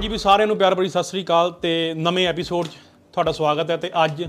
[0.00, 2.76] ਹਾਂਜੀ ਵੀ ਸਾਰਿਆਂ ਨੂੰ ਪਿਆਰ ਭਰੀ ਸਤਿ ਸ੍ਰੀ ਅਕਾਲ ਤੇ ਨਵੇਂ ਐਪੀਸੋਡ 'ਚ
[3.14, 4.22] ਤੁਹਾਡਾ ਸਵਾਗਤ ਹੈ ਤੇ ਅੱਜ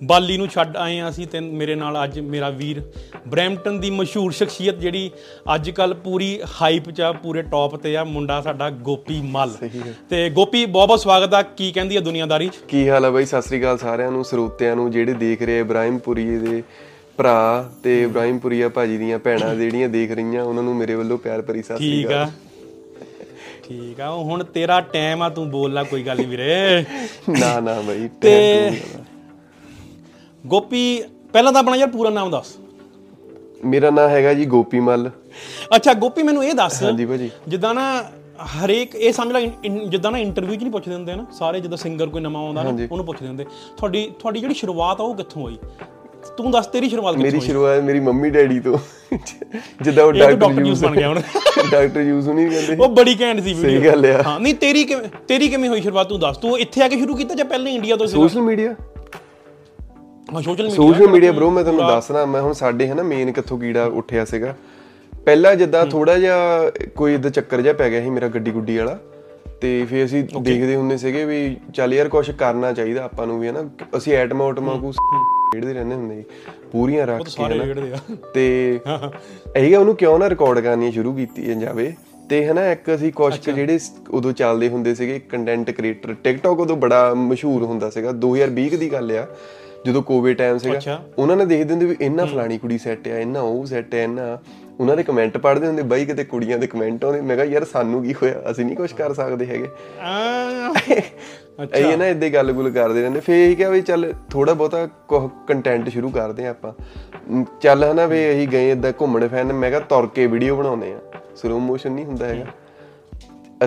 [0.00, 2.80] ਬਾਲੀ ਨੂੰ ਛੱਡ ਆਏ ਹਾਂ ਅਸੀਂ ਤੇ ਮੇਰੇ ਨਾਲ ਅੱਜ ਮੇਰਾ ਵੀਰ
[3.28, 5.10] ਬ੍ਰੈਂਪਟਨ ਦੀ ਮਸ਼ਹੂਰ ਸ਼ਖਸੀਅਤ ਜਿਹੜੀ
[5.54, 6.30] ਅੱਜ ਕੱਲ ਪੂਰੀ
[6.60, 9.54] ਹਾਈਪ 'ਚ ਆ ਪੂਰੇ ਟੌਪ ਤੇ ਆ ਮੁੰਡਾ ਸਾਡਾ ਗੋਪੀ ਮੱਲ।
[10.10, 12.56] ਤੇ ਗੋਪੀ ਬਹੁਤ ਬਹੁਤ ਸਵਾਗਤ ਆ। ਕੀ ਕਹਿੰਦੀ ਹੈ ਦੁਨੀਆਦਾਰੀ 'ਚ?
[12.68, 13.24] ਕੀ ਹਾਲ ਹੈ ਬਾਈ?
[13.26, 16.62] ਸਤਿ ਸ੍ਰੀ ਅਕਾਲ ਸਾਰਿਆਂ ਨੂੰ ਸਰੋਤਿਆਂ ਨੂੰ ਜਿਹੜੇ ਦੇਖ ਰਹੇ ਆ ਇਬਰਾਹਿਮਪੁਰੀਏ ਦੇ
[17.18, 21.62] ਭਰਾ ਤੇ ਇਬਰਾਹਿਮਪੁਰੀਆ ਭਾਜੀ ਦੀਆਂ ਭੈਣਾਂ ਜਿਹੜੀਆਂ ਦੇਖ ਰਹੀਆਂ ਉਹਨਾਂ ਨੂੰ ਮੇਰੇ ਵੱਲੋਂ ਪਿਆਰ ਭਰੀ
[21.62, 22.49] ਸਤਿ ਸ੍ਰੀ ਠੀਕ ਅਕਾਲ। ਆ
[23.70, 26.84] ਠੀਕ ਆ ਉਹ ਹੁਣ ਤੇਰਾ ਟਾਈਮ ਆ ਤੂੰ ਬੋਲ ਲੈ ਕੋਈ ਗੱਲ ਨਹੀਂ ਵੀਰੇ।
[27.30, 28.80] ਨਾ ਨਾ ਬਾਈ ਤੇ
[30.44, 30.80] ਗੋਪੀ
[31.32, 32.56] ਪਹਿਲਾਂ ਤਾਂ ਆਪਣਾ ਯਾਰ ਪੂਰਾ ਨਾਮ ਦੱਸ।
[33.64, 35.10] ਮੇਰਾ ਨਾਮ ਹੈਗਾ ਜੀ ਗੋਪੀ ਮੱਲ।
[35.76, 37.84] ਅੱਛਾ ਗੋਪੀ ਮੈਨੂੰ ਇਹ ਦੱਸ ਹਾਂਜੀ ਭਾਜੀ। ਜਿੱਦਾਂ ਨਾ
[38.56, 39.40] ਹਰੇਕ ਇਹ ਸਮਝ ਲੈ
[39.86, 42.70] ਜਿੱਦਾਂ ਨਾ ਇੰਟਰਵਿਊ 'ਚ ਨਹੀਂ ਪੁੱਛਦੇ ਹੁੰਦੇ ਨਾ ਸਾਰੇ ਜਿੱਦਾਂ ਸਿੰਗਰ ਕੋਈ ਨਵਾਂ ਆਉਂਦਾ ਨਾ
[42.90, 43.44] ਉਹਨੂੰ ਪੁੱਛਦੇ ਹੁੰਦੇ
[43.76, 45.58] ਤੁਹਾਡੀ ਤੁਹਾਡੀ ਜਿਹੜੀ ਸ਼ੁਰੂਆਤ ਆ ਉਹ ਕਿੱਥੋਂ ਹੋਈ
[46.36, 48.78] ਤੂੰ ਦੱਸ ਤੇਰੀ ਸ਼ੁਰੂਆਤ ਕਿੱਥੋਂ ਮੇਰੀ ਸ਼ੁਰੂਆਤ ਮੇਰੀ ਮੰਮੀ ਡੈਡੀ ਤੋਂ।
[49.82, 51.20] ਜਿੱਦਾਂ ਉਹ ਡਾਕਟਰ ਜੂਸ ਬਣ ਗਿਆ ਹੁਣ।
[51.70, 54.84] ਡਾਕਟਰ ਯੂਜ਼ ਨਹੀਂ ਕਹਿੰਦੇ। ਉਹ ਬੜੀ ਘੈਂਟ ਸੀ ਸਹੀ ਵੀਡੀਓ ਗੱਲ ਆ। ਹਾਂ ਨਹੀਂ ਤੇਰੀ
[54.84, 57.72] ਕਿਵੇਂ ਤੇਰੀ ਕਿਵੇਂ ਹੋਈ ਸ਼ੁਰੂਆਤ ਤੂੰ ਦੱਸ। ਤੂੰ ਇੱਥੇ ਆ ਕੇ ਸ਼ੁਰੂ ਕੀਤਾ ਜਾਂ ਪਹਿਲਾਂ
[57.72, 58.74] ਇੰਡੀਆ ਤੋਂ ਸੋਸ਼ਲ ਮੀਡੀਆ
[60.34, 63.32] ਹਾਂ social media social media bro ਮੈਂ ਤੁਹਾਨੂੰ ਦੱਸਣਾ ਮੈਂ ਹੁਣ ਸਾਡੇ ਹੈ ਨਾ ਮੇਨ
[63.32, 64.56] ਕਿੱਥੋਂ ਕੀੜਾ ਉੱਠਿਆ ਸੀਗਾ।
[65.24, 66.36] ਪਹਿਲਾਂ ਜਿੱਦਾਂ ਥੋੜਾ ਜਿਹਾ
[66.96, 68.98] ਕੋਈ ਇਦਾਂ ਚੱਕਰ ਜਿਹਾ ਪੈ ਗਿਆ ਸੀ ਮੇਰਾ ਗੱਡੀ ਗੁੱਡੀ ਵਾਲਾ।
[69.60, 73.46] ਤੇ ਫੇਰ ਅਸੀਂ ਦੇਖਦੇ ਹੁੰਦੇ ਸੀਗੇ ਵੀ ਚੱਲ ਯਾਰ ਕੁਝ ਕਰਨਾ ਚਾਹੀਦਾ ਆਪਾਂ ਨੂੰ ਵੀ
[73.46, 74.92] ਹੈ ਨਾ ਅਸੀਂ ਐਟਮਾ ਆਟਮਾ ਕੁ
[75.52, 76.24] ਖੇਡਦੇ ਰਹਿੰਦੇ ਹੁੰਦੇ
[76.72, 78.80] ਪੂਰੀਆਂ ਰੱਖ ਕੇ ਸਾਰੇ ਖੇਡਦੇ ਆ। ਤੇ
[79.56, 81.92] ਇਹੀ ਉਹਨੂੰ ਕਿਉਂ ਨਾ ਰਿਕਾਰਡ ਕਰਨੀ ਸ਼ੁਰੂ ਕੀਤੀ ਜਾਵੇ।
[82.28, 83.78] ਤੇ ਹਨਾ ਇੱਕ ਅਸੀਂ ਕੁਝ ਕੁ ਜਿਹੜੇ
[84.10, 89.10] ਉਦੋਂ ਚੱਲਦੇ ਹੁੰਦੇ ਸੀਗੇ ਕੰਟੈਂਟ ਕ੍ਰੀਏਟਰ ਟਿਕਟੌਕ ਉਦੋਂ ਬੜਾ ਮਸ਼ਹੂਰ ਹੁੰਦਾ ਸੀਗਾ 2020 ਦੀ ਗੱਲ
[89.18, 89.26] ਆ
[89.86, 93.42] ਜਦੋਂ ਕੋਵਿਡ ਟਾਈਮ ਸੀਗਾ। ਉਹਨਾਂ ਨੇ ਦੇਖਦੇ ਹੁੰਦੇ ਵੀ ਇਹਨਾਂ ਫਲਾਣੀ ਕੁੜੀ ਸੈੱਟ ਆ ਇਹਨਾਂ
[93.42, 94.36] ਉਹ ਸੈੱਟ ਆ ਇਹਨਾਂ
[94.80, 98.02] ਉਹਨਾਂ ਦੇ ਕਮੈਂਟ ਪੜ੍ਹਦੇ ਹੁੰਦੇ ਬਾਈ ਕਿਤੇ ਕੁੜੀਆਂ ਦੇ ਕਮੈਂਟ ਆਉਂਦੇ। ਮੈਂ ਕਿਹਾ ਯਾਰ ਸਾਨੂੰ
[98.04, 98.42] ਕੀ ਹੋਇਆ?
[98.50, 99.68] ਅਸੀਂ ਨਹੀਂ ਕੁਝ ਕਰ ਸਕਦੇ ਹੈਗੇ।
[101.74, 104.88] ਇਹ ਨਾ ਇਦਾਂ ਗੱਲ ਗੁੱਲ ਕਰਦੇ ਰਹਿੰਦੇ। ਫੇਰ ਇਹ ਕਿਹਾ ਵੀ ਚੱਲ ਥੋੜਾ ਬਹੁਤਾ
[105.48, 106.72] ਕੰਟੈਂਟ ਸ਼ੁਰੂ ਕਰਦੇ ਆ ਆਪਾਂ।
[107.60, 110.98] ਚੱਲ ਹਨਾ ਵੀ ਅਸੀਂ ਗਏ ਇਦਾਂ ਘੁੰਮਣ ਫਿਰਨ। ਮੈਂ ਕਿਹਾ ਤੁਰ ਕੇ ਵੀਡੀਓ ਬਣਾਉਂਦੇ ਆ
[111.36, 112.46] ਸਲੋ ਮੋਸ਼ਨ ਨਹੀਂ ਹੁੰਦਾ ਹੈਗਾ।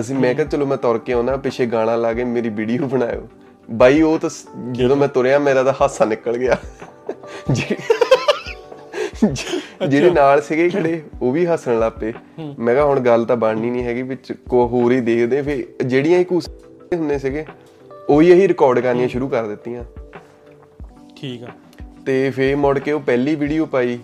[0.00, 3.28] ਅਸੀਂ ਮੈਂ ਕਿਹਾ ਚਲੋ ਮੈਂ ਤੁਰ ਕੇ ਆਉਣਾ ਪਿੱਛੇ ਗਾਣਾ ਲਾ ਕੇ ਮੇਰੀ ਵੀਡੀਓ ਬਣਾਇਓ।
[3.68, 4.30] ਬਾਈ ਉਹ ਤਾਂ
[4.72, 6.56] ਜਦੋਂ ਮੈਂ ਤੁਰਿਆ ਮੇਰਾ ਤਾਂ ਹਾਸਾ ਨਿਕਲ ਗਿਆ।
[9.88, 12.12] ਜਿਹੜੇ ਨਾਲ ਸੀਗੇ ਖੜੇ ਉਹ ਵੀ ਹੱਸਣ ਲੱਗ ਪਏ।
[12.58, 16.18] ਮੈਂ ਕਿਹਾ ਹੁਣ ਗੱਲ ਤਾਂ ਬਣਨੀ ਨਹੀਂ ਹੈਗੀ ਵਿੱਚ ਕੋ ਹੋਰ ਹੀ ਦੇਖਦੇ। ਫੇ ਜਿਹੜੀਆਂ
[16.18, 16.48] ਹੀ ਕੂਸ
[16.94, 17.44] ਹੁੰਦੇ ਸੀਗੇ
[18.08, 19.84] ਉਹੀ ਇਹੀ ਰਿਕਾਰਡ ਕਰਨੀਆਂ ਸ਼ੁਰੂ ਕਰ ਦਿੱਤੀਆਂ।
[21.16, 21.48] ਠੀਕ ਆ।
[22.06, 23.98] ਤੇ ਫੇ ਮੁੜ ਕੇ ਉਹ ਪਹਿਲੀ ਵੀਡੀਓ ਪਾਈ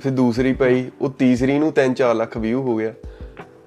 [0.00, 2.92] ਫਿਰ ਦੂਸਰੀ ਪਾਈ ਉਹ ਤੀਸਰੀ ਨੂੰ 3-4 ਲੱਖ ਵਿਊ ਹੋ ਗਿਆ।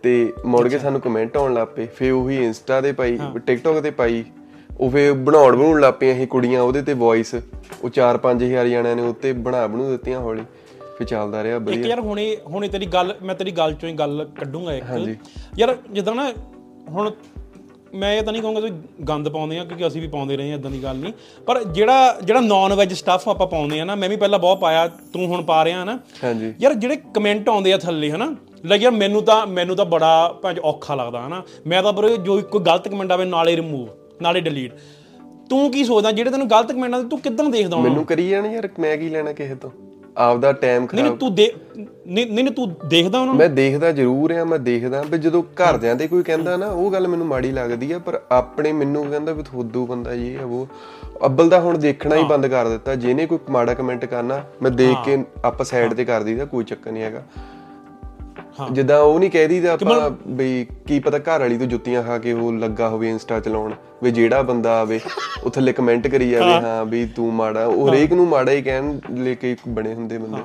[0.04, 3.92] ਤੇ ਮੁੜ ਕੇ ਸਾਨੂੰ ਕਮੈਂਟ ਆਉਣ ਲੱਗ ਪਏ ਫੇ ਉਹੀ ਇੰਸਟਾ ਤੇ ਪਾਈ ਟਿਕਟੌਕ ਤੇ
[3.92, 4.24] ਪਾਈ
[4.80, 9.02] ਉਹ ਫੇ ਬਣਾਉਣ ਬਣਾਉਣ ਲੱਗ ਪਈਆਂ ਅਸੀਂ ਕੁੜੀਆਂ ਉਹਦੇ ਤੇ ਵੌਇਸ ਉਹ 4-5000 ਜਣਿਆਂ ਨੇ
[9.02, 10.44] ਉੱਤੇ ਬਣਾ ਬਣੂ ਦਿੱਤੀਆਂ ਹੌਲੀ
[10.98, 14.30] ਫੇ ਚੱਲਦਾ ਰਿਹਾ ਵਧੀਆ। ਯਾਰ ਹੁਣੇ ਹੁਣੇ ਤੇਰੀ ਗੱਲ ਮੈਂ ਤੇਰੀ ਗੱਲ ਚੋਂ ਹੀ ਗੱਲ
[14.40, 15.16] ਕੱਢੂੰਗਾ ਇੱਕ।
[15.58, 16.32] ਯਾਰ ਜਿੱਦਾਂ ਨਾ
[16.90, 17.12] ਹੁਣ
[17.96, 20.56] ਮੈਂ ਇਹ ਤਾਂ ਨਹੀਂ ਕਹੂੰਗਾ ਤੁਸੀਂ ਗੰਦ ਪਾਉਂਦੇ ਆ ਕਿਉਂਕਿ ਅਸੀਂ ਵੀ ਪਾਉਂਦੇ ਰਹੇ ਆ
[20.56, 21.14] ਇਦਾਂ ਦੀ ਗੱਲ ਨਹੀਂ।
[21.48, 24.88] ਪਰ ਜਿਹੜਾ ਜਿਹੜਾ ਨਾਨ ਵੈਜ ਸਟੱਫ ਆਪਾਂ ਪਾਉਂਦੇ ਆ ਨਾ ਮੈਂ ਵੀ ਪਹਿਲਾਂ ਬਹੁਤ ਪਾਇਆ
[24.88, 28.36] ਤੂੰ ਹੁਣ ਪਾ ਰਿਹਾ ਨਾ। ਹਾਂਜੀ। ਯਾਰ ਜਿਹੜੇ ਕਮੈਂਟ ਆਉਂਦੇ ਆ ਥੱਲੇ ਹਨਾ?
[28.66, 31.44] ਲੱਗ ਯਾਰ ਮੈਨੂੰ ਤਾਂ ਮੈਨੂੰ ਤਾਂ ਬੜਾ ਭਾਂਜ ਔਖਾ ਲੱਗਦਾ ਹਨਾ?
[31.68, 33.88] ਮੈਂ ਤਾਂ ਬਰੇ ਜੋ ਕੋਈ ਗਲਤ ਕਮੈਂਟ ਆਵੇ ਨਾਲੇ ਰਿਮੂਵ
[34.22, 34.74] ਨਾਲੇ ਡਿਲੀਟ
[35.50, 38.70] ਤੂੰ ਕੀ ਸੋਚਦਾ ਜਿਹੜੇ ਤੈਨੂੰ ਗਲਤ ਕਮੈਂਟ ਆਉਂਦੇ ਤੂੰ ਕਿੱਦਾਂ ਦੇਖਦਾ ਮੈਨੂੰ ਕਰੀ ਜਾਣ ਯਾਰ
[38.80, 39.70] ਮੈਂ ਕੀ ਲੈਣਾ ਕਿਸੇ ਤੋਂ?
[40.18, 41.52] ਆਪਦਾ ਟਾਈਮ ਨਹੀਂ ਨਹੀਂ ਤੂੰ ਦੇ
[42.08, 43.36] ਨਹੀਂ ਨਹੀਂ ਤੂੰ ਦੇਖਦਾ ਉਹਨਾਂ ਨੂੰ?
[43.36, 47.08] ਮੈਂ ਦੇਖਦਾ ਜ਼ਰੂਰ ਆ ਮੈਂ ਦੇਖਦਾ। ਵੀ ਜਦੋਂ ਘਰਦਿਆਂ ਤੇ ਕੋਈ ਕਹਿੰਦਾ ਨਾ ਉਹ ਗੱਲ
[47.08, 50.68] ਮੈਨੂੰ ਮਾੜੀ ਲੱਗਦੀ ਆ ਪਰ ਆਪਣੇ ਮੈਨੂੰ ਕਹਿੰਦਾ ਵੀ ਥੋਦੂ ਬੰਦਾ ਇਹ ਆ ਉਹ
[51.26, 55.04] ਅੱਬਲ ਦਾ ਹੁਣ ਦੇਖਣਾ ਹੀ ਬੰਦ ਕਰ ਦਿੱਤਾ। ਜਿਹਨੇ ਕੋਈ ਮਾੜਾ ਕਮੈਂਟ ਕਰਨਾ ਮੈਂ ਦੇਖ
[55.06, 57.24] ਕੇ ਆਪਾਂ ਸਾਈਡ ਤੇ ਕਰ ਦਈਦਾ ਕੋਈ ਚੱਕਰ ਨਹੀਂ ਹੈਗਾ।
[58.72, 62.34] ਜਿੱਦਾਂ ਉਹ ਨਹੀਂ ਕਹਿ ਦਈਦਾ ਆਪਾਂ ਬਈ ਕੀ ਪਤਾ ਘਰ ਵਾਲੀ ਤੋਂ ਜੁੱਤੀਆਂ ਖਾ ਕੇ
[62.34, 63.74] ਉਹ ਲੱਗਾ ਹੋਵੇ ਇੰਸਟਾ ਚਲਾਉਣ
[64.04, 65.00] ਵੀ ਜਿਹੜਾ ਬੰਦਾ ਆਵੇ
[65.44, 69.00] ਉਹ ਥੱਲੇ ਕਮੈਂਟ ਕਰੀ ਜਾਵੇ ਹਾਂ। ਵੀ ਤੂੰ ਮਾੜਾ ਉਹ ਹਰੇਕ ਨੂੰ ਮਾੜਾ ਹੀ ਕਹਿਣ
[69.16, 70.42] ਲੈ ਕੇ ਬਣੇ ਹੁੰਦੇ ਬੰਦੇ।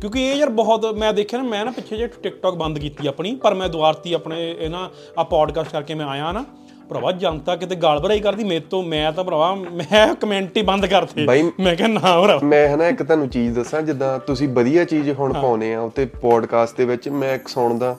[0.00, 3.34] ਕਿਉਂਕਿ ਇਹ ਯਾਰ ਬਹੁਤ ਮੈਂ ਦੇਖਿਆ ਨਾ ਮੈਂ ਨਾ ਪਿੱਛੇ ਜੇ ਟਿਕਟੌਕ ਬੰਦ ਕੀਤੀ ਆਪਣੀ
[3.34, 6.44] ਪਰ ਮੈਂ ਦੁਆਰਤੀ ਆਪਣੇ ਇਹ ਨਾ ਆ ਪੋਡਕਾਸਟ ਕਰਕੇ ਮੈਂ ਆਇਆ ਨਾ
[6.88, 10.86] ਭਰਾਵਾ ਜਨਤਾ ਕਿਤੇ ਗਾਲ ਭਰਾਈ ਕਰਦੀ ਮੇਰੇ ਤੋਂ ਮੈਂ ਤਾਂ ਭਰਾਵਾ ਮੈਂ ਕਮੈਂਟ ਹੀ ਬੰਦ
[10.86, 11.26] ਕਰਤੇ।
[11.60, 15.32] ਮੈਂ ਕਿਹਾ ਨਾ ਭਰਾਵਾ। ਮੈਂ ਹਨਾ ਇੱਕ ਤੁਹਾਨੂੰ ਚੀਜ਼ ਦੱਸਾਂ ਜਿੱਦਾਂ ਤੁਸੀਂ ਵਧੀਆ ਚੀਜ਼ ਹੁਣ
[15.32, 17.96] ਪਾਉਨੇ ਆ ਉੱਤੇ ਪੋਡਕਾਸਟ ਦੇ ਵਿੱਚ ਮੈਂ ਇੱਕ ਸੁਣਦਾ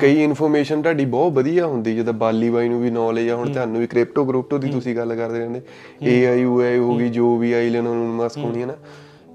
[0.00, 3.80] ਕਈ ਇਨਫੋਰਮੇਸ਼ਨ ਤੁਹਾਡੀ ਬਹੁਤ ਵਧੀਆ ਹੁੰਦੀ ਜਿੱਦਾਂ ਬਾਲੀ ਬਾਈ ਨੂੰ ਵੀ ਨੌਲੇਜ ਆ ਹੁਣ ਤੁਹਾਨੂੰ
[3.80, 5.60] ਵੀ ਕ੍ਰਿਪਟੋ ਕ੍ਰਿਪਟੋ ਦੀ ਤੁਸੀਂ ਗੱਲ ਕਰਦੇ ਰਹਿੰਦੇ।
[6.06, 8.74] AI UI ਹੋ ਗਈ ਜੋ ਵੀ ਆਈ ਲੈਣ ਨੂੰ ਮਸਕ ਹੋਣੀ ਹੈ ਨਾ।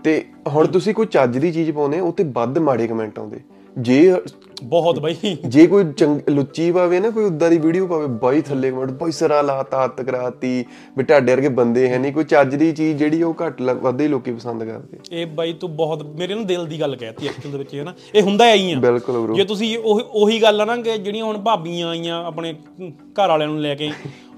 [0.04, 3.40] ਤੇ ਹੁਣ ਤੁਸੀਂ ਕੋਈ ਚੱਜ ਦੀ ਚੀਜ਼ ਪਾਉਨੇ ਉੱਤੇ ਵੱਧ ਮਾੜੇ ਕਮੈਂਟ ਆਉਂਦੇ।
[3.78, 4.16] ਜੇ
[4.64, 5.16] ਬਹੁਤ ਬਾਈ।
[5.48, 5.84] ਜੇ ਕੋਈ
[6.30, 10.02] ਲੁੱਚੀ ਪਾਵੇ ਨਾ ਕੋਈ ਉਦਾਂ ਦੀ ਵੀਡੀਓ ਪਾਵੇ ਬਾਈ ਥੱਲੇ ਕਮੈਂਟ ਬਾਈ ਸਰਾ ਲਾਤਾ ਹੱਤ
[10.02, 10.66] ਕਰਾਤੀ
[10.98, 14.08] ਵੀ ਤੁਹਾਡੇ ਵਰਗੇ ਬੰਦੇ ਹੈ ਨਹੀਂ ਕੋਈ ਚੱਜ ਦੀ ਚੀਜ਼ ਜਿਹੜੀ ਉਹ ਘੱਟ ਵੱਧ ਹੀ
[14.08, 17.58] ਲੋਕੀ ਪਸੰਦ ਕਰਦੇ। ਇਹ ਬਾਈ ਤੂੰ ਬਹੁਤ ਮੇਰੇ ਨੂੰ ਦਿਲ ਦੀ ਗੱਲ ਕਹਿਤੀ ਐਕਚੁਅਲ ਦੇ
[17.58, 20.66] ਵਿੱਚ ਇਹ ਨਾ ਇਹ ਹੁੰਦਾ ਐਂ ਆ। ਬਿਲਕੁਲ ਬ్రో ਜੇ ਤੁਸੀਂ ਉਹੀ ਉਹੀ ਗੱਲ ਆ
[20.66, 22.54] ਨਾ ਕਿ ਜਿਹੜੀਆਂ ਹੁਣ ਭਾਬੀਆਂ ਆਈਆਂ ਆਪਣੇ
[22.88, 23.92] ਘਰ ਵਾਲਿਆਂ ਨੂੰ ਲੈ ਕੇ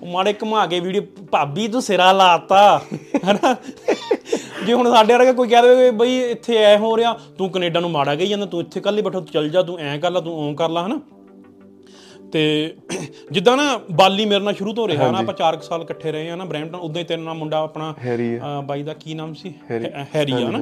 [0.04, 1.02] ਉਹ ਮਾੜੇ ਘੁਮਾ ਕੇ ਵੀਡੀਓ
[1.32, 2.62] ਭਾਬੀ ਤੂੰ ਸਿਰਾ ਲਾਤਾ।
[3.26, 3.56] ਹਨਾ?
[4.66, 7.92] ਜੇ ਹੁਣ ਸਾਡੇ ਵਰਗਾ ਕੋਈ ਕਹਿ ਦੇਵੇ ਬਈ ਇੱਥੇ ਐ ਹੋ ਰਿਹਾ ਤੂੰ ਕੈਨੇਡਾ ਨੂੰ
[7.92, 10.34] ਮਾੜਾ ਗਈ ਜਾਂਦਾ ਤੂੰ ਇੱਥੇ ਕੱਲੀ ਬੈਠੋ ਤੂੰ ਚੱਲ ਜਾ ਤੂੰ ਐਂ ਕਰ ਲਾ ਤੂੰ
[10.40, 11.00] ਓਂ ਕਰ ਲਾ ਹਨਾ?
[12.34, 12.44] ਤੇ
[13.32, 16.36] ਜਿੱਦਾਂ ਨਾ ਬਾਲੀ ਮੇਰੇ ਨਾਲ ਸ਼ੁਰੂ ਤੋਂ ਰਿਹਾ ਨਾ ਆਪਾਂ 4 ਸਾਲ ਇਕੱਠੇ ਰਹੇ ਆ
[16.36, 17.94] ਨਾ ਬ੍ਰੈਂਪਟਨ ਉਦਾਂ ਹੀ ਤੇਰੇ ਨਾਲ ਮੁੰਡਾ ਆਪਣਾ
[18.62, 19.54] ਬਾਈ ਦਾ ਕੀ ਨਾਮ ਸੀ?
[19.72, 20.60] ਹੈ- ਹੈਰੀ ਆ ਨਾ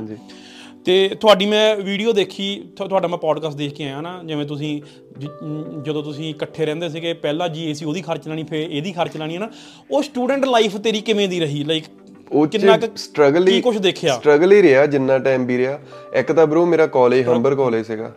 [0.85, 2.45] ਤੇ ਤੁਹਾਡੀ ਮੈਂ ਵੀਡੀਓ ਦੇਖੀ
[2.77, 4.81] ਤੁਹਾ- ਤੁਹਾਡਾ ਮੈਂ ਪੋਡਕਾਸਟ ਦੇਖ ਕੇ ਆਇਆ ਨਾ ਜਿਵੇਂ ਤੁਸੀਂ
[5.81, 9.39] ਜਦੋਂ ਤੁਸੀਂ ਇਕੱਠੇ ਰਹਿੰਦੇ ਸੀਗੇ ਪਹਿਲਾਂ ਜੀਏਸੀ ਉਹਦੀ ਖਰਚ ਲੈਣੀ ਫਿਰ ਇਹਦੀ ਖਰਚ ਲੈਣੀ ਹੈ
[9.39, 9.49] ਨਾ
[9.91, 11.63] ਉਹ ਸਟੂਡੈਂਟ ਲਾਈਫ ਤੇਰੀ ਕਿਵੇਂ ਦੀ ਰਹੀ?
[11.63, 11.83] ਲਾਈਕ
[12.31, 14.15] ਉਹ ਕਿੰਨਾ ਕੁ ਸਟਰਗਲ ਹੀ ਕੁਝ ਦੇਖਿਆ?
[14.15, 15.79] ਸਟਰਗਲ ਹੀ ਰਿਹਾ ਜਿੰਨਾ ਟਾਈਮ ਵੀ ਰਿਹਾ।
[16.13, 18.11] ਇੱਕ ਤਾਂ ਬ్రో ਮੇਰਾ ਕਾਲਜ ਹੰਬਰ ਕਾਲਜ ਸੀਗਾ।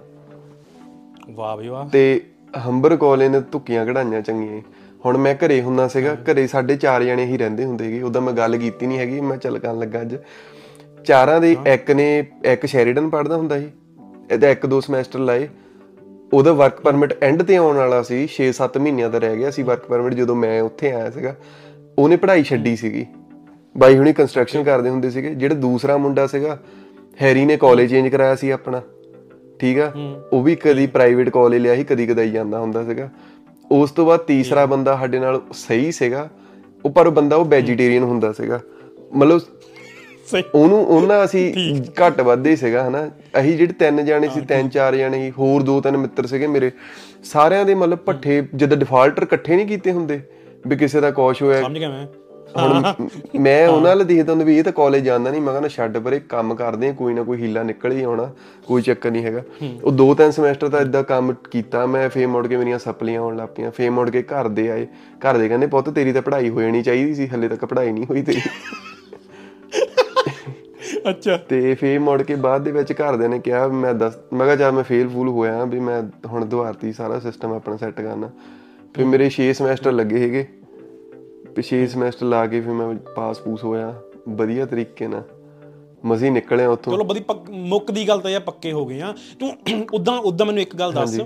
[1.30, 2.20] ਵਾਹ ਬਈ ਵਾਹ। ਤੇ
[2.66, 4.60] ਹੰਬਰ ਕਾਲਜ ਨੇ ਧੁੱਕੀਆਂ ਕਢਾਈਆਂ ਚੰਗੀਆਂ
[5.04, 8.32] ਹੁਣ ਮੈਂ ਘਰੇ ਹੁੰਦਾ ਸੀਗਾ ਘਰੇ ਸਾਡੇ ਚਾਰ ਜਣੇ ਹੀ ਰਹਿੰਦੇ ਹੁੰਦੇ ਸੀਗੇ ਉਦੋਂ ਮੈਂ
[8.32, 10.16] ਗੱਲ ਕੀਤੀ ਨਹੀਂ ਹੈਗੀ ਮੈਂ ਚੱਲ ਕਰਨ ਲੱਗਾ ਅੱਜ।
[11.04, 13.68] ਚਾਰਾਂ ਦੇ ਇੱਕ ਨੇ ਇੱਕ ਸ਼ੈਰੀਡਨ ਪੜਦਾ ਹੁੰਦਾ ਸੀ
[14.30, 15.48] ਇਹਦਾ ਇੱਕ ਦੋ ਸਮੈਸਟਰ ਲਾਏ।
[16.32, 19.86] ਉਹਦਾ ਵਰਕ ਪਰਮਿਟ ਐਂਡ ਤੇ ਆਉਣ ਵਾਲਾ ਸੀ 6-7 ਮਹੀਨਿਆਂ ਦਾ ਰਹਿ ਗਿਆ ਸੀ ਵਰਕ
[19.86, 21.36] ਪਰਮਿਟ ਜਦੋਂ ਮੈਂ ਉੱਥੇ ਆਇਆ ਸੀਗਾ।
[21.98, 23.06] ਉਹਨੇ ਪੜ੍ਹਾਈ ਛੱਡੀ ਸੀਗੀ।
[23.76, 26.62] ਬਾਈ ਹੁਣੀ ਕੰਸਟਰਕਸ਼ਨ ਕਰਦੇ ਹੁੰਦੇ ਸੀਗੇ। ਜਿਹੜਾ ਦੂਸਰਾ ਮੁੰਡਾ ਸੀਗਾ
[27.22, 28.82] ਹੈਰੀ ਨੇ ਕਾਲਜ ਚੇਂਜ ਕਰਾਇਆ ਸੀ ਆਪਣਾ।
[29.58, 29.92] ਠੀਕ ਆ?
[30.32, 33.10] ਉਹ ਵੀ ਕਦੀ ਪ੍ਰਾਈਵੇਟ ਕਾਲਜ ਲਿਆ ਸੀ ਕਦੀ ਕਦਾਈ ਜਾਂਦਾ ਹੁੰਦਾ ਸੀਗਾ।
[33.70, 36.30] ਉਸ ਤੋਂ ਬਾਅਦ ਤੀਸਰਾ ਬੰਦਾ ਸਾਡੇ ਨਾਲ ਸਹੀ ਸੀਗਾ।
[36.84, 38.60] ਉਹ ਪਰ ਉਹ ਬੰਦਾ ਉਹ ਵੈਜੀਟੇਰੀਅਨ ਹੁੰਦਾ ਸੀਗਾ।
[39.14, 39.40] ਮਤਲਬ
[40.54, 41.52] ਉਹਨੂੰ ਉਹਨਾਂ ਅਸੀਂ
[42.00, 43.06] ਘੱਟ ਵੱਧ ਸੀਗਾ ਹਨਾ।
[43.40, 46.70] ਅਸੀਂ ਜਿਹੜੇ ਤਿੰਨ ਜਾਣੇ ਸੀ ਤਿੰਨ ਚਾਰ ਜਾਣੇ ਸੀ ਹੋਰ ਦੋ ਤਿੰਨ ਮਿੱਤਰ ਸੀਗੇ ਮੇਰੇ
[47.24, 50.20] ਸਾਰਿਆਂ ਦੇ ਮਤਲਬ ਪੱਠੇ ਜਦੋਂ ਡਿਫਾਲਟਰ ਇਕੱਠੇ ਨਹੀਂ ਕੀਤੇ ਹੁੰਦੇ
[50.66, 52.06] ਵੀ ਕਿਸੇ ਦਾ ਕੁਛ ਹੋਇਆ। ਸਮਝ ਗਿਆ ਮੈਂ।
[52.58, 53.08] ਹੁਣ
[53.40, 56.18] ਮੈਂ ਉਹਨਾਂ ਨਾਲ ਦੇਖਦਾ ਹੁੰਦਾ ਵੀ ਇਹ ਤਾਂ ਕਾਲਜ ਜਾਂਦਾ ਨਹੀਂ ਮੈਂ ਕਹਿੰਦਾ ਛੱਡ ਪਰੇ
[56.28, 58.30] ਕੰਮ ਕਰਦੇ ਆ ਕੋਈ ਨਾ ਕੋਈ ਹੀਲਾ ਨਿਕਲ ਹੀ ਆਉਣਾ
[58.66, 59.42] ਕੋਈ ਚੱਕਰ ਨਹੀਂ ਹੈਗਾ।
[59.84, 63.36] ਉਹ ਦੋ ਤਿੰਨ ਸਮੈਸਟਰ ਤਾਂ ਇਦਾਂ ਕੰਮ ਕੀਤਾ ਮੈਂ ਫੇਰ ਮੁੜ ਕੇ ਮੇਰੀਆਂ ਸਪਲੀਆਂ ਆਉਣ
[63.36, 64.86] ਲੱਗ ਪਈਆਂ ਫੇਰ ਮੁੜ ਕੇ ਘਰ ਦੇ ਆਏ।
[65.20, 68.06] ਘਰ ਦੇ ਕਹਿੰਦੇ ਪੁੱਤ ਤੇਰੀ ਤਾਂ ਪੜ੍ਹਾਈ ਹੋ ਜਾਣੀ ਚਾਹੀਦੀ ਸੀ ਹੱਲੇ ਤੱਕ ਪੜ੍ਹਾਈ ਨਹੀਂ
[68.10, 68.40] ਹੋਈ ਤੇਰੀ।
[71.10, 74.56] ਅੱਛਾ। ਤੇ ਫੇਰ ਮੁੜ ਕੇ ਬਾਅਦ ਦੇ ਵਿੱਚ ਘਰਦਿਆਂ ਨੇ ਕਿਹਾ ਮੈਂ ਦੱਸ ਮੈਂ ਕਿਹਾ
[74.56, 78.30] ਚੱਲ ਮੈਂ ਫੇਲ ਫੂਲ ਹੋਇਆ ਵੀ ਮੈਂ ਹੁਣ ਦੁਆਰਤੀ ਸਾਰਾ ਸਿਸਟਮ ਆਪਣਾ ਸੈੱਟ ਕਰਨਾ।
[78.94, 80.44] ਫਿਰ ਮੇਰੇ 6 ਸਮੈਸਟਰ ਲੱਗੇ ਵੀ
[81.62, 85.22] 6 ਸਮੈਸਟਰ ਲਾ ਕੇ ਫਿਰ ਮੈਂ ਪਾਸ ਪੂਸ ਹੋਇਆ। ਵਧੀਆ ਤਰੀਕੇ ਨਾਲ।
[86.04, 87.20] ਮਜ਼ੀ ਨਿਕਲਿਆ ਉੱਥੋਂ। ਚਲੋ ਬੜੀ
[87.50, 89.52] ਮੁੱਕ ਦੀ ਗੱਲ ਤਾਂ ਇਹ ਆ, ਪੱਕੇ ਹੋ ਗਏ ਆ। ਤੂੰ
[89.94, 91.20] ਉਦਾਂ ਉਦਾਂ ਮੈਨੂੰ ਇੱਕ ਗੱਲ ਦੱਸ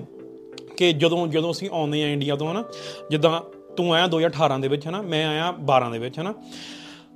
[0.76, 2.64] ਕਿ ਜਦੋਂ ਜਦੋਂ ਅਸੀਂ ਆਉਂਦੇ ਆ ਇੰਡੀਆ ਤੋਂ ਹਨਾ
[3.10, 3.40] ਜਿੱਦਾਂ
[3.76, 6.34] ਤੂੰ ਆਇਆ 2018 ਦੇ ਵਿੱਚ ਹਨਾ ਮੈਂ ਆਇਆ 12 ਦੇ ਵਿੱਚ ਹਨਾ।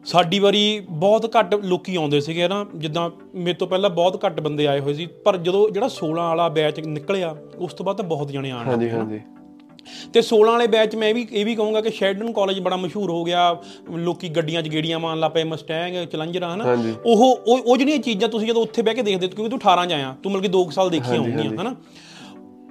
[0.07, 4.67] ਸਾਡੀ ਵਾਰੀ ਬਹੁਤ ਘੱਟ ਲੋਕੀ ਆਉਂਦੇ ਸੀਗੇ ਨਾ ਜਿੱਦਾਂ ਮੇਰੇ ਤੋਂ ਪਹਿਲਾਂ ਬਹੁਤ ਘੱਟ ਬੰਦੇ
[4.67, 8.31] ਆਏ ਹੋਏ ਸੀ ਪਰ ਜਦੋਂ ਜਿਹੜਾ 16 ਵਾਲਾ ਬੈਚ ਨਿਕਲਿਆ ਉਸ ਤੋਂ ਬਾਅਦ ਤਾਂ ਬਹੁਤ
[8.31, 9.21] ਜਣੇ ਆਣ ਹਾਂਜੀ ਹਾਂਜੀ।
[10.15, 13.23] ਤੇ 16 ਵਾਲੇ ਬੈਚ ਮੈਂ ਵੀ ਇਹ ਵੀ ਕਹੂੰਗਾ ਕਿ ਸ਼ੈਡਨ ਕਾਲਜ ਬੜਾ ਮਸ਼ਹੂਰ ਹੋ
[13.25, 13.45] ਗਿਆ
[13.99, 16.65] ਲੋਕੀ ਗੱਡੀਆਂ 'ਚ ਗੇੜੀਆਂ ਮਾਰਨ ਲੱਗ ਪਏ ਮਸਟੈਂਗ ਚਲੰਜਰਾਂ ਹਨਾ।
[17.07, 17.25] ਉਹ
[17.67, 20.33] ਉਹ ਜਿਹੜੀਆਂ ਚੀਜ਼ਾਂ ਤੁਸੀਂ ਜਦੋਂ ਉੱਥੇ ਬਹਿ ਕੇ ਦੇਖਦੇ ਕਿਉਂਕਿ ਤੂੰ 18 ਚ ਆਇਆ ਤੂੰ
[20.33, 21.75] ਮਤਲਬ ਕਿ 2 ਸਾਲ ਦੇਖੀ ਹੋਣਗੀਆਂ ਹਨਾ।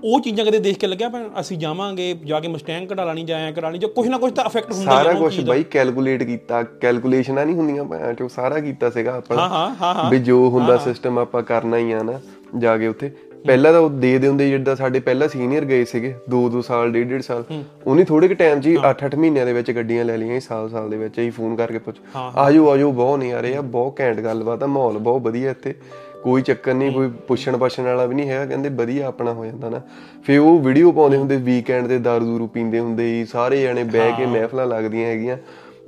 [0.03, 3.51] ਉਹ ਚੀਜ਼ਾਂ ਕਦੇ ਦੇਖ ਕੇ ਲੱਗਿਆ ਪਰ ਅਸੀਂ ਜਾਵਾਂਗੇ ਜਾ ਕੇ ਮਸਟੈਂਗ ਕਢਾ ਲੈਣੀ ਜਾਇਆ
[3.51, 6.61] ਕਢਾ ਲੈਣੀ ਜਾਂ ਕੁਝ ਨਾ ਕੁਝ ਤਾਂ ਇਫੈਕਟ ਹੁੰਦਾ ਸਾਰਾ ਹੀ ਕੁਝ। ਬਾਈ ਕੈਲਕੂਲੇਟ ਕੀਤਾ
[6.81, 10.47] ਕੈਲਕੂਲੇਸ਼ਨਾਂ ਨਹੀਂ ਹੁੰਦੀਆਂ ਭਾਂ ਚੋ ਸਾਰਾ ਕੀਤਾ ਸੀਗਾ ਆਪਣਾ। ਹਾਂ ਹਾਂ ਹਾਂ ਹਾਂ। ਵੀ ਜੋ
[10.49, 12.19] ਹੁੰਦਾ ਸਿਸਟਮ ਆਪਾਂ ਕਰਨਾ ਹੀ ਆ ਨਾ
[12.57, 13.11] ਜਾ ਕੇ ਉੱਥੇ।
[13.45, 17.07] ਪਹਿਲਾਂ ਤਾਂ ਉਹ ਦੇ ਦੇ ਹੁੰਦੇ ਜਿੱਦਾਂ ਸਾਡੇ ਪਹਿਲਾਂ ਸੀਨੀਅਰ ਗਏ ਸੀਗੇ 2-2 ਸਾਲ ਡੇਢ
[17.09, 17.43] ਡੇਢ ਸਾਲ।
[17.87, 20.89] ਉਹਨੇ ਥੋੜੇ ਕਿ ਟਾਈਮ ਹੀ 8-8 ਮਹੀਨਿਆਂ ਦੇ ਵਿੱਚ ਗੱਡੀਆਂ ਲੈ ਲਈਆਂ ਸੀ ਸਾਲ ਸਾਲ
[20.89, 24.19] ਦੇ ਵਿੱਚ। ਅਸੀਂ ਫੋਨ ਕਰਕੇ ਪੁੱਛ ਆਜੋ ਆਜੋ ਬਹੁਤ ਨਹੀਂ ਆ ਰਹੇ ਆ ਬਹੁਤ ਘੈਂਟ
[24.19, 25.73] ਗੱਲਬਾਤ ਆ ਮਾਹੌਲ ਬਹੁਤ ਵਧੀਆ ਇੱਥੇ।
[26.23, 29.69] ਕੋਈ ਚੱਕਰ ਨਹੀਂ ਕੋਈ ਪੁੱਛਣ ਪਾਛਣ ਵਾਲਾ ਵੀ ਨਹੀਂ ਹੈਗਾ ਕਹਿੰਦੇ ਵਧੀਆ ਆਪਣਾ ਹੋ ਜਾਂਦਾ
[29.69, 29.81] ਨਾ।
[30.25, 34.11] ਫੇ ਉਹ ਵੀਡੀਓ ਪਾਉਂਦੇ ਹੁੰਦੇ ਵੀਕਐਂਡ ਤੇ ਦਾਰੂ ਦੂਰੂ ਪੀਂਦੇ ਹੁੰਦੇ ਸੀ ਸਾਰੇ ਜਣੇ ਬਹਿ
[34.17, 35.37] ਕੇ ਮਹਿਫਲਾਂ ਲੱਗਦੀਆਂ ਹੈਗੀਆਂ।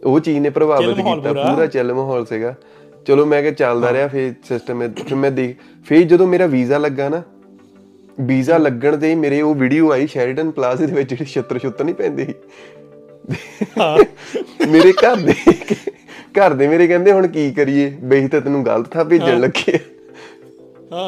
[0.03, 2.56] ਉਹ ਚੀਜ਼ ਨੇ ਪ੍ਰਭਾਵਿਤ ਕੀਤਾ ਪੂਰਾ। ਚੱਲ ਮਾਹੌਲ ਸੀਗਾ।
[3.06, 5.56] ਚਲੋ ਮੈਂ ਕਿਹਾ ਚੱਲਦਾ ਰਿਹਾ ਫੇਰ ਸਿਸਟਮ ਫਿਰ ਮੈਂ ਦੇਖ
[5.88, 7.21] ਫੇਰ ਜਦੋਂ ਮੇਰਾ ਵੀਜ਼ਾ ਲੱਗਾ ਨਾ
[8.19, 11.83] ਵੀਜ਼ਾ ਲੱਗਣ ਤੇ ਹੀ ਮੇਰੇ ਉਹ ਵੀਡੀਓ ਆਈ ਸ਼ੈਰੀਟਨ ਪਲਾਜ਼ਾ ਦੇ ਵਿੱਚ ਜਿਹੜੇ ਛੱਤਰ ਛੁੱਤਰ
[11.83, 12.33] ਨਹੀਂ ਪੈਂਦੇ ਸੀ।
[14.68, 15.33] ਮੇਰੇ ਘਰ ਦੇ
[16.35, 19.93] ਘਰ ਦੇ ਮੇਰੇ ਕਹਿੰਦੇ ਹੁਣ ਕੀ ਕਰੀਏ ਬਈ ਤਾਂ ਤੈਨੂੰ ਗਲਤ ਥਾਂ ਭੇਜਣ ਲੱਗੇ ਹਾਂ।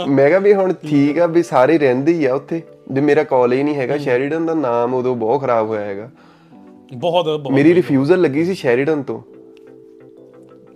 [0.08, 2.62] ਮੈਂ ਕਿਹਾ ਵੀ ਹੁਣ ਠੀਕ ਆ ਵੀ ਸਾਰੇ ਰਹਿੰਦੇ ਹੀ ਆ ਉੱਥੇ।
[2.92, 6.10] ਵੀ ਮੇਰਾ ਕਾਲਜ ਨਹੀਂ ਹੈਗਾ। ਸ਼ੈਰੀਟਨ ਦਾ ਨਾਮ ਉਦੋਂ ਬਹੁਤ ਖਰਾਬ ਹੋਇਆ ਹੈਗਾ।
[6.94, 9.22] ਬਹੁਤ ਬਹੁਤ ਮੇਰੀ ਰਿਫਿਊਜ਼ਲ ਲੱਗੀ ਸੀ ਸ਼ੈਰੀਟਨ ਤੋਂ।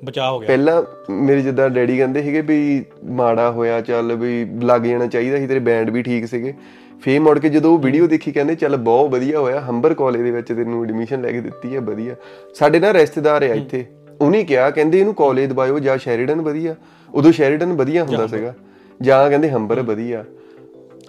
[0.06, 4.82] ਬਚਾਅ ਹੋ ਗਿਆ। ਪਹਿਲਾਂ ਮੇਰੇ ਜਿੱਦਾਂ ਡੈਡੀ ਕਹਿੰਦੇ ਸੀਗੇ ਵੀ ਮਾੜਾ ਹੋਇਆ ਚੱਲ ਵੀ ਲੱਗ
[4.82, 6.54] ਜਾਣਾ ਚਾਹੀਦਾ ਸੀ ਤੇਰੇ ਬੈਂਡ ਵੀ ਠੀਕ ਸੀਗੇ।
[7.02, 10.32] ਫੇਰ ਮੁੜ ਕੇ ਜਦੋਂ ਉਹ ਵੀਡੀਓ ਦੇਖੀ ਕਹਿੰਦੇ ਚੱਲ ਬਹੁਤ ਵਧੀਆ ਹੋਇਆ ਹੰਬਰ ਕਾਲਜ ਦੇ
[10.32, 12.16] ਵਿੱਚ ਤੈਨੂੰ ਐਡਮਿਸ਼ਨ ਲੈ ਕੇ ਦਿੱਤੀ ਹੈ ਵਧੀਆ।
[12.54, 13.86] ਸਾਡੇ ਨਾਲ ਰਿਸ਼ਤੇਦਾਰ ਆ ਇੱਥੇ।
[14.22, 16.76] ਉਹਨੇ ਕਿਹਾ ਕਹਿੰਦੇ ਇਹਨੂੰ ਕਾਲਜ ਦਵਾਇਓ ਜਾਂ ਸ਼ੈਰੀਡਨ ਵਧੀਆ।
[17.14, 18.54] ਉਦੋਂ ਸ਼ੈਰੀਡਨ ਵਧੀਆ ਹੁੰਦਾ। ਸੀਗਾ।
[19.02, 20.26] ਜਾਂ ਕਹਿੰਦੇ ਹੰਬਰ ਵਧੀਆ।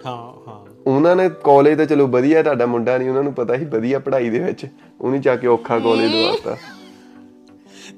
[0.05, 3.65] ਹਾਂ ਹਾਂ। ਉਹਨਾਂ ਨੇ ਕਾਲਜ ਤਾਂ ਚਲੋ ਵਧੀਆ ਤੁਹਾਡਾ ਮੁੰਡਾ ਨਹੀਂ ਉਹਨਾਂ ਨੂੰ ਪਤਾ ਸੀ
[3.65, 4.65] ਵਧੀਆ ਪੜ੍ਹਾਈ ਦੇ ਵਿੱਚ।
[5.01, 6.57] ਉਹਨੇ ਜਾ ਕੇ ਔਖਾ ਕਾਲਜ ਦਵਾਤਾ।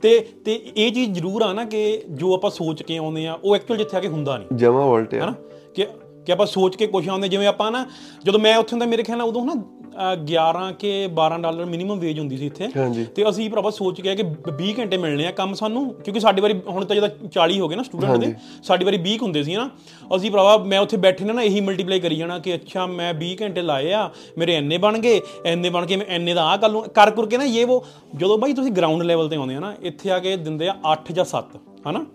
[0.01, 3.55] ਤੇ ਤੇ ਇਹ ਚੀਜ਼ ਜ਼ਰੂਰ ਆ ਨਾ ਕਿ ਜੋ ਆਪਾਂ ਸੋਚ ਕੇ ਆਉਂਦੇ ਆ ਉਹ
[3.55, 5.35] ਐਕਚੁਅਲ ਜਿੱਥੇ ਆ ਕੇ ਹੁੰਦਾ ਨਹੀਂ। ਜਮਾ ਵੋਲਟ ਆ। ਹਨਾ?
[5.75, 5.87] ਕਿ
[6.25, 7.85] ਕਿ ਆਪਾਂ ਸੋਚ ਕੇ ਕੁਛ ਆਉਂਦੇ ਜਿਵੇਂ ਆਪਾਂ ਨਾ
[8.25, 9.82] ਜਦੋਂ ਮੈਂ ਉੱਥੇ ਹੁੰਦਾ ਮੇਰੇ ਖਿਆਲ ਨਾਲ ਉਦੋਂ ਨਾ
[10.25, 12.67] 11 ਕੇ 12 ਡਾਲਰ ਮਿਨੀਮਮ ਵੇਜ ਹੁੰਦੀ ਸੀ ਇੱਥੇ।
[13.15, 14.23] ਤੇ ਅਸੀਂ ਭਰਾਵਾ ਸੋਚ ਆਏ ਕਿ
[14.61, 17.75] 20 ਘੰਟੇ ਮਿਲਣੇ ਆ ਕੰਮ ਸਾਨੂੰ ਕਿਉਂਕਿ ਸਾਡੀ ਵਾਰੀ ਹੁਣ ਤਾਂ ਜਦੋਂ 40 ਹੋ ਗਏ
[17.75, 18.33] ਨਾ ਸਟੂਡੈਂਟ ਦੇ
[18.63, 19.69] ਸਾਡੀ ਵਾਰੀ 20 ਹੁੰਦੇ ਸੀ ਨਾ।
[20.15, 23.61] ਅਸੀਂ ਭਰਾਵਾ ਮੈਂ ਉੱਥੇ ਬੈਠੇ ਨਾ ਇਹੀ ਮਲਟੀਪਲਾਈ ਕਰੀ ਜਾਣਾ ਕਿ ਅੱਛਾ ਮੈਂ 20 ਘੰਟੇ
[23.61, 26.83] ਲਾਏ ਆ ਮੇਰੇ ਐਨੇ ਬਣ ਗਏ ਐਨੇ ਬਣ ਕੇ ਮੈਂ ਐਨੇ ਦਾ ਆ ਕਰ ਲੂੰ।
[26.83, 27.85] ਕਰ ਕਰਕੇ ਨਾ ਇਹ ਉਹ
[28.15, 31.13] ਜਦੋਂ ਬਾਈ ਤੁਸੀਂ ਗਰਾਊਂਡ ਲੈਵਲ ਤੇ ਆਉਂਦੇ ਆ ਨਾ ਇੱਥੇ ਆ ਕੇ ਦਿੰਦੇ ਆ 8
[31.13, 31.57] ਜਾਂ 7
[31.89, 32.05] ਹਨਾ?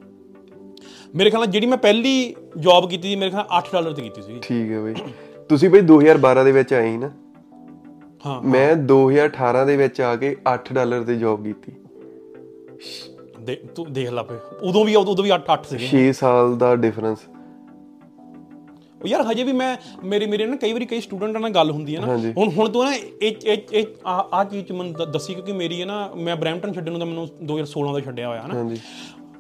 [1.14, 4.02] ਮੇਰੇ ਖਿਆਲ ਨਾਲ ਜਿਹੜੀ ਮੈਂ ਪਹਿਲੀ ਜੌਬ ਕੀਤੀ ਸੀ ਮੇਰੇ ਖਿਆਲ ਨਾਲ 8 ਡਾਲਰ ਤੇ
[4.02, 4.94] ਕੀਤੀ ਸੀ ਠੀਕ ਹੈ ਬਈ।
[5.49, 7.11] ਤੁਸੀਂ ਬਈ 2012 ਦੇ ਵਿੱਚ ਆਏ ਸੀ ਨਾ।
[8.44, 11.73] ਮੈਂ 2018 ਦੇ ਵਿੱਚ ਆ ਕੇ 8 ਡਾਲਰ ਤੇ ਜੌਬ ਕੀਤੀ।
[13.40, 14.37] ਦੇ ਤੂੰ ਦੇਖ ਲਾ ਪਏ
[14.68, 17.18] ਉਦੋਂ ਵੀ ਉਦੋਂ ਵੀ 8 8 ਸੀਗੇ। 6 ਸਾਲ ਦਾ ਡਿਫਰੈਂਸ
[19.02, 21.97] ਉਹ ਯਾਰ ਹਜੇ ਵੀ ਮੈਂ ਮੇਰੇ ਮੇਰੇ ਨਾ ਕਈ ਵਾਰੀ ਕਈ ਸਟੂਡੈਂਟਾਂ ਨਾਲ ਗੱਲ ਹੁੰਦੀ
[21.97, 25.52] ਹੈ ਨਾ। ਹੁਣ ਹੁਣ ਤੂੰ ਨਾ ਇਹ ਇਹ ਇਹ ਆ ਆ ਚੀਜ਼ ਮੈਨੂੰ ਦੱਸੀ ਕਿਉਂਕਿ
[25.52, 28.80] ਮੇਰੀ ਹੈ ਨਾ ਮੈਂ ਬ੍ਰੈਂਪਟਨ ਛੱਡਣ ਨੂੰ ਤਾਂ ਮੈਨੂੰ 2016 ਦਾ ਛੱਡਿਆ ਹੋਇਆ ਨਾ। ਹਾਂਜੀ।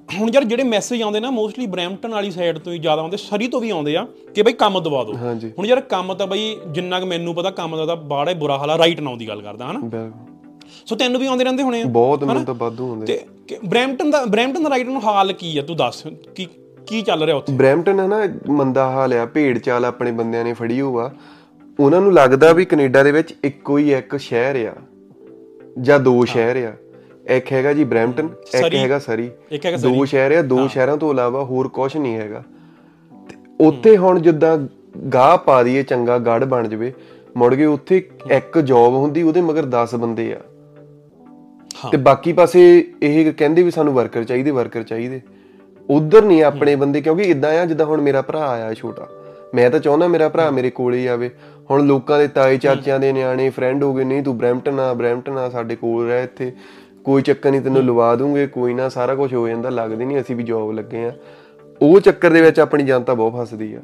[0.08, 3.48] ਹੁਣ ਯਾਰ ਜਿਹੜੇ ਮੈਸੇਜ ਆਉਂਦੇ ਨਾ ਮੋਸਟਲੀ ਬ੍ਰੈਂਪਟਨ ਵਾਲੀ ਸਾਈਡ ਤੋਂ ਹੀ ਜ਼ਿਆਦਾ ਆਉਂਦੇ ਸਰੀ
[3.48, 5.14] ਤੋਂ ਵੀ ਆਉਂਦੇ ਆ ਕਿ ਬਈ ਕੰਮ ਦਵਾ ਦਿਓ।
[5.58, 8.70] ਹੁਣ ਯਾਰ ਕੰਮ ਤਾਂ ਬਈ ਜਿੰਨਾ ਕਿ ਮੈਨੂੰ ਪਤਾ ਕੰਮ ਦਾ ਤਾਂ ਬਾੜਾ ਬੁਰਾ ਹਾਲ
[8.70, 10.10] ਰਾਈਟ ਨਾਉ ਦੀ ਗੱਲ ਕਰਦਾ ਹਨਾ?
[10.86, 14.24] ਸੋ ਤੈਨੂੰ ਵੀ ਆਉਂਦੇ ਰਹਿੰਦੇ ਹੋਣੇ ਆ ਬਹੁਤ ਮੈਨੂੰ ਤਾਂ ਵਾਧੂ ਹੁੰਦੇ ਤੇ ਬਰੈਂਪਟਨ ਦਾ
[14.24, 16.02] ਬਰੈਂਪਟਨ ਦਾ ਰਾਈਟ ਨੂੰ ਹਾਲ ਕੀ ਆ ਤੂੰ ਦੱਸ
[16.34, 16.46] ਕੀ
[16.86, 17.52] ਕੀ ਚੱਲ ਰਿਹਾ ਉੱਥੇ?
[17.52, 18.18] ਬ੍ਰੈਂਪਟਨ ਹੈ ਨਾ
[18.50, 21.10] ਮੰਦਾ ਹਾਲ ਆ ਭੇਡ ਚਾਲ ਆਪਣੇ ਬੰਦਿਆਂ ਨੇ ਫੜੀ ਹੋਆ।
[21.78, 24.74] ਉਹਨਾਂ ਨੂੰ ਲੱਗਦਾ ਵੀ ਕੈਨੇਡਾ ਦੇ ਵਿੱਚ ਇੱਕੋ ਹੀ ਇੱਕ ਸ਼ਹਿਰ ਆ
[25.80, 26.72] ਜਾਂ ਦੋ ਸ਼ਹਿਰ ਆ।
[27.28, 29.30] ਇੱਕ ਹੈਗਾ ਜੀ ਬ੍ਰੈਂਪਟਨ ਇੱਕ ਹੈਗਾ ਸਰੀ।
[29.82, 32.42] ਦੋ ਸ਼ਹਿਰ ਆ ਦੋ ਸ਼ਹਿਰਾਂ ਤੋਂ ਇਲਾਵਾ ਹੋਰ ਕੁਝ ਨਹੀਂ ਹੈਗਾ।
[33.60, 34.56] ਉੱਥੇ ਹੁਣ ਜਿੱਦਾਂ
[35.14, 36.92] ਗਾਹ ਪਾ ਦਈਏ ਚੰਗਾ ਗੜ ਬਣ ਜਵੇ
[37.36, 40.40] ਮੁੜ ਕੇ ਉੱਥੇ ਇੱਕ ਜੌਬ ਹੁੰਦੀ ਉਹਦੇ ਮਗਰ 10 ਬੰਦੇ ਆ।
[41.90, 42.62] ਤੇ ਬਾਕੀ ਪਾਸੇ
[43.02, 45.20] ਇਹ ਕਹਿੰਦੇ ਵੀ ਸਾਨੂੰ ਵਰਕਰ ਚਾਹੀਦੇ ਵਰਕਰ ਚਾਹੀਦੇ।
[45.88, 49.06] ਉਧਰ ਨਹੀਂ ਆਪਣੇ ਬੰਦੇ ਕਿਉਂਕਿ ਇਦਾਂ ਆ ਜਿੱਦਾਂ ਹੁਣ ਮੇਰਾ ਭਰਾ ਆਇਆ ਛੋਟਾ।
[49.54, 51.30] ਮੈਂ ਤਾਂ ਚਾਹੁੰਦਾ ਮੇਰਾ ਭਰਾ ਮੇਰੇ ਕੋਲੇ ਹੀ ਆਵੇ।
[51.70, 55.38] ਹੁਣ ਲੋਕਾਂ ਦੇ ਤਾਏ ਚਾਚਿਆਂ ਦੇ ਨਿਆਣੇ ਫਰੈਂਡ ਹੋ ਗਏ ਨਹੀਂ ਤੂੰ ਬ੍ਰੈਂਪਟਨ ਆ ਬ੍ਰੈਂਪਟਨ
[55.38, 56.52] ਆ ਸਾਡੇ ਕੋਲ ਰਹਿ ਇੱਥੇ।
[57.08, 60.36] ਕੋਈ ਚੱਕਰ ਨਹੀਂ ਤੈਨੂੰ ਲਵਾ ਦੂੰਗੇ ਕੋਈ ਨਾ ਸਾਰਾ ਕੁਝ ਹੋ ਜਾਂਦਾ ਲੱਗਦੀ ਨਹੀਂ ਅਸੀਂ
[60.36, 61.12] ਵੀ ਜੌਬ ਲੱਗੇ ਆ
[61.82, 63.80] ਉਹ ਚੱਕਰ ਦੇ ਵਿੱਚ ਆਪਣੀ ਜਨਤਾ ਬਹੁਤ ਫਸਦੀ ਆ।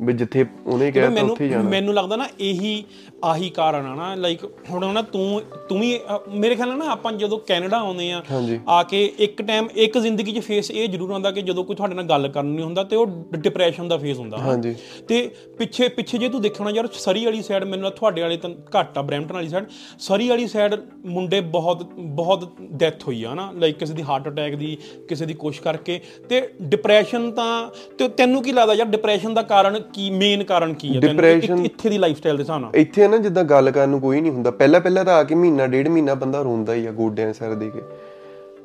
[0.00, 2.84] ਵੀ ਜਿੱਥੇ ਉਹਨੇ ਕਿਹਾ ਤਾਂ ਉੱਥੇ ਜਾਣਾ। ਮੈਨੂੰ ਲੱਗਦਾ ਨਾ ਇਹੀ
[3.22, 6.84] ਆਹੀ ਕਾਰਨ ਆ ਨਾ ਲਾਈਕ ਹੁਣ ਨਾ ਤੂੰ ਤੂੰ ਵੀ ਅ, ਮੇਰੇ ਖਿਆਲ ਨਾਲ ਨਾ
[6.90, 10.88] ਆਪਾਂ ਜਦੋਂ ਕੈਨੇਡਾ ਆਉਂਦੇ ਆ ਹਾਂਜੀ। ਆ ਕੇ ਇੱਕ ਟਾਈਮ ਇੱਕ ਜ਼ਿੰਦਗੀ 'ਚ ਫੇਸ ਇਹ
[10.88, 13.96] ਜ਼ਰੂਰ ਆਉਂਦਾ ਕਿ ਜਦੋਂ ਕੋਈ ਤੁਹਾਡੇ ਨਾਲ ਗੱਲ ਕਰਨ ਨਹੀਂ ਹੁੰਦਾ ਤੇ ਉਹ ਡਿਪਰੈਸ਼ਨ ਦਾ
[13.96, 14.74] ਫੇਸ ਹੁੰਦਾ ਹਾਂਜੀ।
[15.08, 15.20] ਤੇ
[15.58, 18.98] ਪਿੱਛੇ ਪਿੱਛੇ ਜੇ ਤੂੰ ਦੇਖਣਾ ਯਾਰ ਸਰੀ ਵਾਲੀ ਸਾਈਡ ਮੈਨੂੰ ਲੱਗਦਾ ਤੁਹਾਡੇ ਵਾਲੇ ਤਾਂ ਘੱਟ
[18.98, 19.66] ਆ ਬ੍ਰੈਂਪਟਨ ਵਾਲੀ ਸਾਈਡ
[19.98, 20.74] ਸਰੀ ਵਾਲੀ ਸਾਈਡ
[21.06, 24.76] ਮੁੰਡੇ ਬਹੁਤ ਬਹੁਤ ਡੈਥ ਹੋਈ ਆ ਨਾ ਲਾਈਕ ਕਿਸੇ ਦੀ ਹਾਰਟ ਅਟੈਕ ਦੀ
[25.08, 27.50] ਕਿਸੇ ਦੀ ਕੁਛ ਕਰਕੇ। ਤੇ ਡਿਪਰੈਸ਼ਨ ਤਾਂ
[27.98, 31.10] ਤੇ ਤੈਨੂੰ ਕੀ ਲੱਗਦਾ ਯਾਰ ਡਿਪਰੈਸ਼ਨ ਦਾ ਕਾਰਨ ਕੀ ਮੇਨ ਕਾਰਨ ਕੀ ਹੈ ਤੈਨੂੰ?
[31.14, 34.00] ਇੱਥੇ- Depression- ਇੱਥੇ ਦੀ ਲਾਈਫ ਸਟਾਈਲ ਦੇ ਹਿਸਾਬ ਨਾਲ। ਇੱਥੇ ਨਾ ਜਿੱਦਾਂ ਗੱਲ ਕਰਨ ਨੂੰ
[34.00, 36.92] ਕੋਈ ਨਹੀਂ ਹੁੰਦਾ। ਪਹਿਲਾਂ ਪਹਿਲਾਂ ਤਾਂ ਆ ਕੇ ਮਹੀਨਾ ਡੇਢ ਮਹੀਨਾ ਬੰਦਾ ਰੋਂਦਾ ਹੀ ਆ
[36.92, 37.82] ਗੋਡਿਆਂ ਸਿਰ ਦੇ ਕੇ।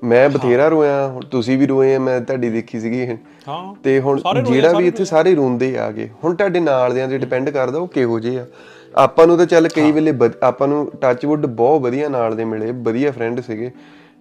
[0.04, 3.06] ਮੈਂ ਬਥੇਰਾ ਰੋਇਆ ਹੁਣ ਤੁਸੀਂ ਵੀ ਰੋਏ ਆ ਮੈਂ ਤੁਹਾਡੀ ਦੇਖੀ ਸੀਗੀ
[3.48, 7.18] ਹਾਂ। ਤੇ ਹੁਣ ਜਿਹੜਾ ਵੀ ਇੱਥੇ ਸਾਰੇ ਰੋਂਦੇ ਆ ਗਏ ਹੁਣ ਤੁਹਾਡੇ ਨਾਲ ਦਿਆਂ ਤੇ
[7.18, 8.46] ਡਿਪੈਂਡ ਕਰਦਾ ਉਹ ਕਿਹੋ ਜਿਹੇ ਆ।
[8.96, 13.12] ਆਪਾਂ ਨੂੰ ਤਾਂ ਚੱਲ ਕਈ ਵੇਲੇ ਆਪਾਂ ਨੂੰ ਟੱਚਵੁੱਡ ਬਹੁਤ ਵਧੀਆ ਨਾਲ ਦੇ ਮਿਲੇ ਵਧੀਆ
[13.12, 13.72] ਫਰੈਂਡ ਸੀਗੇ।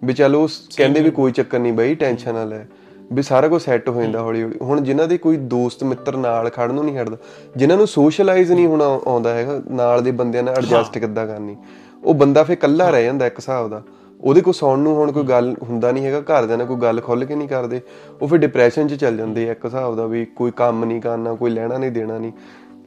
[0.02, 2.64] ਵੀ ਚੱਲ ਉਹ ਕਹਿੰਦੇ ਵੀ ਕੋਈ ਚੱਕਰ ਨਹੀਂ ਬਈ ਟੈਨਸ਼ਨ ਨਾ ਲੈ।
[3.12, 6.50] ਵੀ ਸਾਰਾ ਕੁਝ ਸੈੱਟ ਹੋ ਜਾਂਦਾ ਹੌਲੀ ਹੌਲੀ। ਹੁਣ ਜਿਨ੍ਹਾਂ ਦੇ ਕੋਈ ਦੋਸਤ ਮਿੱਤਰ ਨਾਲ
[6.50, 7.16] ਖੜਨ ਨੂੰ ਨਹੀਂ ਹਟਦਾ
[7.56, 11.56] ਜਿਨ੍ਹਾਂ ਨੂੰ ਸੋਸ਼ਲਾਈਜ਼ ਨਹੀਂ ਹੁਣ ਆਉ- ਆਉਂਦਾ ਹੈਗਾ ਨਾਲ ਦੇ ਬੰਦਿਆਂ ਨਾਲ ਐਡਜਸਟ ਕਿੱਦਾਂ ਕਰਨੀ।
[12.04, 13.82] ਉਹ ਬੰਦਾ ਫੇ ਇਕੱਲਾ ਰਹਿ ਜਾਂਦਾ ਇੱਕ ਹਿਸਾਬ ਦਾ।
[14.20, 17.24] ਉਹਦੇ ਕੋਲ ਸੌਣ ਨੂੰ ਹੁਣ ਕੋਈ ਗੱਲ ਹੁੰਦਾ ਨਹੀਂ ਹੈਗਾ ਘਰਦਿਆਂ ਨਾਲ ਕੋਈ ਗੱਲ ਖੁੱਲ
[17.24, 17.80] ਕੇ ਨਹੀਂ ਕਰਦੇ।
[18.22, 21.34] ਉਹ ਫਿਰ ਡਿਪਰੈਸ਼ਨ 'ਚ ਚੱਲ ਜਾਂਦੇ ਆ ਇੱਕ ਹਿਸਾਬ ਦਾ ਵੀ ਕੋਈ ਕੰਮ ਨਹੀਂ ਕਰਨਾ
[21.34, 22.32] ਕੋਈ ਲੈਣਾ ਨਹੀਂ ਦੇਣਾ ਨਹੀਂ।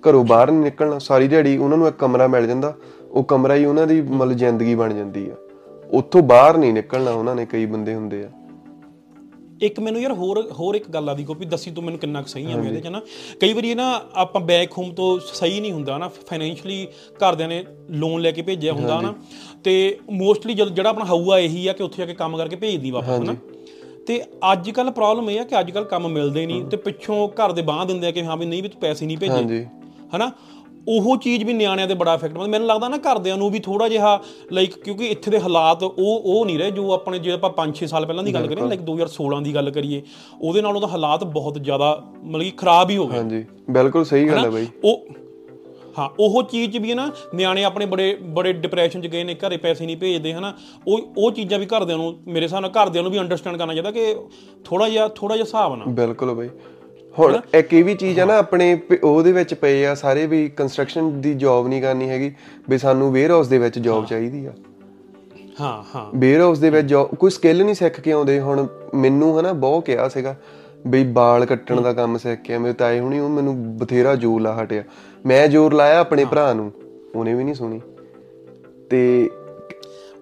[0.10, 2.76] ਘਰੋਂ ਬਾਹਰ ਨਹੀਂ ਨਿਕਲਣਾ। ਸਾਰੀ ਦਿਹਾੜੀ ਉਹਨਾਂ ਨੂੰ ਇੱਕ ਕਮਰਾ ਮਿਲ ਜਾਂਦਾ।
[3.12, 5.34] ਉਹ ਕਮਰਾ ਹੀ ਉਹਨਾਂ ਦੀ ਮਤਲਬ ਜ਼ਿੰਦਗੀ ਬਣ ਜਾਂਦੀ ਆ।
[5.92, 8.30] ਉੱਥੋਂ ਬਾਹਰ ਨਹੀਂ ਨਿਕਲਣਾ ਉਹਨਾਂ ਨੇ ਕਈ ਬੰਦੇ ਹੁੰਦੇ ਆ।
[9.62, 12.28] ਇੱਕ ਮੈਨੂੰ ਯਾਰ ਹੋਰ ਹੋਰ ਇੱਕ ਗੱਲ ਆ ਦੀ ਗੋਪੀ ਦੱਸੀ ਤੂੰ ਮੈਨੂੰ ਕਿੰਨਾ ਕੁ
[12.28, 13.02] ਸਹੀ ਆ ਮੇਰੇ ਚ ਨਾ।
[13.42, 13.86] ਕਈ ਵਾਰੀ ਨਾ
[14.16, 16.86] ਆਪਾਂ ਬੈਕ ਹੋਮ ਤੋਂ ਸਹੀ ਨਹੀਂ ਹੁੰਦਾ ਨਾ ਫਾਈਨੈਂਸ਼ਲੀ
[17.20, 19.14] ਘਰਦਿਆਂ ਨੇ ਲੋਨ ਲੈ ਕੇ ਭੇਜਿਆ ਹੁੰਦਾ ਨਾ
[19.64, 19.74] ਤੇ
[20.12, 23.36] ਮੋਸਟਲੀ ਜਿਹੜਾ ਆਪਣਾ ਹਊਆ ਇਹੀ ਆ ਕਿ ਉੱਥੇ ਜਾ ਕੇ ਕੰਮ ਕਰਕੇ ਭੇਜਦੀ ਵਾਪਸ ਨਾ
[24.08, 24.22] ਤੇ
[24.52, 27.62] ਅੱਜ ਕੱਲ ਪ੍ਰੋਬਲਮ ਇਹ ਆ ਕਿ ਅੱਜ ਕੱਲ ਕੰਮ ਮਿਲਦੇ ਨਹੀਂ ਤੇ ਪਿੱਛੋਂ ਘਰ ਦੇ
[27.62, 29.66] ਬਾਹ ਦਿੰਦੇ ਆ ਕਿ ਹਾਂ ਵੀ ਨਹੀਂ ਵੀ ਤੂੰ ਪੈਸੇ ਨਹੀਂ ਭੇਜੇ। ਹਾਂਜੀ।
[30.16, 30.32] ਹਨਾ?
[30.88, 33.88] ਉਹ ਚੀਜ਼ ਵੀ ਨਿਆਣਿਆਂ ਤੇ ਬੜਾ ਇਫੈਕਟ ਪਾਉਂਦੀ। ਮੈਨੂੰ ਲੱਗਦਾ ਨਾ ਘਰਦਿਆਂ ਨੂੰ ਵੀ ਥੋੜਾ
[33.89, 34.20] ਜਿਹਾ
[34.51, 38.06] ਲਾਈਕ ਕਿਉਂਕਿ ਇੱਥੇ ਦੇ ਹਾਲਾਤ ਉਹ ਉਹ ਨਹੀਂ ਰਹੇ ਜੋ ਆਪਣੇ ਜੇ ਆਪਾਂ 5-6 ਸਾਲ
[38.06, 40.01] ਪਹਿਲਾਂ ਦੀ ਗੱਲ ਕਰੀਏ ਲਾਈਕ 2016 ਦੀ ਗੱਲ ਕਰੀਏ
[40.41, 41.91] ਉਹਦੇ ਨਾਲੋਂ ਤਾਂ ਹਾਲਾਤ ਬਹੁਤ ਜ਼ਿਆਦਾ
[42.24, 45.06] ਮਤਲਬ ਕਿ ਖਰਾਬ ਹੀ ਹੋ ਗਏ। ਹਾਂਜੀ ਬਿਲਕੁਲ ਸਹੀ ਗੱਲ ਹੈ ਬਾਈ। ਉਹ
[45.98, 49.58] ਹਾਂ ਉਹ ਚੀਜ਼ ਵੀ ਹੈ ਨਾ ਨਿਆਣੇ ਆਪਣੇ ਬੜੇ ਬੜੇ ਡਿਪਰੈਸ਼ਨ 'ਚ ਗਏ ਨੇ ਘਰੇ
[49.58, 50.53] ਪੈਸੇ ਨਹੀਂ ਭੇਜਦੇ ਹਨਾ?
[50.88, 53.91] ਉਹ ਉਹ ਚੀਜ਼ਾਂ ਵੀ ਘਰਦਿਆਂ ਨੂੰ ਮੇਰੇ ਹਿਸਾਬ ਨਾਲ ਘਰਦਿਆਂ ਨੂੰ ਵੀ ਅੰਡਰਸਟੈਂਡ ਕਰਨਾ ਚਾਹੀਦਾ
[53.91, 54.15] ਕਿ
[54.65, 56.50] ਥੋੜਾ ਜਿਹਾ ਥੋੜਾ ਜਿਹਾ ਹਿਸਾਬ ਨਾਲ। ਬਿਲਕੁਲ ਬਾਈ।
[57.20, 61.22] ਹੁਣ ਇੱਕ ਇਹ ਵੀ ਚੀਜ਼ ਆ ਨਾ ਆਪਣੇ ਉਹਦੇ ਵਿੱਚ ਪਏ ਆ ਸਾਰੇ ਵੀ ਕੰਸਟਰਕਸ਼ਨ
[61.22, 62.36] ਦੀ ਜੌਬ ਨਹੀਂ ਕਰਨੀ ਹੈਗੀ
[62.70, 64.54] ਵੀ ਸਾਨੂੰ ਵੇਅਰ ਹਾਊਸ ਦੇ ਵਿੱਚ ਜੌਬ ਚਾਹੀਦੀ ਆ।
[65.62, 69.40] ਹਾਂ ਹਾਂ। ਵੇਅਰ ਹਾਊਸ ਦੇ ਵਿੱਚ job- ਕੋਈ ਸਕਿੱਲ ਨਹੀਂ ਸਿੱਖ ਕੇ ਆਉਂਦੇ। ਹੁਣ ਮੈਨੂੰ
[69.40, 70.36] ਹਨਾ ਬਹੁਤ ਕਿਹਾ ਸੀਗਾ
[70.88, 74.64] ਬਈ ਬਾਲ ਕੱਟਣ ਦਾ ਕੰਮ ਸਿੱਖ ਕੇ। ਮੇਰੇ ਤਾਏ ਹੁਣੀ ਉਹ ਮੈਨੂੰ ਬਥੇਰਾ ਜ਼ੋਰ ਲਾ
[74.64, 74.84] ਹਟਿਆ।
[75.26, 76.72] ਮੈਂ ਜ਼ੋਰ ਲਾਇਆ ਆਪਣੇ ਭਰਾ ਨੂੰ
[77.16, 77.82] ਉਹਨੇ ਵੀ ਨਹੀਂ ਸੁਣੀ।
[78.90, 79.30] ਤੇ